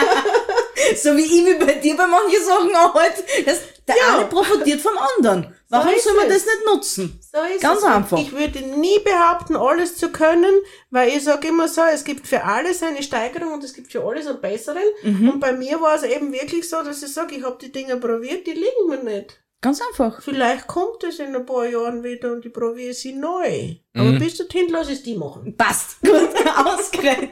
So 1.07 1.17
wie 1.17 1.23
ich 1.23 1.43
mich 1.45 1.59
bei 1.59 1.75
dir 1.75 1.97
bei 1.97 2.07
manchen 2.07 2.45
Sachen 2.45 2.75
anhalte. 2.75 3.23
Das, 3.45 3.61
der 3.87 3.97
Ja. 3.97 4.17
eine 4.19 4.27
profitiert 4.27 4.81
vom 4.81 4.95
anderen. 5.17 5.55
Warum 5.69 5.95
ist 5.95 6.03
soll 6.03 6.15
man 6.15 6.27
es. 6.27 6.45
das 6.45 6.47
nicht 6.47 6.67
nutzen? 6.67 7.21
So 7.33 7.39
ist 7.55 7.61
Ganz 7.63 7.79
es. 7.79 7.85
einfach. 7.85 8.19
Ich 8.19 8.33
würde 8.33 8.59
nie 8.61 8.99
behaupten, 9.01 9.55
alles 9.55 9.97
zu 9.97 10.11
können, 10.11 10.53
weil 10.91 11.11
ich 11.11 11.23
sage 11.23 11.47
immer 11.47 11.69
so, 11.69 11.83
es 11.93 12.03
gibt 12.03 12.27
für 12.27 12.43
alles 12.43 12.83
eine 12.83 13.05
Steigerung 13.05 13.53
und 13.55 13.63
es 13.63 13.73
gibt 13.73 13.93
für 13.93 14.03
alles 14.05 14.27
einen 14.27 14.41
besseren. 14.41 14.83
Mhm. 15.05 15.29
Und 15.31 15.39
bei 15.41 15.53
mir 15.53 15.81
war 15.81 15.95
es 15.95 16.03
eben 16.03 16.33
wirklich 16.33 16.69
so, 16.69 16.83
dass 16.83 17.03
ich 17.05 17.13
sage, 17.13 17.37
ich 17.37 17.45
habe 17.45 17.59
die 17.61 17.71
Dinge 17.71 17.97
probiert, 17.99 18.45
die 18.49 18.53
liegen 18.53 18.89
mir 18.89 19.03
nicht. 19.05 19.39
Ganz 19.61 19.81
einfach. 19.81 20.21
Vielleicht 20.23 20.67
kommt 20.67 21.05
es 21.05 21.21
in 21.21 21.35
ein 21.37 21.47
paar 21.47 21.67
Jahren 21.67 22.03
wieder 22.03 22.33
und 22.33 22.45
ich 22.45 22.53
probiere 22.53 22.95
sie 22.95 23.13
neu. 23.13 23.77
Aber 23.95 24.13
bis 24.19 24.37
dorthin 24.37 24.69
lasse 24.71 24.93
ich 24.93 25.03
die 25.05 25.15
machen. 25.17 25.57
Passt. 25.57 26.01
Gut, 26.05 26.31
ausgeredet. 26.65 27.31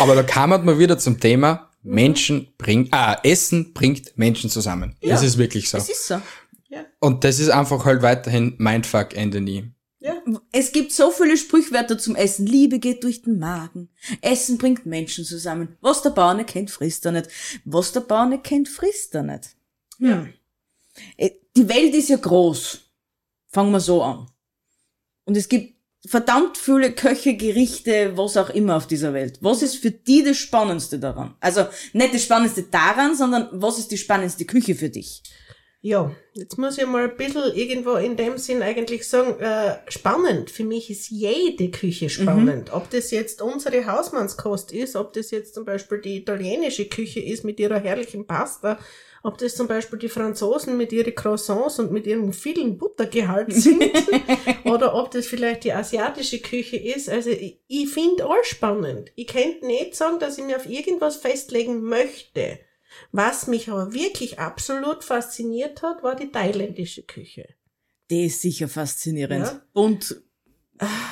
Aber 0.00 0.14
da 0.14 0.22
kam 0.22 0.50
man 0.50 0.78
wieder 0.78 0.98
zum 0.98 1.20
Thema, 1.20 1.69
Menschen 1.82 2.52
bringt, 2.58 2.92
ah, 2.92 3.18
Essen 3.22 3.72
bringt 3.72 4.16
Menschen 4.16 4.50
zusammen. 4.50 4.96
Das 5.02 5.22
ist 5.22 5.38
wirklich 5.38 5.70
so. 5.70 5.78
Es 5.78 5.88
ist 5.88 6.06
so. 6.06 6.20
Und 7.00 7.24
das 7.24 7.38
ist 7.38 7.48
einfach 7.50 7.84
halt 7.84 8.02
weiterhin 8.02 8.54
Mindfuck 8.58 9.16
Ende 9.16 9.40
nie. 9.40 9.72
Ja. 9.98 10.14
Es 10.52 10.72
gibt 10.72 10.92
so 10.92 11.10
viele 11.10 11.36
Sprichwörter 11.36 11.98
zum 11.98 12.16
Essen. 12.16 12.46
Liebe 12.46 12.78
geht 12.78 13.04
durch 13.04 13.22
den 13.22 13.38
Magen. 13.38 13.90
Essen 14.22 14.56
bringt 14.56 14.86
Menschen 14.86 15.24
zusammen. 15.24 15.76
Was 15.80 16.02
der 16.02 16.10
Bauer 16.10 16.34
nicht 16.34 16.48
kennt, 16.48 16.70
frisst 16.70 17.04
er 17.04 17.12
nicht. 17.12 17.28
Was 17.64 17.92
der 17.92 18.00
Bauer 18.00 18.26
nicht 18.26 18.44
kennt, 18.44 18.68
frisst 18.68 19.14
er 19.14 19.22
nicht. 19.24 19.56
Ja. 19.98 20.26
Äh, 21.16 21.30
Die 21.56 21.68
Welt 21.68 21.94
ist 21.94 22.08
ja 22.08 22.16
groß. 22.16 22.80
Fangen 23.48 23.72
wir 23.72 23.80
so 23.80 24.02
an. 24.02 24.30
Und 25.24 25.36
es 25.36 25.48
gibt 25.48 25.74
verdammt 26.06 26.56
viele 26.56 26.92
Köche, 26.92 27.36
Gerichte, 27.36 28.16
was 28.16 28.36
auch 28.36 28.50
immer 28.50 28.76
auf 28.76 28.86
dieser 28.86 29.12
Welt. 29.12 29.38
Was 29.40 29.62
ist 29.62 29.76
für 29.76 29.90
die 29.90 30.24
das 30.24 30.38
Spannendste 30.38 30.98
daran? 30.98 31.34
Also 31.40 31.66
nicht 31.92 32.14
das 32.14 32.22
Spannendste 32.22 32.62
daran, 32.64 33.14
sondern 33.14 33.48
was 33.52 33.78
ist 33.78 33.90
die 33.90 33.98
spannendste 33.98 34.44
Küche 34.44 34.74
für 34.74 34.88
dich? 34.88 35.22
Ja, 35.82 36.14
jetzt 36.34 36.58
muss 36.58 36.76
ich 36.76 36.86
mal 36.86 37.04
ein 37.08 37.16
bisschen 37.16 37.54
irgendwo 37.54 37.94
in 37.94 38.14
dem 38.14 38.36
Sinn 38.36 38.60
eigentlich 38.60 39.08
sagen, 39.08 39.40
äh, 39.40 39.78
spannend. 39.88 40.50
Für 40.50 40.64
mich 40.64 40.90
ist 40.90 41.08
jede 41.08 41.70
Küche 41.70 42.10
spannend. 42.10 42.70
Ob 42.70 42.90
das 42.90 43.10
jetzt 43.10 43.40
unsere 43.40 43.86
Hausmannskost 43.86 44.72
ist, 44.72 44.94
ob 44.94 45.14
das 45.14 45.30
jetzt 45.30 45.54
zum 45.54 45.64
Beispiel 45.64 46.02
die 46.02 46.18
italienische 46.18 46.86
Küche 46.86 47.20
ist 47.20 47.44
mit 47.44 47.58
ihrer 47.58 47.78
herrlichen 47.78 48.26
Pasta, 48.26 48.78
ob 49.22 49.38
das 49.38 49.54
zum 49.54 49.68
Beispiel 49.68 49.98
die 49.98 50.08
Franzosen 50.08 50.76
mit 50.76 50.92
ihren 50.92 51.14
Croissants 51.14 51.78
und 51.78 51.92
mit 51.92 52.06
ihrem 52.06 52.32
vielen 52.32 52.78
Buttergehalt 52.78 53.52
sind, 53.52 53.82
oder 54.64 54.94
ob 54.94 55.10
das 55.10 55.26
vielleicht 55.26 55.64
die 55.64 55.72
asiatische 55.72 56.40
Küche 56.40 56.76
ist. 56.76 57.08
Also 57.08 57.30
ich, 57.30 57.60
ich 57.66 57.88
finde 57.88 58.26
alles 58.26 58.46
spannend. 58.46 59.12
Ich 59.16 59.26
könnte 59.26 59.66
nicht 59.66 59.94
sagen, 59.94 60.18
dass 60.18 60.38
ich 60.38 60.44
mir 60.44 60.56
auf 60.56 60.68
irgendwas 60.68 61.16
festlegen 61.16 61.82
möchte. 61.82 62.58
Was 63.12 63.46
mich 63.46 63.68
aber 63.68 63.92
wirklich 63.92 64.38
absolut 64.38 65.04
fasziniert 65.04 65.82
hat, 65.82 66.02
war 66.02 66.16
die 66.16 66.32
thailändische 66.32 67.02
Küche. 67.02 67.48
Die 68.10 68.26
ist 68.26 68.40
sicher 68.40 68.68
faszinierend. 68.68 69.46
Ja. 69.46 69.62
Und 69.72 70.22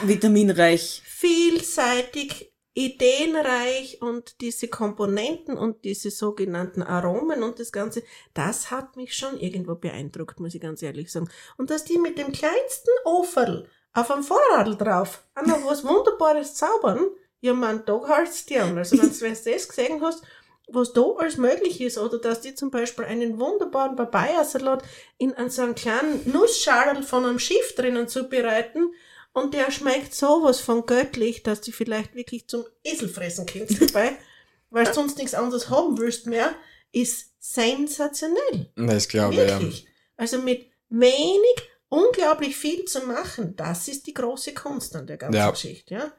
vitaminreich. 0.03 1.03
Vielseitig, 1.05 2.48
ideenreich 2.79 4.01
und 4.01 4.41
diese 4.41 4.69
Komponenten 4.69 5.59
und 5.59 5.85
diese 5.85 6.13
sogenannten 6.13 6.81
Aromen 6.81 7.43
und 7.43 7.59
das 7.59 7.73
Ganze, 7.73 8.05
das 8.35 8.71
hat 8.71 8.97
mich 8.97 9.17
schon 9.17 9.41
irgendwo 9.41 9.75
beeindruckt, 9.75 10.39
muss 10.39 10.55
ich 10.55 10.61
ganz 10.61 10.81
ehrlich 10.81 11.11
sagen. 11.11 11.29
Und 11.57 11.71
dass 11.71 11.85
die 11.85 11.99
mit 11.99 12.19
dem 12.19 12.31
kleinsten 12.31 12.91
Offerl 13.05 13.69
auf 13.95 14.13
einem 14.13 14.23
Vorradl 14.23 14.77
drauf 14.77 15.25
auch 15.35 15.45
noch 15.45 15.67
was 15.67 15.85
Wunderbares 15.85 16.55
zaubern, 16.55 17.01
ja 17.41 17.53
man, 17.53 17.85
da 17.85 18.01
halt's 18.07 18.47
dir 18.47 18.63
an. 18.63 18.79
Also 18.79 18.97
wenn 18.97 19.11
du 19.11 19.51
das 19.51 19.69
gesehen 19.69 20.01
hast, 20.01 20.23
was 20.69 20.93
da 20.93 21.03
alles 21.19 21.37
möglich 21.37 21.81
ist, 21.81 21.99
oder 21.99 22.19
dass 22.19 22.43
die 22.43 22.55
zum 22.55 22.71
Beispiel 22.71 23.07
einen 23.07 23.41
wunderbaren 23.41 23.97
Papaya-Salat 23.97 24.85
in 25.17 25.35
so 25.49 25.63
einem 25.63 25.75
kleinen 25.75 26.31
Nussschalen 26.31 27.03
von 27.03 27.25
einem 27.25 27.41
Schiff 27.41 27.75
drinnen 27.75 28.07
zubereiten 28.07 28.93
und 29.39 29.55
der 29.55 29.71
schmeckt 29.71 30.15
sowas 30.15 30.61
von 30.61 30.87
göttlich, 30.87 31.43
dass 31.43 31.61
du 31.61 31.73
vielleicht 31.73 32.15
wirklich 32.15 32.49
zum 32.49 32.65
Eselfressen 32.85 33.47
kommst 33.47 33.81
dabei, 33.81 34.17
weil 34.71 34.85
du 34.85 34.95
sonst 34.95 35.19
nichts 35.19 35.35
anderes 35.35 35.71
haben 35.71 35.99
willst 35.99 36.27
mehr, 36.27 36.55
ist 36.93 37.33
sensationell. 37.39 38.71
Das 38.77 39.09
glaube 39.09 39.35
ich, 39.35 39.41
ja. 39.41 39.61
Wirklich. 39.61 39.87
Also 40.17 40.39
mit 40.39 40.67
wenig 40.89 41.57
unglaublich 41.89 42.57
viel 42.57 42.85
zu 42.85 43.01
machen, 43.07 43.57
das 43.57 43.89
ist 43.89 44.07
die 44.07 44.15
große 44.15 44.53
Kunst 44.55 44.95
an 44.97 45.07
der 45.07 45.17
ganzen 45.17 45.37
Ja. 45.39 45.51
Geschichte, 45.51 45.95
ja? 45.95 46.13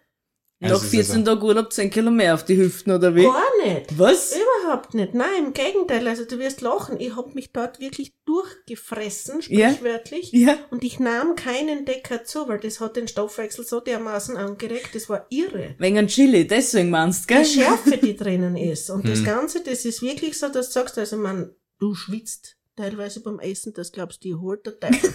Also 0.62 0.76
Nach 0.76 0.84
ist 0.84 0.90
14 0.90 1.24
Tagen 1.24 1.42
Urlaub 1.42 1.72
10 1.72 1.90
Kilo 1.90 2.12
mehr 2.12 2.34
auf 2.34 2.44
die 2.44 2.58
Hüften, 2.58 2.92
oder 2.92 3.16
wie? 3.16 3.24
Gar 3.24 3.42
nicht. 3.66 3.98
Was? 3.98 4.36
Überhaupt 4.36 4.94
nicht. 4.94 5.14
Nein, 5.14 5.46
im 5.46 5.54
Gegenteil. 5.54 6.06
Also 6.06 6.26
du 6.26 6.38
wirst 6.38 6.60
lachen. 6.60 7.00
Ich 7.00 7.16
hab 7.16 7.34
mich 7.34 7.54
dort 7.54 7.80
wirklich 7.80 8.14
durchgefressen, 8.26 9.40
Ja. 9.48 9.70
sprichwörtlich. 9.70 10.34
Ja. 10.34 10.58
Und 10.70 10.84
ich 10.84 11.00
nahm 11.00 11.36
keinen 11.38 11.86
Decker 11.86 12.26
zu, 12.26 12.50
weil 12.50 12.60
das 12.60 12.82
hat 12.82 12.98
den 12.98 13.08
Stoffwechsel 13.08 13.66
so 13.66 13.80
dermaßen 13.80 14.36
angeregt. 14.36 14.90
Das 14.94 15.08
war 15.08 15.28
irre. 15.30 15.76
Wegen 15.78 15.98
ein 15.98 16.08
Chili, 16.08 16.46
deswegen 16.46 16.90
meinst 16.90 17.24
du, 17.30 17.36
Die 17.36 17.36
gell? 17.36 17.46
Schärfe, 17.46 17.98
die 17.98 18.16
drinnen 18.18 18.58
ist. 18.58 18.90
Und 18.90 19.08
das 19.08 19.24
Ganze, 19.24 19.64
das 19.64 19.86
ist 19.86 20.02
wirklich 20.02 20.38
so, 20.38 20.50
dass 20.50 20.68
du 20.68 20.74
sagst, 20.74 20.98
also 20.98 21.16
man, 21.16 21.56
du 21.80 21.96
schwitzt 21.96 22.58
teilweise 22.76 23.22
beim 23.22 23.40
Essen, 23.40 23.74
das 23.74 23.94
glaubst 23.94 24.26
du, 24.26 24.28
die 24.28 24.36
holt 24.36 24.66
der 24.66 24.78
Teufel. 24.78 25.10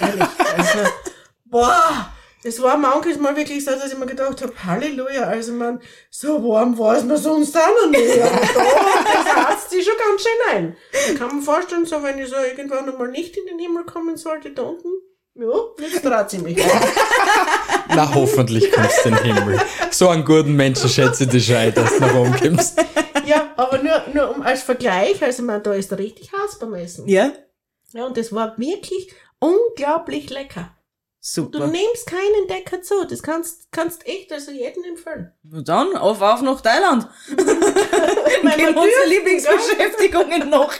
Ehrlich. 0.00 0.28
Also, 0.56 0.78
boah! 1.44 2.12
Das 2.44 2.60
war 2.60 2.76
manches 2.76 3.18
Mal 3.18 3.36
wirklich 3.36 3.64
so, 3.64 3.70
dass 3.70 3.92
ich 3.92 3.98
mir 3.98 4.06
gedacht 4.06 4.42
habe, 4.42 4.52
Halleluja, 4.64 5.22
also 5.22 5.52
man, 5.52 5.80
so 6.10 6.42
warm 6.42 6.76
war 6.76 6.96
es 6.96 7.04
mir 7.04 7.16
sonst 7.16 7.56
auch 7.56 7.84
noch 7.84 7.90
nicht. 7.90 8.20
Aber 8.22 8.40
da, 8.40 9.04
das 9.14 9.36
hat's 9.36 9.70
sich 9.70 9.84
schon 9.84 9.94
ganz 9.96 10.22
schön 10.22 10.56
ein. 10.56 10.76
Ich 11.08 11.18
kann 11.18 11.36
mir 11.36 11.42
vorstellen, 11.42 11.86
so 11.86 12.02
wenn 12.02 12.18
ich 12.18 12.28
so 12.28 12.36
irgendwann 12.36 12.88
einmal 12.88 13.08
nicht 13.08 13.36
in 13.36 13.46
den 13.46 13.60
Himmel 13.60 13.84
kommen 13.84 14.16
sollte, 14.16 14.50
da 14.50 14.62
unten, 14.62 14.88
Ja, 15.34 15.46
jetzt 15.78 16.04
da 16.04 16.26
ziemlich. 16.26 16.58
Na, 17.88 18.12
hoffentlich 18.12 18.72
kommst 18.72 19.04
du 19.04 19.10
in 19.10 19.14
den 19.14 19.34
Himmel. 19.36 19.60
So 19.92 20.08
einen 20.08 20.24
guten 20.24 20.56
Menschen 20.56 20.88
schätze 20.88 21.24
ich 21.24 21.30
dich 21.30 21.46
schon, 21.46 21.72
dass 21.74 21.94
du 21.94 22.00
nach 22.00 22.14
oben 22.14 22.34
kommst. 22.36 22.84
ja, 23.24 23.52
aber 23.56 23.78
nur, 23.78 24.02
nur 24.12 24.34
um 24.34 24.42
als 24.42 24.62
Vergleich, 24.62 25.22
also 25.22 25.44
man, 25.44 25.62
da 25.62 25.74
ist 25.74 25.92
richtig 25.92 26.32
Hass 26.32 26.58
beim 26.58 26.74
Essen. 26.74 27.06
Ja? 27.06 27.32
Ja, 27.92 28.06
und 28.06 28.16
das 28.16 28.32
war 28.32 28.58
wirklich 28.58 29.12
unglaublich 29.38 30.28
lecker. 30.30 30.74
Du 31.24 31.42
Super. 31.42 31.68
nimmst 31.68 32.06
keinen 32.06 32.48
Decker 32.48 32.82
zu, 32.82 33.06
das 33.08 33.22
kannst, 33.22 33.70
kannst 33.70 34.04
echt 34.08 34.32
also 34.32 34.50
jedem 34.50 34.82
empfehlen. 34.82 35.30
Und 35.52 35.68
dann 35.68 35.96
auf, 35.96 36.20
auf 36.20 36.42
nach 36.42 36.60
Thailand. 36.60 37.06
Gehen 37.28 38.76
unsere 38.76 39.06
Lieblingsbeschäftigungen 39.08 40.50
noch. 40.50 40.74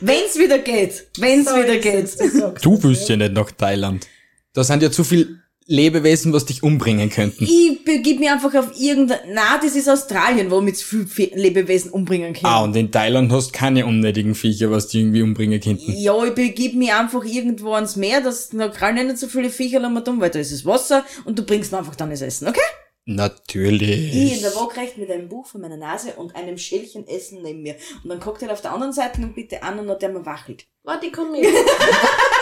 Wenn's 0.00 0.38
wieder 0.38 0.58
geht. 0.58 1.06
Wenn's 1.18 1.50
So 1.50 1.56
wieder 1.56 1.76
geht. 1.76 2.64
Du 2.64 2.82
willst 2.82 3.06
ja 3.10 3.16
nicht 3.16 3.34
nach 3.34 3.50
Thailand. 3.50 4.06
Da 4.54 4.64
sind 4.64 4.82
ja 4.82 4.90
zu 4.90 5.04
viel 5.04 5.42
Lebewesen, 5.66 6.32
was 6.32 6.44
dich 6.44 6.62
umbringen 6.62 7.10
könnten. 7.10 7.44
Ich 7.44 7.84
begib 7.84 8.20
mich 8.20 8.30
einfach 8.30 8.54
auf 8.54 8.78
irgendein, 8.78 9.18
na, 9.32 9.58
das 9.62 9.76
ist 9.76 9.88
Australien, 9.88 10.50
wo 10.50 10.60
mit 10.60 10.76
viel 10.76 11.06
Lebewesen 11.34 11.90
umbringen 11.90 12.32
können. 12.32 12.46
Ah, 12.46 12.62
und 12.62 12.74
in 12.76 12.90
Thailand 12.90 13.30
hast 13.32 13.48
du 13.48 13.58
keine 13.58 13.86
unnötigen 13.86 14.34
Viecher, 14.34 14.70
was 14.70 14.88
die 14.88 15.00
irgendwie 15.00 15.22
umbringen 15.22 15.60
könnten. 15.60 15.92
Ja, 15.92 16.24
ich 16.24 16.34
begib 16.34 16.74
mich 16.74 16.92
einfach 16.92 17.24
irgendwo 17.24 17.72
ans 17.74 17.96
Meer, 17.96 18.20
dass 18.20 18.50
da 18.50 18.68
kann 18.68 18.94
nicht 18.94 19.18
so 19.18 19.26
viele 19.26 19.50
Viecher 19.50 19.80
mal 19.88 20.02
tun, 20.02 20.20
weil 20.20 20.30
da 20.30 20.38
ist 20.38 20.52
das 20.52 20.66
Wasser 20.66 21.04
und 21.24 21.38
du 21.38 21.44
bringst 21.44 21.72
mir 21.72 21.78
einfach 21.78 21.96
dann 21.96 22.10
das 22.10 22.22
Essen, 22.22 22.48
okay? 22.48 22.60
Natürlich. 23.04 24.14
Ich 24.14 24.36
in 24.36 24.42
der 24.42 24.54
Waagrecht 24.54 24.96
mit 24.96 25.10
einem 25.10 25.28
Buch 25.28 25.46
vor 25.46 25.60
meiner 25.60 25.76
Nase 25.76 26.12
und 26.12 26.36
einem 26.36 26.56
Schälchen 26.56 27.06
Essen 27.08 27.42
neben 27.42 27.62
mir. 27.62 27.74
Und 28.04 28.10
dann 28.10 28.20
Cocktail 28.20 28.50
auf 28.50 28.60
der 28.60 28.72
anderen 28.72 28.92
Seite 28.92 29.20
und 29.22 29.34
bitte 29.34 29.62
an 29.62 29.78
und 29.80 30.00
der 30.00 30.08
mir 30.10 30.24
wachelt. 30.24 30.66
Warte, 30.84 31.06
ich 31.06 31.12
komm 31.12 31.32
mit. 31.32 31.44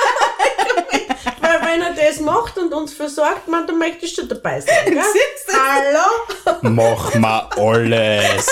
Wenn 1.71 1.83
er 1.83 1.95
das 1.95 2.19
macht 2.19 2.59
und 2.59 2.73
uns 2.73 2.93
versorgt, 2.93 3.47
man, 3.47 3.65
dann 3.65 3.79
möchtest 3.79 4.19
du 4.19 4.27
dabei 4.27 4.61
sein. 4.61 4.75
Gell? 4.87 5.03
Siehst 5.13 5.49
du? 5.49 5.53
Hallo? 5.57 6.59
Mach 6.63 7.15
mal 7.15 7.49
alles. 7.57 8.47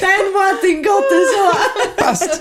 Dein 0.00 0.26
Wort 0.32 0.62
in 0.62 0.80
Gottes 0.80 1.28
Ohr. 1.42 1.96
Passt. 1.96 2.40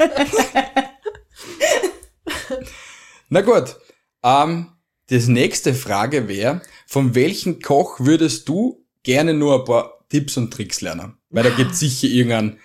Na 3.30 3.42
gut. 3.42 3.78
Ähm, 4.22 4.74
das 5.10 5.26
nächste 5.26 5.74
Frage 5.74 6.28
wäre, 6.28 6.62
von 6.86 7.16
welchem 7.16 7.62
Koch 7.62 8.00
würdest 8.00 8.48
du 8.48 8.86
gerne 9.02 9.34
nur 9.34 9.60
ein 9.60 9.66
paar 9.66 10.06
Tipps 10.10 10.38
und 10.38 10.52
Tricks 10.54 10.82
lernen? 10.82 11.18
Weil 11.32 11.46
da 11.46 11.50
gibt 11.50 11.74
sicher 11.76 12.08
irgendeinen 12.08 12.60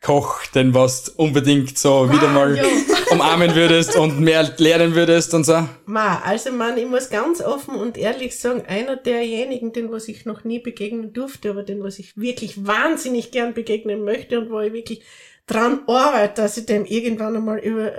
Herzenskoch, 0.00 0.46
den 0.54 0.74
was 0.74 1.04
du 1.04 1.12
unbedingt 1.16 1.78
so 1.78 2.10
wieder 2.10 2.28
mal 2.28 2.56
ja. 2.56 2.64
umarmen 3.10 3.54
würdest 3.54 3.96
und 3.96 4.20
mehr 4.20 4.50
lernen 4.56 4.94
würdest 4.94 5.34
und 5.34 5.44
so. 5.44 5.66
Ma, 5.86 6.20
also 6.20 6.52
man, 6.52 6.78
ich 6.78 6.86
muss 6.86 7.10
ganz 7.10 7.40
offen 7.40 7.74
und 7.74 7.98
ehrlich 7.98 8.38
sagen, 8.38 8.62
einer 8.66 8.96
derjenigen, 8.96 9.72
den 9.72 9.92
was 9.92 10.08
ich 10.08 10.24
noch 10.24 10.44
nie 10.44 10.58
begegnen 10.58 11.12
durfte, 11.12 11.50
aber 11.50 11.62
den 11.62 11.82
was 11.82 11.98
ich 11.98 12.16
wirklich 12.16 12.66
wahnsinnig 12.66 13.30
gern 13.30 13.54
begegnen 13.54 14.04
möchte 14.04 14.40
und 14.40 14.50
wo 14.50 14.60
ich 14.60 14.72
wirklich 14.72 15.02
dran 15.46 15.82
arbeite, 15.86 16.42
dass 16.42 16.56
ich 16.56 16.66
dem 16.66 16.84
irgendwann 16.84 17.36
einmal 17.36 17.58
über 17.58 17.92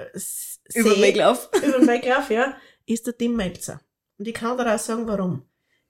Über 0.74 0.94
den 0.94 1.02
Weg 1.02 1.18
lauf. 1.18 1.50
über 1.58 1.80
den 1.80 1.88
Weg 1.88 2.06
laufe, 2.06 2.34
ja, 2.34 2.56
ist 2.86 3.06
der 3.08 3.18
Tim 3.18 3.36
Melzer. 3.36 3.82
Und 4.18 4.28
ich 4.28 4.34
kann 4.34 4.58
dir 4.58 4.74
auch 4.74 4.80
sagen, 4.80 5.08
warum. 5.08 5.44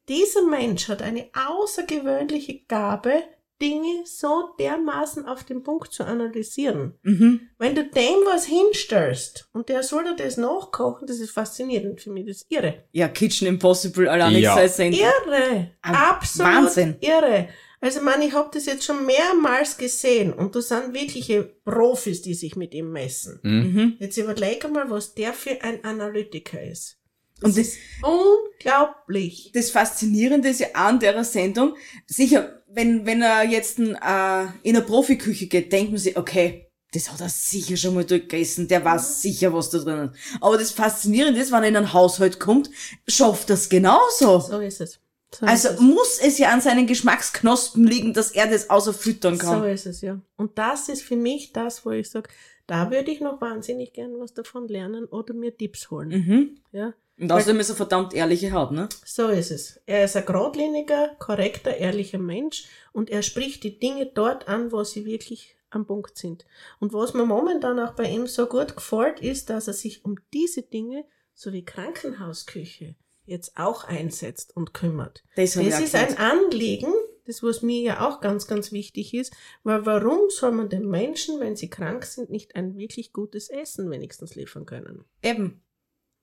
Dieser 0.10 0.42
Mensch 0.44 0.90
hat 0.90 1.02
eine 1.02 1.30
außergewöhnliche 1.34 2.62
Gabe, 2.68 3.24
Dinge 3.62 4.04
so 4.06 4.50
dermaßen 4.60 5.26
auf 5.26 5.44
den 5.44 5.62
Punkt 5.64 5.94
zu 5.94 6.04
analysieren. 6.04 6.96
Mhm. 7.04 7.42
Wenn 7.58 7.76
du 7.76 7.84
dem 7.86 8.26
was 8.26 8.46
hinstellst 8.46 9.48
und 9.54 9.70
der 9.70 9.84
soll 9.84 10.04
dir 10.04 10.16
das 10.16 10.38
nachkochen, 10.38 11.08
das 11.08 11.20
ist 11.20 11.32
faszinierend 11.32 12.02
für 12.02 12.10
mich, 12.12 12.26
das 12.26 12.38
ist 12.38 12.48
irre. 12.52 12.84
Ja, 12.92 13.08
Kitchen 13.08 13.48
Impossible, 13.48 14.08
allein 14.10 14.34
Ja. 14.38 14.58
ja. 14.60 15.12
Irre! 15.28 15.72
Ah, 15.82 16.10
Absolut 16.12 16.52
Wahnsinn. 16.54 16.96
irre. 17.02 17.48
Also 17.84 18.02
man, 18.02 18.22
ich 18.22 18.34
habe 18.34 18.50
das 18.54 18.68
jetzt 18.68 18.84
schon 18.84 19.06
mehrmals 19.08 19.76
gesehen 19.78 20.34
und 20.34 20.56
da 20.56 20.62
sind 20.62 20.94
wirkliche 20.94 21.44
Profis, 21.66 22.22
die 22.22 22.36
sich 22.36 22.56
mit 22.56 22.74
ihm 22.76 22.92
messen. 22.92 23.40
Mhm. 23.42 23.96
Jetzt 24.00 24.18
überleg 24.18 24.70
mal, 24.72 24.90
was 24.92 25.16
der 25.16 25.34
für 25.34 25.62
ein 25.64 25.84
Analytiker 25.84 26.62
ist. 26.62 26.98
Und 27.44 27.58
das, 27.58 27.74
Unglaublich. 28.04 29.52
das 29.54 29.72
Faszinierende 29.72 30.50
ist 30.50 30.60
ja 30.60 30.68
an 30.74 31.00
der 31.00 31.24
Sendung, 31.24 31.76
sicher, 32.08 32.62
wenn, 32.68 33.06
wenn 33.06 33.22
er 33.22 33.44
jetzt 33.44 33.80
ein, 33.80 33.96
äh, 33.96 34.48
in 34.64 34.76
eine 34.76 34.86
Profiküche 34.86 35.48
geht, 35.48 35.72
denkt 35.72 35.92
man 35.92 36.00
sich, 36.00 36.18
okay, 36.18 36.68
das 36.94 37.12
hat 37.12 37.22
er 37.22 37.30
sicher 37.30 37.78
schon 37.78 37.96
mal 37.96 38.04
durchgegessen, 38.06 38.68
der 38.68 38.84
weiß 38.84 39.22
sicher, 39.22 39.54
was 39.54 39.70
da 39.70 39.80
drin 39.80 40.10
ist. 40.14 40.20
Aber 40.42 40.58
das 40.58 40.72
Faszinierende 40.72 41.40
ist, 41.40 41.52
wenn 41.52 41.64
er 41.64 41.70
in 41.70 41.78
einen 41.78 41.94
Haushalt 41.94 42.40
kommt, 42.40 42.70
schafft 43.08 43.50
das 43.50 43.70
genauso. 43.70 44.40
So 44.40 44.60
ist 44.60 44.82
es. 44.82 45.00
So 45.34 45.46
Also 45.46 45.70
ist 45.70 45.76
es. 45.76 45.80
muss 45.82 46.20
es 46.22 46.38
ja 46.38 46.50
an 46.50 46.60
seinen 46.60 46.88
Geschmacksknospen 46.88 47.86
liegen, 47.88 48.14
dass 48.14 48.32
er 48.32 48.48
das 48.48 48.70
außer 48.70 48.94
füttern 48.94 49.36
So 49.38 49.42
kann. 49.48 49.64
ist 49.70 49.86
es, 49.86 50.02
ja. 50.02 50.20
Und 50.36 50.58
das 50.58 50.90
ist 50.90 51.02
für 51.04 51.16
mich 51.16 51.54
das, 51.54 51.86
wo 51.86 51.92
ich 51.92 52.10
sage, 52.10 52.30
da 52.68 52.92
würde 52.92 53.12
ich 53.12 53.22
noch 53.22 53.40
wahnsinnig 53.42 53.94
gern 53.94 54.20
was 54.20 54.34
davon 54.34 54.68
lernen 54.68 55.06
oder 55.06 55.34
mir 55.34 55.56
Tipps 55.56 55.90
holen. 55.92 56.10
Mhm. 56.10 56.60
Ja, 56.74 56.94
Und 57.22 57.32
außerdem 57.32 57.60
ist 57.60 57.70
er 57.70 57.76
verdammt 57.76 58.14
ehrliche 58.14 58.52
Haut, 58.52 58.72
ne? 58.72 58.90
so 59.06 59.28
ist 59.28 59.52
es. 59.52 59.80
Er 59.86 60.06
ist 60.06 60.18
ein 60.18 60.26
geradliniger, 60.26 61.16
korrekter, 61.20 61.78
ehrlicher 61.78 62.18
Mensch 62.18 62.66
und 62.94 63.12
er 63.12 63.22
spricht 63.22 63.64
die 63.64 63.78
Dinge 63.78 64.08
dort 64.08 64.48
an, 64.48 64.72
wo 64.72 64.84
sie 64.84 65.06
wirklich 65.06 65.56
am 65.70 65.86
Punkt 65.86 66.18
sind. 66.18 66.46
Und 66.80 66.94
was 66.94 67.14
mir 67.14 67.26
momentan 67.26 67.80
auch 67.80 67.94
bei 67.94 68.10
ihm 68.10 68.26
so 68.26 68.48
gut 68.48 68.76
gefällt, 68.76 69.20
ist, 69.20 69.52
dass 69.52 69.68
er 69.68 69.74
sich 69.74 70.04
um 70.04 70.18
diese 70.34 70.64
Dinge 70.64 71.06
sowie 71.34 71.64
Krankenhausküche 71.64 72.96
jetzt 73.26 73.56
auch 73.56 73.84
einsetzt 73.86 74.56
und 74.58 74.74
kümmert. 74.74 75.24
Das, 75.36 75.54
Das 75.54 75.80
ist 75.80 75.96
ein. 75.96 76.18
Anliegen, 76.18 76.92
das 77.26 77.44
was 77.44 77.62
mir 77.62 77.82
ja 77.82 78.08
auch 78.08 78.20
ganz, 78.20 78.48
ganz 78.48 78.72
wichtig 78.72 79.14
ist, 79.14 79.34
weil 79.64 79.86
warum 79.86 80.30
soll 80.30 80.52
man 80.52 80.70
den 80.70 80.90
Menschen, 80.90 81.40
wenn 81.40 81.56
sie 81.56 81.70
krank 81.70 82.04
sind, 82.06 82.30
nicht 82.30 82.56
ein 82.56 82.78
wirklich 82.78 83.14
gutes 83.14 83.50
Essen 83.50 83.90
wenigstens 83.90 84.36
liefern 84.36 84.66
können? 84.66 85.06
Eben. 85.22 85.64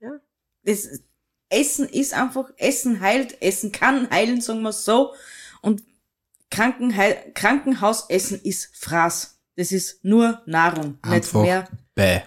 Ja. 0.01 0.21
Das, 0.69 1.01
Essen 1.51 1.89
ist 1.89 2.13
einfach, 2.13 2.51
Essen 2.59 3.01
heilt, 3.01 3.41
Essen 3.41 3.73
kann 3.73 4.11
heilen, 4.11 4.41
sagen 4.41 4.63
wir 4.63 4.73
so. 4.73 5.15
Und 5.63 5.83
Krankenheil, 6.51 7.33
Krankenhausessen 7.35 8.41
ist 8.43 8.77
Fraß. 8.77 9.39
Das 9.57 9.73
ist 9.73 10.05
nur 10.05 10.43
Nahrung, 10.47 10.99
Einfach. 11.03 11.41
nicht 11.41 11.47
mehr. 11.49 11.69
Bäh. 11.95 12.21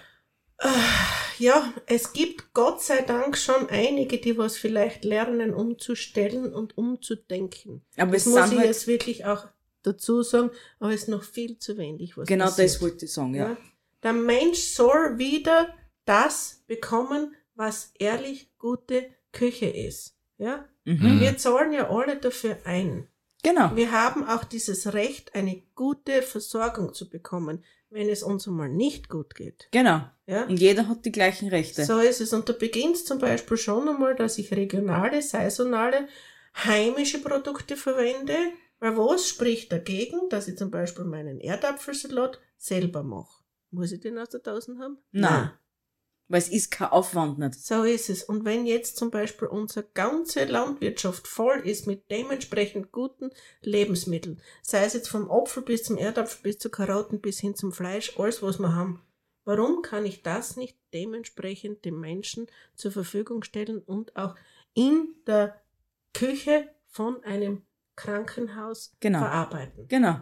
Ja, 1.38 1.72
es 1.86 2.12
gibt 2.12 2.52
Gott 2.52 2.82
sei 2.82 3.02
Dank 3.02 3.36
schon 3.36 3.68
einige, 3.68 4.18
die 4.18 4.36
was 4.38 4.56
vielleicht 4.56 5.04
lernen, 5.04 5.54
umzustellen 5.54 6.52
und 6.52 6.76
umzudenken. 6.78 7.82
Aber 7.96 8.12
Das 8.12 8.26
es 8.26 8.32
muss 8.32 8.50
ich 8.52 8.58
halt, 8.58 8.66
jetzt 8.66 8.86
wirklich 8.86 9.24
auch 9.24 9.46
dazu 9.82 10.22
sagen, 10.22 10.50
aber 10.78 10.92
es 10.92 11.02
ist 11.02 11.08
noch 11.08 11.24
viel 11.24 11.58
zu 11.58 11.76
wenig, 11.78 12.16
was 12.16 12.28
genau 12.28 12.44
passiert. 12.44 12.68
das 12.68 12.80
wollte 12.82 13.04
ich 13.06 13.12
sagen, 13.12 13.34
ja. 13.34 13.48
Ja. 13.50 13.56
Der 14.02 14.12
Mensch 14.12 14.60
soll 14.60 15.18
wieder 15.18 15.74
das 16.04 16.62
bekommen, 16.66 17.34
was 17.54 17.92
ehrlich 17.98 18.50
gute 18.58 19.06
Küche 19.32 19.66
ist. 19.66 20.16
Ja? 20.38 20.68
Mhm. 20.84 21.20
Wir 21.20 21.36
zahlen 21.38 21.72
ja 21.72 21.90
alle 21.90 22.16
dafür 22.16 22.58
ein. 22.64 23.08
Genau. 23.42 23.74
Wir 23.74 23.90
haben 23.90 24.24
auch 24.26 24.44
dieses 24.44 24.92
Recht, 24.92 25.34
eine 25.34 25.62
gute 25.74 26.22
Versorgung 26.22 26.94
zu 26.94 27.10
bekommen, 27.10 27.64
wenn 27.90 28.08
es 28.08 28.22
uns 28.22 28.46
einmal 28.46 28.68
nicht 28.68 29.08
gut 29.08 29.34
geht. 29.34 29.68
Genau. 29.72 30.02
Ja? 30.26 30.44
Und 30.44 30.60
jeder 30.60 30.88
hat 30.88 31.04
die 31.04 31.12
gleichen 31.12 31.48
Rechte. 31.48 31.84
So 31.84 31.98
ist 31.98 32.20
es. 32.20 32.32
Und 32.32 32.48
da 32.48 32.52
beginnt 32.52 32.96
zum 32.98 33.18
Beispiel 33.18 33.56
schon 33.56 33.88
einmal, 33.88 34.14
dass 34.14 34.38
ich 34.38 34.52
regionale, 34.52 35.22
saisonale, 35.22 36.08
heimische 36.64 37.20
Produkte 37.20 37.76
verwende. 37.76 38.36
Weil 38.78 38.96
was 38.96 39.28
spricht 39.28 39.70
dagegen, 39.70 40.28
dass 40.28 40.48
ich 40.48 40.56
zum 40.56 40.70
Beispiel 40.70 41.04
meinen 41.04 41.38
Erdapfelsalat 41.38 42.40
selber 42.56 43.02
mache? 43.02 43.42
Muss 43.70 43.92
ich 43.92 44.00
den 44.00 44.18
aus 44.18 44.30
der 44.30 44.40
Dose 44.40 44.76
haben? 44.78 44.98
Nein. 45.12 45.50
Weil 46.32 46.38
es 46.40 46.48
ist 46.48 46.70
kein 46.70 46.88
Aufwand 46.88 47.38
nicht. 47.38 47.54
So 47.62 47.82
ist 47.82 48.08
es. 48.08 48.24
Und 48.24 48.46
wenn 48.46 48.64
jetzt 48.64 48.96
zum 48.96 49.10
Beispiel 49.10 49.48
unsere 49.48 49.86
ganze 49.92 50.44
Landwirtschaft 50.46 51.28
voll 51.28 51.58
ist 51.64 51.86
mit 51.86 52.10
dementsprechend 52.10 52.90
guten 52.90 53.28
Lebensmitteln, 53.60 54.40
sei 54.62 54.84
es 54.84 54.94
jetzt 54.94 55.08
vom 55.08 55.30
Apfel 55.30 55.62
bis 55.62 55.82
zum 55.84 55.98
Erdapfel 55.98 56.42
bis 56.42 56.58
zu 56.58 56.70
Karotten 56.70 57.20
bis 57.20 57.38
hin 57.38 57.54
zum 57.54 57.70
Fleisch, 57.70 58.18
alles 58.18 58.42
was 58.42 58.58
wir 58.58 58.74
haben, 58.74 59.02
warum 59.44 59.82
kann 59.82 60.06
ich 60.06 60.22
das 60.22 60.56
nicht 60.56 60.78
dementsprechend 60.94 61.84
den 61.84 62.00
Menschen 62.00 62.46
zur 62.76 62.92
Verfügung 62.92 63.42
stellen 63.42 63.82
und 63.82 64.16
auch 64.16 64.34
in 64.72 65.14
der 65.26 65.60
Küche 66.14 66.70
von 66.86 67.22
einem 67.24 67.66
Krankenhaus 67.94 68.94
Genau. 69.00 69.18
verarbeiten? 69.18 69.86
Genau. 69.88 70.20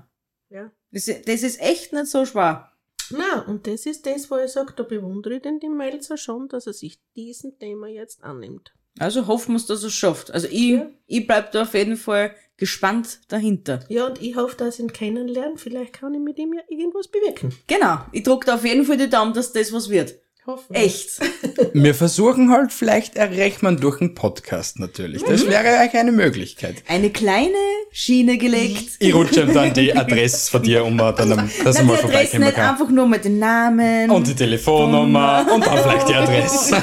Ja. 0.48 0.72
Das, 0.90 1.06
ist- 1.06 1.28
das 1.28 1.42
ist 1.44 1.60
echt 1.60 1.92
nicht 1.92 2.06
so 2.08 2.26
schwer. 2.26 2.69
Na, 3.10 3.42
und 3.46 3.66
das 3.66 3.86
ist 3.86 4.06
das, 4.06 4.30
wo 4.30 4.36
ich 4.36 4.50
sage, 4.50 4.72
da 4.76 4.82
bewundere 4.82 5.34
ich 5.36 5.42
den 5.42 5.60
die 5.60 5.68
Melzer 5.68 6.16
schon, 6.16 6.48
dass 6.48 6.66
er 6.66 6.72
sich 6.72 6.98
diesem 7.16 7.58
Thema 7.58 7.88
jetzt 7.88 8.22
annimmt. 8.22 8.72
Also 8.98 9.26
hoffen 9.26 9.54
wir, 9.54 9.60
dass 9.66 9.82
er 9.82 9.86
es 9.88 9.94
schafft. 9.94 10.30
Also 10.32 10.48
ich, 10.48 10.70
Ja. 10.72 10.90
ich 11.06 11.26
bleib 11.26 11.52
da 11.52 11.62
auf 11.62 11.74
jeden 11.74 11.96
Fall 11.96 12.34
gespannt 12.56 13.20
dahinter. 13.28 13.80
Ja, 13.88 14.06
und 14.06 14.20
ich 14.20 14.36
hoffe, 14.36 14.56
dass 14.56 14.74
ich 14.74 14.80
ihn 14.84 14.92
kennenlerne. 14.92 15.56
Vielleicht 15.56 15.92
kann 15.94 16.12
ich 16.14 16.20
mit 16.20 16.38
ihm 16.38 16.52
ja 16.52 16.60
irgendwas 16.68 17.08
bewirken. 17.08 17.54
Genau. 17.66 17.98
Ich 18.12 18.22
druck 18.24 18.44
da 18.44 18.56
auf 18.56 18.64
jeden 18.64 18.84
Fall 18.84 18.96
die 18.98 19.08
Daumen, 19.08 19.32
dass 19.32 19.52
das 19.52 19.72
was 19.72 19.88
wird. 19.88 20.14
Hoffen. 20.50 20.74
Echt. 20.74 21.20
Wir 21.72 21.94
versuchen 21.94 22.50
halt 22.50 22.72
vielleicht 22.72 23.16
erreicht 23.16 23.62
man 23.62 23.76
durch 23.78 24.00
einen 24.00 24.14
Podcast 24.14 24.78
natürlich. 24.78 25.22
Das 25.22 25.46
wäre 25.46 25.78
eigentlich 25.78 26.00
eine 26.00 26.12
Möglichkeit. 26.12 26.82
Eine 26.88 27.10
kleine 27.10 27.54
Schiene 27.92 28.36
gelegt. 28.38 28.90
Ich 28.98 29.14
rutsche 29.14 29.42
ihm 29.42 29.54
dann 29.54 29.72
die 29.74 29.94
Adresse 29.96 30.50
von 30.50 30.62
dir 30.62 30.84
um, 30.84 30.96
dann, 30.98 31.32
am- 31.32 31.50
dass 31.64 31.76
Na, 31.76 31.80
er 31.82 31.84
mal 31.84 31.96
die 31.96 32.02
Adresse 32.02 32.02
vorbeikommen 32.02 32.44
nicht 32.44 32.54
kann. 32.56 32.68
einfach 32.70 32.88
nur 32.88 33.06
mit 33.06 33.24
den 33.24 33.38
Namen. 33.38 34.10
Und 34.10 34.26
die 34.26 34.34
Telefonnummer 34.34 35.46
und 35.54 35.64
dann 35.66 35.78
vielleicht 35.82 36.08
die 36.08 36.14
Adresse. 36.14 36.74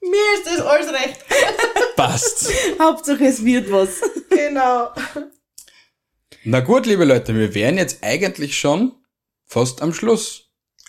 Mir 0.00 0.34
ist 0.36 0.46
das 0.46 0.60
alles 0.60 0.92
recht. 0.92 1.18
Passt. 1.96 2.50
Hauptsache 2.80 3.24
es 3.26 3.44
wird 3.44 3.70
was. 3.70 4.00
Genau. 4.30 4.88
Na 6.44 6.60
gut, 6.60 6.86
liebe 6.86 7.04
Leute, 7.04 7.34
wir 7.36 7.54
wären 7.54 7.76
jetzt 7.78 7.98
eigentlich 8.02 8.58
schon 8.58 8.92
fast 9.46 9.80
am 9.82 9.92
Schluss. 9.94 10.41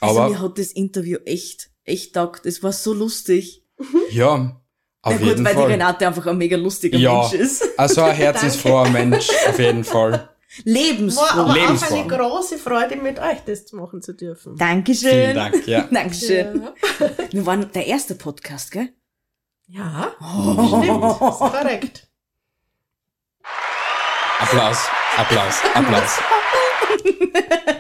Also 0.04 0.20
Aber 0.22 0.30
mir 0.30 0.42
hat 0.42 0.58
das 0.58 0.72
Interview 0.72 1.18
echt, 1.26 1.70
echt 1.84 2.14
taugt. 2.16 2.46
Es 2.46 2.62
war 2.64 2.72
so 2.72 2.94
lustig. 2.94 3.64
ja, 4.12 4.62
auf 5.02 5.12
Na 5.14 5.18
gut, 5.18 5.28
jeden 5.28 5.46
weil 5.46 5.54
die 5.54 5.60
Fall. 5.60 5.72
Renate 5.72 6.08
einfach 6.08 6.26
ein 6.28 6.38
mega 6.38 6.56
lustiger 6.58 6.98
Ja. 6.98 7.20
Mensch 7.22 7.34
ist. 7.34 7.64
Also 7.78 8.04
ein 8.04 8.16
herzensfroher 8.16 8.90
Mensch, 8.92 9.30
auf 9.48 9.60
jeden 9.60 9.84
Fall. 9.84 10.12
War 10.12 10.30
Lebensfroh. 10.66 11.24
aber 11.40 11.52
auch 11.54 11.92
eine 11.92 12.08
große 12.08 12.58
Freude, 12.60 12.96
mit 12.96 13.20
euch 13.20 13.40
das 13.46 13.72
machen 13.74 14.02
zu 14.04 14.14
dürfen. 14.14 14.56
Dankeschön. 14.56 15.10
Vielen 15.10 15.36
Dank, 15.36 15.68
ja. 15.68 15.82
Dankeschön. 15.92 16.62
Ja. 17.00 17.10
Wir 17.32 17.46
waren 17.46 17.72
der 17.74 17.88
erste 17.88 18.14
Podcast, 18.16 18.72
gell? 18.72 18.90
Ja, 19.66 20.14
stimmt. 20.20 21.04
Ist 21.04 21.40
korrekt. 21.40 22.08
Applaus, 24.40 24.78
Applaus, 25.18 25.56
Applaus. 25.74 26.20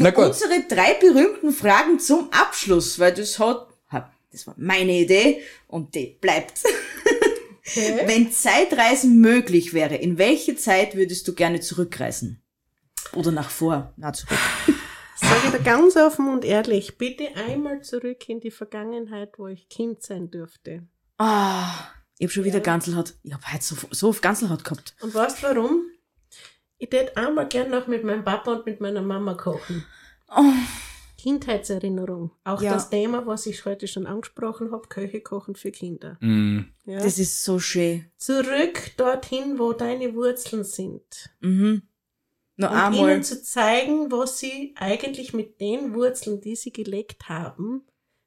Na 0.00 0.10
gut. 0.10 0.26
Unsere 0.26 0.62
drei 0.68 0.94
berühmten 0.94 1.52
Fragen 1.52 1.98
zum 1.98 2.30
Abschluss, 2.32 2.98
weil 2.98 3.12
das 3.14 3.38
hat, 3.38 3.68
das 4.30 4.46
war 4.46 4.54
meine 4.56 4.92
Idee 4.92 5.42
und 5.68 5.94
die 5.94 6.16
bleibt. 6.20 6.60
Okay. 7.64 8.02
Wenn 8.06 8.32
Zeitreisen 8.32 9.20
möglich 9.20 9.72
wäre, 9.72 9.94
in 9.94 10.18
welche 10.18 10.56
Zeit 10.56 10.96
würdest 10.96 11.26
du 11.28 11.32
gerne 11.32 11.60
zurückreisen? 11.60 12.42
Oder 13.14 13.30
nach 13.30 13.50
vor? 13.50 13.94
Na, 13.96 14.12
zurück. 14.12 14.36
Sag 15.16 15.44
ich 15.44 15.50
dir 15.52 15.60
ganz 15.60 15.96
offen 15.96 16.28
und 16.28 16.44
ehrlich, 16.44 16.98
bitte 16.98 17.28
einmal 17.36 17.80
zurück 17.82 18.28
in 18.28 18.40
die 18.40 18.50
Vergangenheit, 18.50 19.38
wo 19.38 19.46
ich 19.46 19.68
Kind 19.68 20.02
sein 20.02 20.30
durfte. 20.30 20.82
Ah, 21.18 21.72
ich 22.18 22.26
hab 22.26 22.32
schon 22.32 22.44
wieder 22.44 22.58
Ja. 22.58 22.62
Ganzelhaut. 22.64 23.14
Ich 23.22 23.32
hab 23.32 23.50
heute 23.52 23.62
so, 23.62 23.76
so 23.92 24.08
oft 24.08 24.22
Ganzelhaut 24.22 24.64
gehabt. 24.64 24.94
Und 25.00 25.14
weißt 25.14 25.38
du 25.38 25.46
warum? 25.46 25.82
Ich 26.82 26.90
tät 26.90 27.16
einmal 27.16 27.46
gern 27.46 27.70
noch 27.70 27.86
mit 27.86 28.02
meinem 28.02 28.24
Papa 28.24 28.50
und 28.54 28.66
mit 28.66 28.80
meiner 28.80 29.02
Mama 29.02 29.34
kochen. 29.34 29.84
Oh, 30.28 30.42
Kindheitserinnerung. 31.16 32.32
Auch 32.42 32.60
Ja. 32.60 32.72
das 32.74 32.90
Thema, 32.90 33.24
was 33.24 33.46
ich 33.46 33.64
heute 33.64 33.86
schon 33.86 34.04
angesprochen 34.04 34.72
habe, 34.72 34.88
Köche 34.88 35.20
kochen 35.20 35.54
für 35.54 35.70
Kinder. 35.70 36.16
Mm, 36.20 36.62
Ja. 36.84 36.98
das 36.98 37.20
ist 37.20 37.44
so 37.44 37.60
schön. 37.60 38.06
Zurück 38.16 38.96
dorthin, 38.96 39.60
wo 39.60 39.72
deine 39.72 40.12
Wurzeln 40.16 40.64
sind. 40.64 41.30
Mhm. 41.38 41.82
Noch 42.56 42.72
Und 42.72 42.76
einmal. 42.76 43.10
ihnen 43.12 43.22
zu 43.22 43.40
zeigen, 43.44 44.10
was 44.10 44.40
sie 44.40 44.74
eigentlich 44.76 45.32
mit 45.32 45.60
den 45.60 45.94
Wurzeln, 45.94 46.40
die 46.40 46.56
sie 46.56 46.72
gelegt 46.72 47.28
haben, 47.28 47.82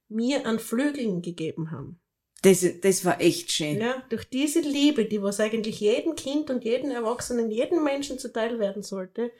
mir 0.07 0.45
an 0.47 0.59
Flügeln 0.59 1.21
gegeben 1.21 1.71
haben. 1.71 1.99
Das, 2.45 2.63
das 2.81 3.03
war 3.05 3.19
echt 3.19 3.51
schön. 3.51 3.79
Ja, 3.81 4.03
durch 4.09 4.25
diese 4.25 4.59
Liebe, 4.59 5.05
die 5.05 5.21
was 5.21 5.39
eigentlich 5.39 5.79
jedem 5.79 6.15
Kind 6.15 6.51
und 6.51 6.63
jedem 6.63 6.91
Erwachsenen, 6.91 7.49
jedem 7.49 7.83
Menschen 7.83 8.19
zuteil 8.19 8.59
werden 8.59 8.83
sollte, 8.83 9.31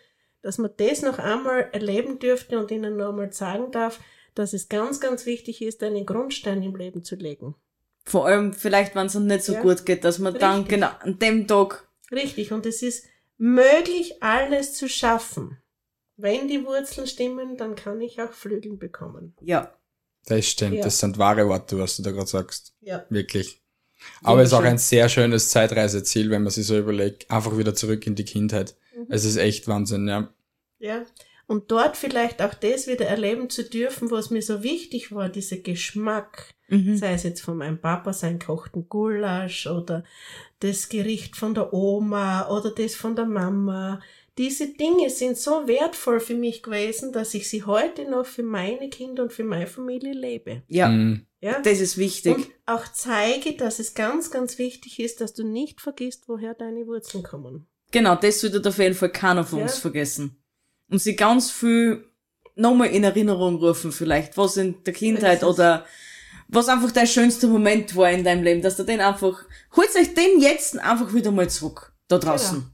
dass 0.42 0.58
man 0.58 0.72
das 0.78 1.04
noch 1.04 1.20
einmal 1.20 1.70
erleben 1.72 2.18
dürfte 2.18 2.58
und 2.58 2.72
ihnen 2.72 2.98
noch 2.98 3.10
einmal 3.10 3.32
sagen 3.32 3.72
darf, 3.72 4.00
dass 4.34 4.54
es 4.54 4.70
ganz, 4.70 5.00
ganz 5.00 5.28
wichtig 5.28 5.62
ist, 5.62 5.84
einen 5.84 6.06
Grundstein 6.06 6.64
im 6.64 6.76
Leben 6.76 7.04
zu 7.04 7.16
legen. 7.16 7.54
Vor 8.06 8.26
allem 8.26 8.54
vielleicht, 8.54 8.96
wenn 8.96 9.06
es 9.06 9.16
uns 9.16 9.26
nicht 9.26 9.44
so 9.44 9.54
Ja. 9.54 9.62
gut 9.62 9.86
geht, 9.86 10.04
dass 10.04 10.18
man 10.18 10.34
dann 10.38 10.62
Richtig. 10.62 10.70
genau 10.76 10.90
an 11.00 11.20
dem 11.20 11.48
Tag. 11.48 11.88
Richtig, 12.12 12.52
und 12.52 12.66
es 12.66 12.82
ist 12.82 13.06
möglich, 13.38 14.24
alles 14.24 14.74
zu 14.74 14.90
schaffen. 14.90 15.58
Wenn 16.18 16.48
die 16.48 16.66
Wurzeln 16.66 17.06
stimmen, 17.08 17.58
dann 17.58 17.76
kann 17.76 18.02
ich 18.02 18.20
auch 18.22 18.32
Flügel 18.32 18.78
bekommen. 18.78 19.36
Ja. 19.42 19.76
Das 20.26 20.48
stimmt, 20.48 20.76
Ja. 20.76 20.84
das 20.84 21.00
sind 21.00 21.18
wahre 21.18 21.48
Worte, 21.48 21.78
was 21.80 21.98
du 21.98 22.04
da 22.04 22.12
gerade 22.12 22.28
sagst. 22.28 22.74
Ja. 22.82 23.06
Wirklich. 23.10 23.62
Aber 24.24 24.42
es 24.42 24.50
ist 24.50 24.54
auch 24.54 24.64
ein 24.64 24.78
sehr 24.78 25.10
schönes 25.10 25.50
Zeitreiseziel, 25.50 26.30
wenn 26.30 26.44
man 26.44 26.52
sich 26.52 26.66
so 26.68 26.78
überlegt, 26.78 27.30
einfach 27.32 27.58
wieder 27.58 27.74
zurück 27.74 28.06
in 28.06 28.16
die 28.16 28.26
Kindheit. 28.26 28.76
Mhm. 28.96 29.08
Es 29.10 29.26
ist 29.26 29.38
echt 29.38 29.68
Wahnsinn, 29.68 30.08
ja. 30.08 30.34
Ja. 30.80 31.04
Und 31.48 31.70
dort 31.72 31.96
vielleicht 31.96 32.42
auch 32.42 32.54
das 32.56 32.88
wieder 32.88 33.06
erleben 33.06 33.50
zu 33.50 33.64
dürfen, 33.64 34.10
was 34.10 34.32
mir 34.32 34.42
so 34.42 34.64
wichtig 34.64 35.12
war, 35.12 35.30
dieser 35.30 35.58
Geschmack. 35.58 36.54
Mhm. 36.70 36.98
Sei 36.98 37.14
es 37.14 37.24
jetzt 37.24 37.42
von 37.42 37.58
meinem 37.58 37.80
Papa 37.80 38.14
sein 38.14 38.40
kochten 38.40 38.90
Gulasch 38.90 39.68
oder 39.68 40.04
das 40.60 40.90
Gericht 40.90 41.36
von 41.36 41.54
der 41.54 41.72
Oma 41.74 42.50
oder 42.50 42.72
das 42.72 42.96
von 42.96 43.16
der 43.16 43.26
Mama. 43.26 44.02
Diese 44.38 44.68
Dinge 44.68 45.10
sind 45.10 45.38
so 45.38 45.66
wertvoll 45.68 46.20
für 46.20 46.34
mich 46.36 46.62
gewesen, 46.62 47.14
dass 47.14 47.34
ich 47.34 47.50
sie 47.50 47.64
heute 47.64 48.10
noch 48.10 48.26
für 48.26 48.44
meine 48.44 48.90
Kinder 48.90 49.24
und 49.24 49.32
für 49.34 49.46
meine 49.46 49.68
Familie 49.68 50.14
lebe. 50.14 50.64
Ja, 50.68 50.90
Mm, 50.90 51.26
Ja? 51.40 51.62
das 51.62 51.80
ist 51.80 51.98
wichtig. 51.98 52.36
Und 52.36 52.48
auch 52.66 52.84
zeige, 52.92 53.54
dass 53.56 53.80
es 53.80 53.94
ganz, 53.94 54.32
ganz 54.32 54.58
wichtig 54.58 55.00
ist, 55.00 55.22
dass 55.22 55.34
du 55.34 55.44
nicht 55.46 55.80
vergisst, 55.80 56.28
woher 56.28 56.54
deine 56.54 56.86
Wurzeln 56.86 57.24
kommen. 57.24 57.66
Genau, 57.92 58.16
das 58.16 58.42
sollte 58.42 58.68
auf 58.68 58.78
jeden 58.78 58.96
Fall 58.96 59.10
keiner 59.12 59.46
von 59.46 59.60
Ja. 59.60 59.66
uns 59.66 59.78
vergessen. 59.78 60.36
Und 60.90 61.00
sie 61.02 61.16
ganz 61.16 61.50
viel 61.52 62.04
nochmal 62.56 62.90
in 62.90 63.04
Erinnerung 63.06 63.56
rufen, 63.56 63.92
vielleicht, 63.94 64.38
was 64.38 64.58
in 64.58 64.84
der 64.84 64.94
Kindheit 64.94 65.44
oder 65.46 65.86
was 66.50 66.68
einfach 66.68 66.92
der 66.92 67.06
schönste 67.06 67.48
Moment 67.48 67.96
war 67.96 68.12
in 68.12 68.24
deinem 68.24 68.44
Leben, 68.44 68.62
dass 68.62 68.76
du 68.76 68.84
den 68.84 69.00
einfach, 69.02 69.46
holt 69.76 69.96
euch 69.96 70.14
den 70.14 70.40
jetzt 70.42 70.78
einfach 70.78 71.14
wieder 71.14 71.32
mal 71.32 71.50
zurück, 71.50 71.94
da 72.10 72.18
draußen. 72.18 72.60
Genau. 72.60 72.72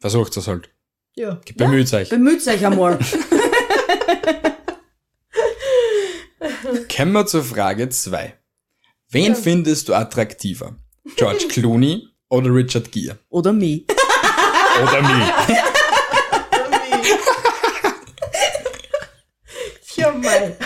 versucht 0.00 0.36
es 0.36 0.46
halt. 0.48 0.70
Ja. 1.18 1.40
Bemüht 1.56 1.92
euch. 1.94 2.08
Bemüht 2.10 2.46
euch 2.46 2.64
einmal. 2.64 2.96
Kommen 6.96 7.12
wir 7.12 7.26
zur 7.26 7.42
Frage 7.42 7.88
2. 7.88 8.34
Wen 9.10 9.34
Ja. 9.34 9.34
findest 9.34 9.88
du 9.88 9.94
attraktiver? 9.94 10.76
George 11.16 11.46
Clooney 11.48 12.06
oder 12.28 12.54
Richard 12.54 12.92
Gere? 12.92 13.18
oder 13.30 13.52
mich. 13.52 13.84
Oder 14.80 15.02
mich? 15.02 15.28
Tja, 19.92 20.12
mal. 20.12 20.56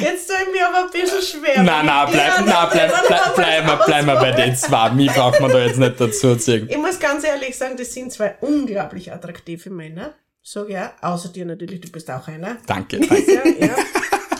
Jetzt 0.00 0.26
tue 0.26 0.36
ich 0.42 0.52
mir 0.52 0.67
aber 0.78 0.86
ein 0.86 0.90
bisschen 1.00 1.22
schwer. 1.22 1.62
Nein, 1.62 1.86
nein, 1.86 2.08
bleib, 2.10 2.28
Ja, 2.28 2.40
nein, 2.42 2.68
bleib, 2.70 3.06
bleib, 3.06 3.34
bleib, 3.34 3.64
bleib, 3.64 3.86
bleib 3.86 4.06
mal 4.06 4.16
bei 4.16 4.32
den 4.32 4.56
zwei. 4.56 4.90
Mich 4.90 5.12
braucht 5.12 5.40
man 5.40 5.50
da 5.50 5.64
jetzt 5.64 5.78
nicht 5.78 6.00
dazu 6.00 6.28
erzählen. 6.28 6.68
Ich 6.68 6.76
muss 6.76 6.98
ganz 6.98 7.24
ehrlich 7.24 7.56
sagen, 7.56 7.76
das 7.76 7.92
sind 7.92 8.12
zwei 8.12 8.36
unglaublich 8.40 9.12
attraktive 9.12 9.70
Männer. 9.70 10.14
Sag 10.42 10.70
ja, 10.70 10.94
außer 11.02 11.28
dir 11.28 11.44
natürlich, 11.44 11.80
du 11.80 11.90
bist 11.90 12.10
auch 12.10 12.26
einer. 12.28 12.56
Danke, 12.66 13.00
danke. 13.08 13.34
Ja, 13.34 13.66
ja. 13.66 13.74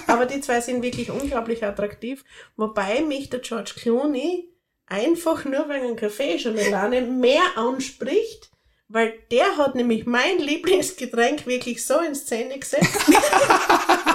Aber 0.07 0.24
die 0.24 0.41
zwei 0.41 0.61
sind 0.61 0.82
wirklich 0.82 1.11
unglaublich 1.11 1.64
attraktiv. 1.64 2.24
Wobei 2.57 3.03
mich 3.03 3.28
der 3.28 3.41
George 3.41 3.72
Clooney 3.76 4.49
einfach 4.86 5.45
nur 5.45 5.68
wegen 5.68 5.97
Kaffee 5.97 6.39
schon 6.39 6.59
alleine 6.59 7.03
mehr 7.03 7.43
anspricht, 7.57 8.51
weil 8.89 9.12
der 9.30 9.59
hat 9.59 9.74
nämlich 9.74 10.07
mein 10.07 10.39
Lieblingsgetränk 10.39 11.47
wirklich 11.47 11.84
so 11.84 12.01
in 12.01 12.14
Szene 12.14 12.59
gesetzt. 12.59 12.89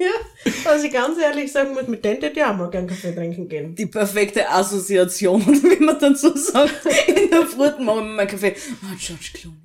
ja, 0.00 0.52
was 0.64 0.82
ich 0.82 0.92
ganz 0.92 1.18
ehrlich 1.18 1.52
sagen 1.52 1.74
muss, 1.74 1.86
mit 1.86 2.04
denen 2.04 2.20
hätte 2.22 2.40
ich 2.40 2.44
auch 2.44 2.56
mal 2.56 2.70
gern 2.70 2.86
Kaffee 2.86 3.14
trinken 3.14 3.48
gehen. 3.48 3.74
Die 3.74 3.86
perfekte 3.86 4.48
Assoziation, 4.48 5.44
wie 5.46 5.84
man 5.84 5.98
dann 5.98 6.16
so 6.16 6.34
sagt. 6.36 6.86
In 7.06 7.30
der 7.30 7.46
Früh 7.46 7.68
machen 7.84 7.84
wir 7.86 8.02
meinen 8.02 8.26
Kaffee. 8.28 8.54
Oh, 8.82 8.96
George 8.98 9.30
Clooney. 9.34 9.58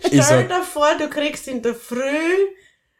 Stell 0.00 0.42
Ich 0.42 0.48
dir 0.48 0.62
vor, 0.62 0.88
du 0.98 1.08
kriegst 1.08 1.48
in 1.48 1.62
der 1.62 1.74
Früh 1.74 1.98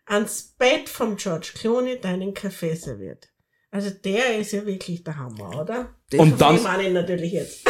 ans 0.06 0.54
Bett 0.58 0.88
vom 0.88 1.16
George 1.16 1.52
Clooney 1.58 2.00
deinen 2.00 2.34
Kaffee 2.34 2.74
serviert. 2.74 3.28
Also 3.70 3.90
der 3.90 4.38
ist 4.38 4.52
ja 4.52 4.64
wirklich 4.66 5.02
der 5.04 5.16
Hammer, 5.18 5.60
oder? 5.60 5.94
Und 6.16 6.40
dann- 6.40 6.56
Ich 6.56 6.62
meine 6.62 6.84
ihn 6.86 6.92
natürlich 6.92 7.32
jetzt. 7.32 7.60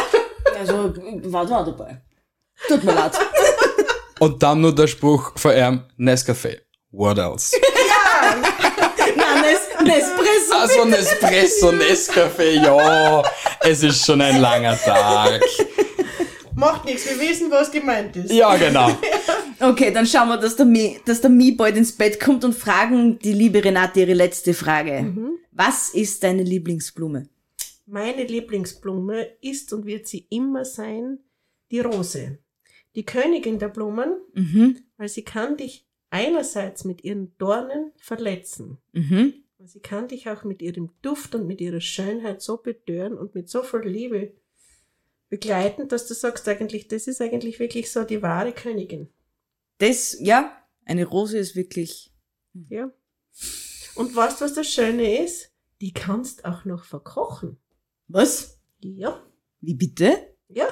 Also, 0.57 0.93
war 1.31 1.45
da 1.45 1.63
dabei. 1.63 2.01
Tut 2.67 2.83
mir 2.83 2.93
leid. 2.93 3.13
und 4.19 4.41
dann 4.41 4.61
nur 4.61 4.73
der 4.73 4.87
Spruch 4.87 5.33
von 5.37 5.51
ihm, 5.55 5.83
Nescafé. 5.97 6.59
What 6.91 7.17
else? 7.19 7.55
Nespresso. 9.87 10.53
Also 10.55 10.85
Nespresso, 10.85 11.69
Nescafé, 11.71 12.63
ja. 12.63 13.23
Es 13.61 13.83
ist 13.83 14.05
schon 14.05 14.21
ein 14.21 14.39
langer 14.41 14.77
Tag. 14.77 15.41
Macht 16.55 16.85
nichts, 16.85 17.05
wir 17.09 17.19
wissen, 17.19 17.51
was 17.51 17.71
gemeint 17.71 18.15
ist. 18.15 18.31
Ja, 18.31 18.55
genau. 18.57 18.95
Okay, 19.59 19.91
dann 19.91 20.05
schauen 20.05 20.27
wir, 20.27 20.37
dass 20.37 20.55
der 20.55 20.67
Mi, 20.67 20.99
dass 21.05 21.19
der 21.19 21.31
Mi 21.31 21.51
bald 21.51 21.77
ins 21.77 21.91
Bett 21.91 22.19
kommt 22.19 22.45
und 22.45 22.53
fragen 22.53 23.17
die 23.17 23.33
liebe 23.33 23.63
Renate 23.63 24.01
ihre 24.01 24.13
letzte 24.13 24.53
Frage. 24.53 25.11
Was 25.51 25.89
ist 25.89 26.21
deine 26.23 26.43
Lieblingsblume? 26.43 27.27
Meine 27.87 28.23
Lieblingsblume 28.25 29.25
ist 29.41 29.73
und 29.73 29.87
wird 29.87 30.05
sie 30.07 30.27
immer 30.29 30.63
sein, 30.63 31.17
die 31.71 31.79
Rose. 31.79 32.37
Die 32.93 33.03
Königin 33.03 33.57
der 33.57 33.69
Blumen, 33.69 34.17
Mhm. 34.35 34.77
weil 34.97 35.09
sie 35.09 35.23
kann 35.23 35.57
dich 35.57 35.87
einerseits 36.11 36.85
mit 36.85 37.03
ihren 37.03 37.35
Dornen 37.39 37.93
verletzen. 37.97 38.77
Mhm. 38.93 39.33
Sie 39.67 39.81
kann 39.81 40.07
dich 40.07 40.29
auch 40.29 40.45
mit 40.45 40.61
ihrem 40.61 40.91
Duft 41.01 41.35
und 41.35 41.45
mit 41.45 41.59
ihrer 41.59 41.81
Schönheit 41.81 42.41
so 42.41 42.55
betören 42.55 43.17
und 43.17 43.35
mit 43.35 43.49
so 43.49 43.63
viel 43.63 43.81
Liebe 43.81 44.31
begleiten, 45.27 45.89
dass 45.89 46.07
du 46.07 46.13
sagst 46.13 46.47
eigentlich, 46.47 46.87
das 46.87 47.07
ist 47.07 47.19
eigentlich 47.19 47.59
wirklich 47.59 47.91
so 47.91 48.05
die 48.05 48.21
wahre 48.21 48.53
Königin. 48.53 49.09
Das, 49.79 50.17
ja, 50.21 50.55
eine 50.85 51.05
Rose 51.05 51.37
ist 51.37 51.57
wirklich. 51.57 52.13
Ja. 52.69 52.93
Und 53.95 54.15
weißt 54.15 54.39
du, 54.39 54.45
was 54.45 54.53
das 54.53 54.71
Schöne 54.71 55.21
ist? 55.23 55.51
Die 55.81 55.91
kannst 55.91 56.45
auch 56.45 56.63
noch 56.63 56.85
verkochen. 56.85 57.57
Was? 58.07 58.59
Ja. 58.79 59.21
Wie 59.59 59.73
bitte? 59.73 60.33
Ja. 60.47 60.67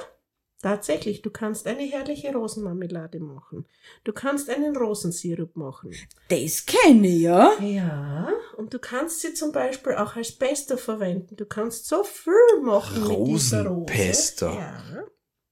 Tatsächlich, 0.65 1.21
du 1.21 1.29
kannst 1.29 1.67
eine 1.67 1.83
herrliche 1.83 2.33
Rosenmarmelade 2.33 3.19
machen. 3.19 3.67
Du 4.03 4.11
kannst 4.13 4.49
einen 4.49 4.75
Rosensirup 4.75 5.55
machen. 5.55 5.91
Das 6.29 6.65
kenne 6.65 7.07
ich, 7.07 7.21
ja. 7.21 7.51
Ja, 7.61 8.29
und 8.57 8.73
du 8.73 8.79
kannst 8.79 9.21
sie 9.21 9.35
zum 9.35 9.51
Beispiel 9.51 9.93
auch 9.93 10.15
als 10.15 10.31
Pesto 10.31 10.75
verwenden. 10.75 11.35
Du 11.35 11.45
kannst 11.45 11.87
so 11.87 12.03
viel 12.03 12.33
machen 12.63 13.07
mit 13.07 13.27
dieser 13.27 13.67
Rose. 13.67 13.69
Rosenpesto. 13.69 14.45
Ja, 14.47 15.03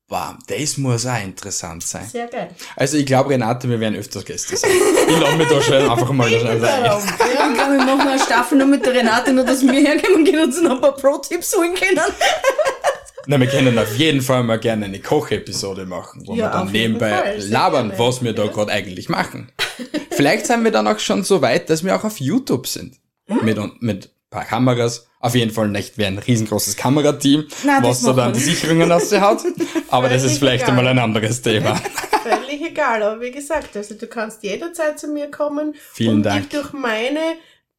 Wow, 0.10 0.36
das 0.48 0.78
muss 0.78 1.06
auch 1.06 1.24
interessant 1.24 1.84
sein. 1.84 2.08
sehr 2.08 2.28
geil. 2.28 2.50
Also 2.76 2.98
ich 2.98 3.06
glaube, 3.06 3.30
Renate, 3.30 3.70
wir 3.70 3.80
werden 3.80 3.96
öfters 3.96 4.26
Gäste 4.26 4.58
sein. 4.58 4.70
Ich 5.08 5.20
lade 5.20 5.38
mich 5.38 5.48
da 5.48 5.62
schon 5.62 5.76
einfach 5.90 6.12
mal 6.12 6.30
da 6.30 6.40
schnell 6.40 6.64
rein. 6.64 7.02
Ich 7.02 7.54
glaube, 7.56 7.72
wir 7.78 7.86
machen 7.86 8.08
eine 8.08 8.20
Staffel 8.20 8.58
nur 8.58 8.68
mit 8.68 8.86
der 8.86 8.94
Renate, 8.94 9.32
nur 9.32 9.46
dass 9.46 9.62
wir 9.62 9.72
herkommen 9.74 10.26
können 10.26 10.40
und 10.40 10.46
uns 10.50 10.62
noch 10.62 10.76
ein 10.76 10.82
paar 10.82 10.96
Pro-Tipps 10.96 11.56
holen 11.56 11.74
können. 11.76 12.00
Na, 13.28 13.40
wir 13.40 13.48
können 13.48 13.78
auf 13.80 13.96
jeden 13.98 14.22
Fall 14.22 14.44
mal 14.44 14.60
gerne 14.60 14.86
eine 14.86 15.00
Kochepisode 15.00 15.86
machen, 15.86 16.24
wo 16.26 16.36
Ja, 16.36 16.46
wir 16.46 16.50
dann 16.52 16.72
nebenbei 16.72 17.10
Fall, 17.12 17.40
labern, 17.50 17.94
was 17.98 18.24
wir 18.24 18.34
da 18.34 18.46
Ja. 18.46 18.52
gerade 18.52 18.72
eigentlich 18.72 19.10
machen. 19.10 19.52
Vielleicht 20.12 20.46
sind 20.48 20.64
wir 20.64 20.72
dann 20.72 20.88
auch 20.88 21.00
schon 21.00 21.24
so 21.24 21.42
weit, 21.42 21.70
dass 21.70 21.84
wir 21.84 21.96
auch 21.96 22.04
auf 22.04 22.20
YouTube 22.20 22.68
sind. 22.68 22.96
Hm? 23.28 23.46
Mit, 23.46 23.82
mit 23.82 24.06
ein 24.08 24.10
paar 24.30 24.46
Kameras. 24.46 25.08
Auf 25.20 25.36
jeden 25.36 25.52
Fall 25.52 25.70
nicht 25.70 25.98
wie 25.98 26.06
ein 26.06 26.18
riesengroßes 26.18 26.76
Kamerateam, 26.76 27.46
das 27.64 27.82
was 27.84 28.02
da 28.02 28.12
dann 28.12 28.34
die. 28.34 28.40
Sicherungen 28.42 28.92
aus 28.92 29.08
der 29.08 29.22
hat. 29.22 29.40
Aber 29.90 30.10
das 30.10 30.24
ist 30.24 30.38
vielleicht 30.40 30.64
egal. 30.66 30.72
einmal 30.78 30.88
ein 30.88 31.00
anderes 31.00 31.42
Thema. 31.42 31.76
Völlig 32.24 32.62
egal, 32.62 33.02
aber 33.04 33.22
wie 33.22 33.32
gesagt, 33.32 33.76
also 33.78 33.96
du 33.96 34.08
kannst 34.08 34.44
jederzeit 34.44 35.00
zu 35.00 35.08
mir 35.08 35.32
kommen, 35.32 35.76
Vielen 35.94 36.16
um 36.16 36.24
Dank. 36.24 36.50
dich 36.50 36.60
durch 36.60 36.74
meine 36.74 37.20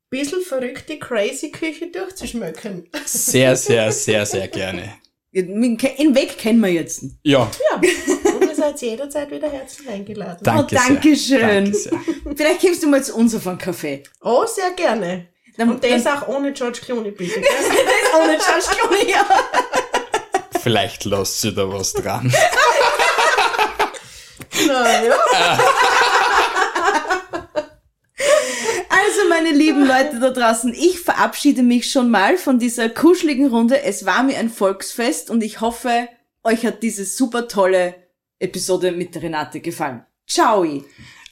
bisschen 0.09 0.41
verrückte, 0.41 0.99
crazy 0.99 1.51
Küche 1.51 1.89
durchzuschmücken. 1.91 2.89
Sehr, 3.05 3.57
sehr, 3.57 3.93
sehr, 3.93 4.25
sehr 4.25 4.49
gerne. 4.49 4.95
In 5.35 6.14
Weg 6.14 6.39
kennen 6.39 6.61
wir 6.61 6.68
jetzt. 6.70 7.03
Ja, 7.24 7.51
Ja, 7.72 7.76
und 7.76 7.85
ihr 8.49 8.55
seid 8.55 8.80
jederzeit 8.80 9.28
wieder 9.32 9.51
herzlich 9.51 9.89
eingeladen. 9.89 10.39
danke 10.43 10.76
oh, 10.76 10.78
danke 10.89 11.16
sehr. 11.16 11.41
schön. 11.41 11.64
Danke 11.64 11.76
sehr. 11.76 11.93
Vielleicht 12.37 12.61
gibst 12.61 12.82
du 12.85 12.89
mal 12.89 13.03
zu 13.03 13.16
uns 13.16 13.35
auf 13.35 13.45
einen 13.49 13.59
Kaffee. 13.59 14.05
Oh, 14.22 14.47
sehr 14.47 14.70
gerne. 14.70 15.26
Dann, 15.57 15.70
Und 15.70 15.82
das 15.82 16.07
auch 16.07 16.28
ohne 16.28 16.53
George 16.53 16.78
Clooney, 16.85 17.11
bitte. 17.11 17.41
ohne 18.16 18.39
George 18.39 18.64
Clooney, 18.70 19.11
ja. 19.11 19.26
Vielleicht 20.62 21.05
lasst 21.05 21.41
sie 21.41 21.53
da 21.53 21.68
was 21.68 21.93
dran. 21.93 22.32
Na 24.66 25.05
ja. 25.05 25.14
Also, 29.07 29.29
meine 29.29 29.51
lieben 29.51 29.87
Leute 29.87 30.19
da 30.19 30.31
draußen, 30.31 30.73
ich 30.73 31.01
verabschiede 31.01 31.63
mich 31.63 31.91
schon 31.91 32.11
mal 32.11 32.39
von 32.39 32.59
dieser 32.59 32.89
kuscheligen 32.89 33.49
Runde. 33.49 33.83
Es 33.83 34.07
war 34.07 34.23
mir 34.23 34.39
ein 34.39 34.49
Volksfest 34.49 35.29
und 35.29 35.43
ich 35.43 35.61
hoffe, 35.61 36.09
euch 36.43 36.65
hat 36.65 36.83
diese 36.83 37.05
super 37.05 37.47
tolle 37.47 37.97
Episode 38.39 38.93
mit 38.93 39.15
der 39.15 39.25
Renate 39.25 39.61
gefallen. 39.61 40.07
Ciao! 40.27 40.65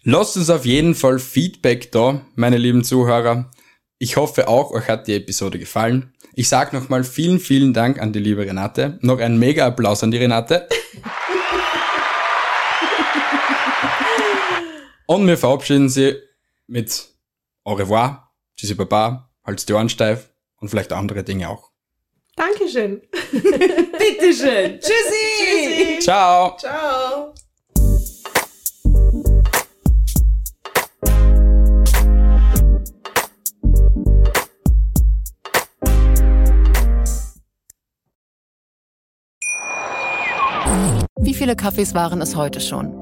Lasst 0.03 0.37
uns 0.37 0.51
auf 0.51 0.66
jeden 0.66 0.95
Fall 0.95 1.18
Feedback 1.18 1.91
da, 1.93 2.20
meine 2.35 2.59
lieben 2.59 2.85
Zuhörer. 2.85 3.51
Ich 3.99 4.16
hoffe 4.16 4.49
auch, 4.49 4.70
euch 4.73 4.89
hat 4.89 5.07
die 5.07 5.14
Episode 5.14 5.59
gefallen. 5.59 6.12
Ich 6.35 6.51
sag 6.51 6.75
nochmal 6.75 7.05
vielen, 7.05 7.41
vielen 7.41 7.73
Dank 7.73 8.03
an 8.03 8.12
die 8.12 8.18
liebe 8.18 8.45
Renate. 8.45 8.99
Noch 9.01 9.18
ein 9.18 9.39
mega 9.39 9.66
Applaus 9.66 10.03
an 10.03 10.11
die 10.11 10.18
Renate. 10.18 10.68
Und 15.07 15.27
wir 15.27 15.39
verabschieden 15.39 15.89
sie 15.89 16.16
mit 16.66 17.12
Au 17.65 17.75
revoir, 17.75 18.33
Tschüssi 18.57 18.75
Baba, 18.75 19.31
Halt's 19.45 19.67
die 19.67 19.73
Ohren 19.73 19.89
steif 19.89 20.31
und 20.57 20.69
vielleicht 20.69 20.93
andere 20.93 21.23
Dinge 21.23 21.49
auch. 21.49 21.71
Dankeschön. 22.37 23.03
Bitteschön! 23.33 24.81
Tschüssi! 24.81 25.99
Tschüssi. 25.99 25.99
Ciao! 26.01 26.57
Ciao. 26.57 27.35
Wie 41.21 41.35
viele 41.35 41.55
Kaffees 41.55 41.95
waren 41.95 42.21
es 42.21 42.35
heute 42.35 42.61
schon? 42.61 43.01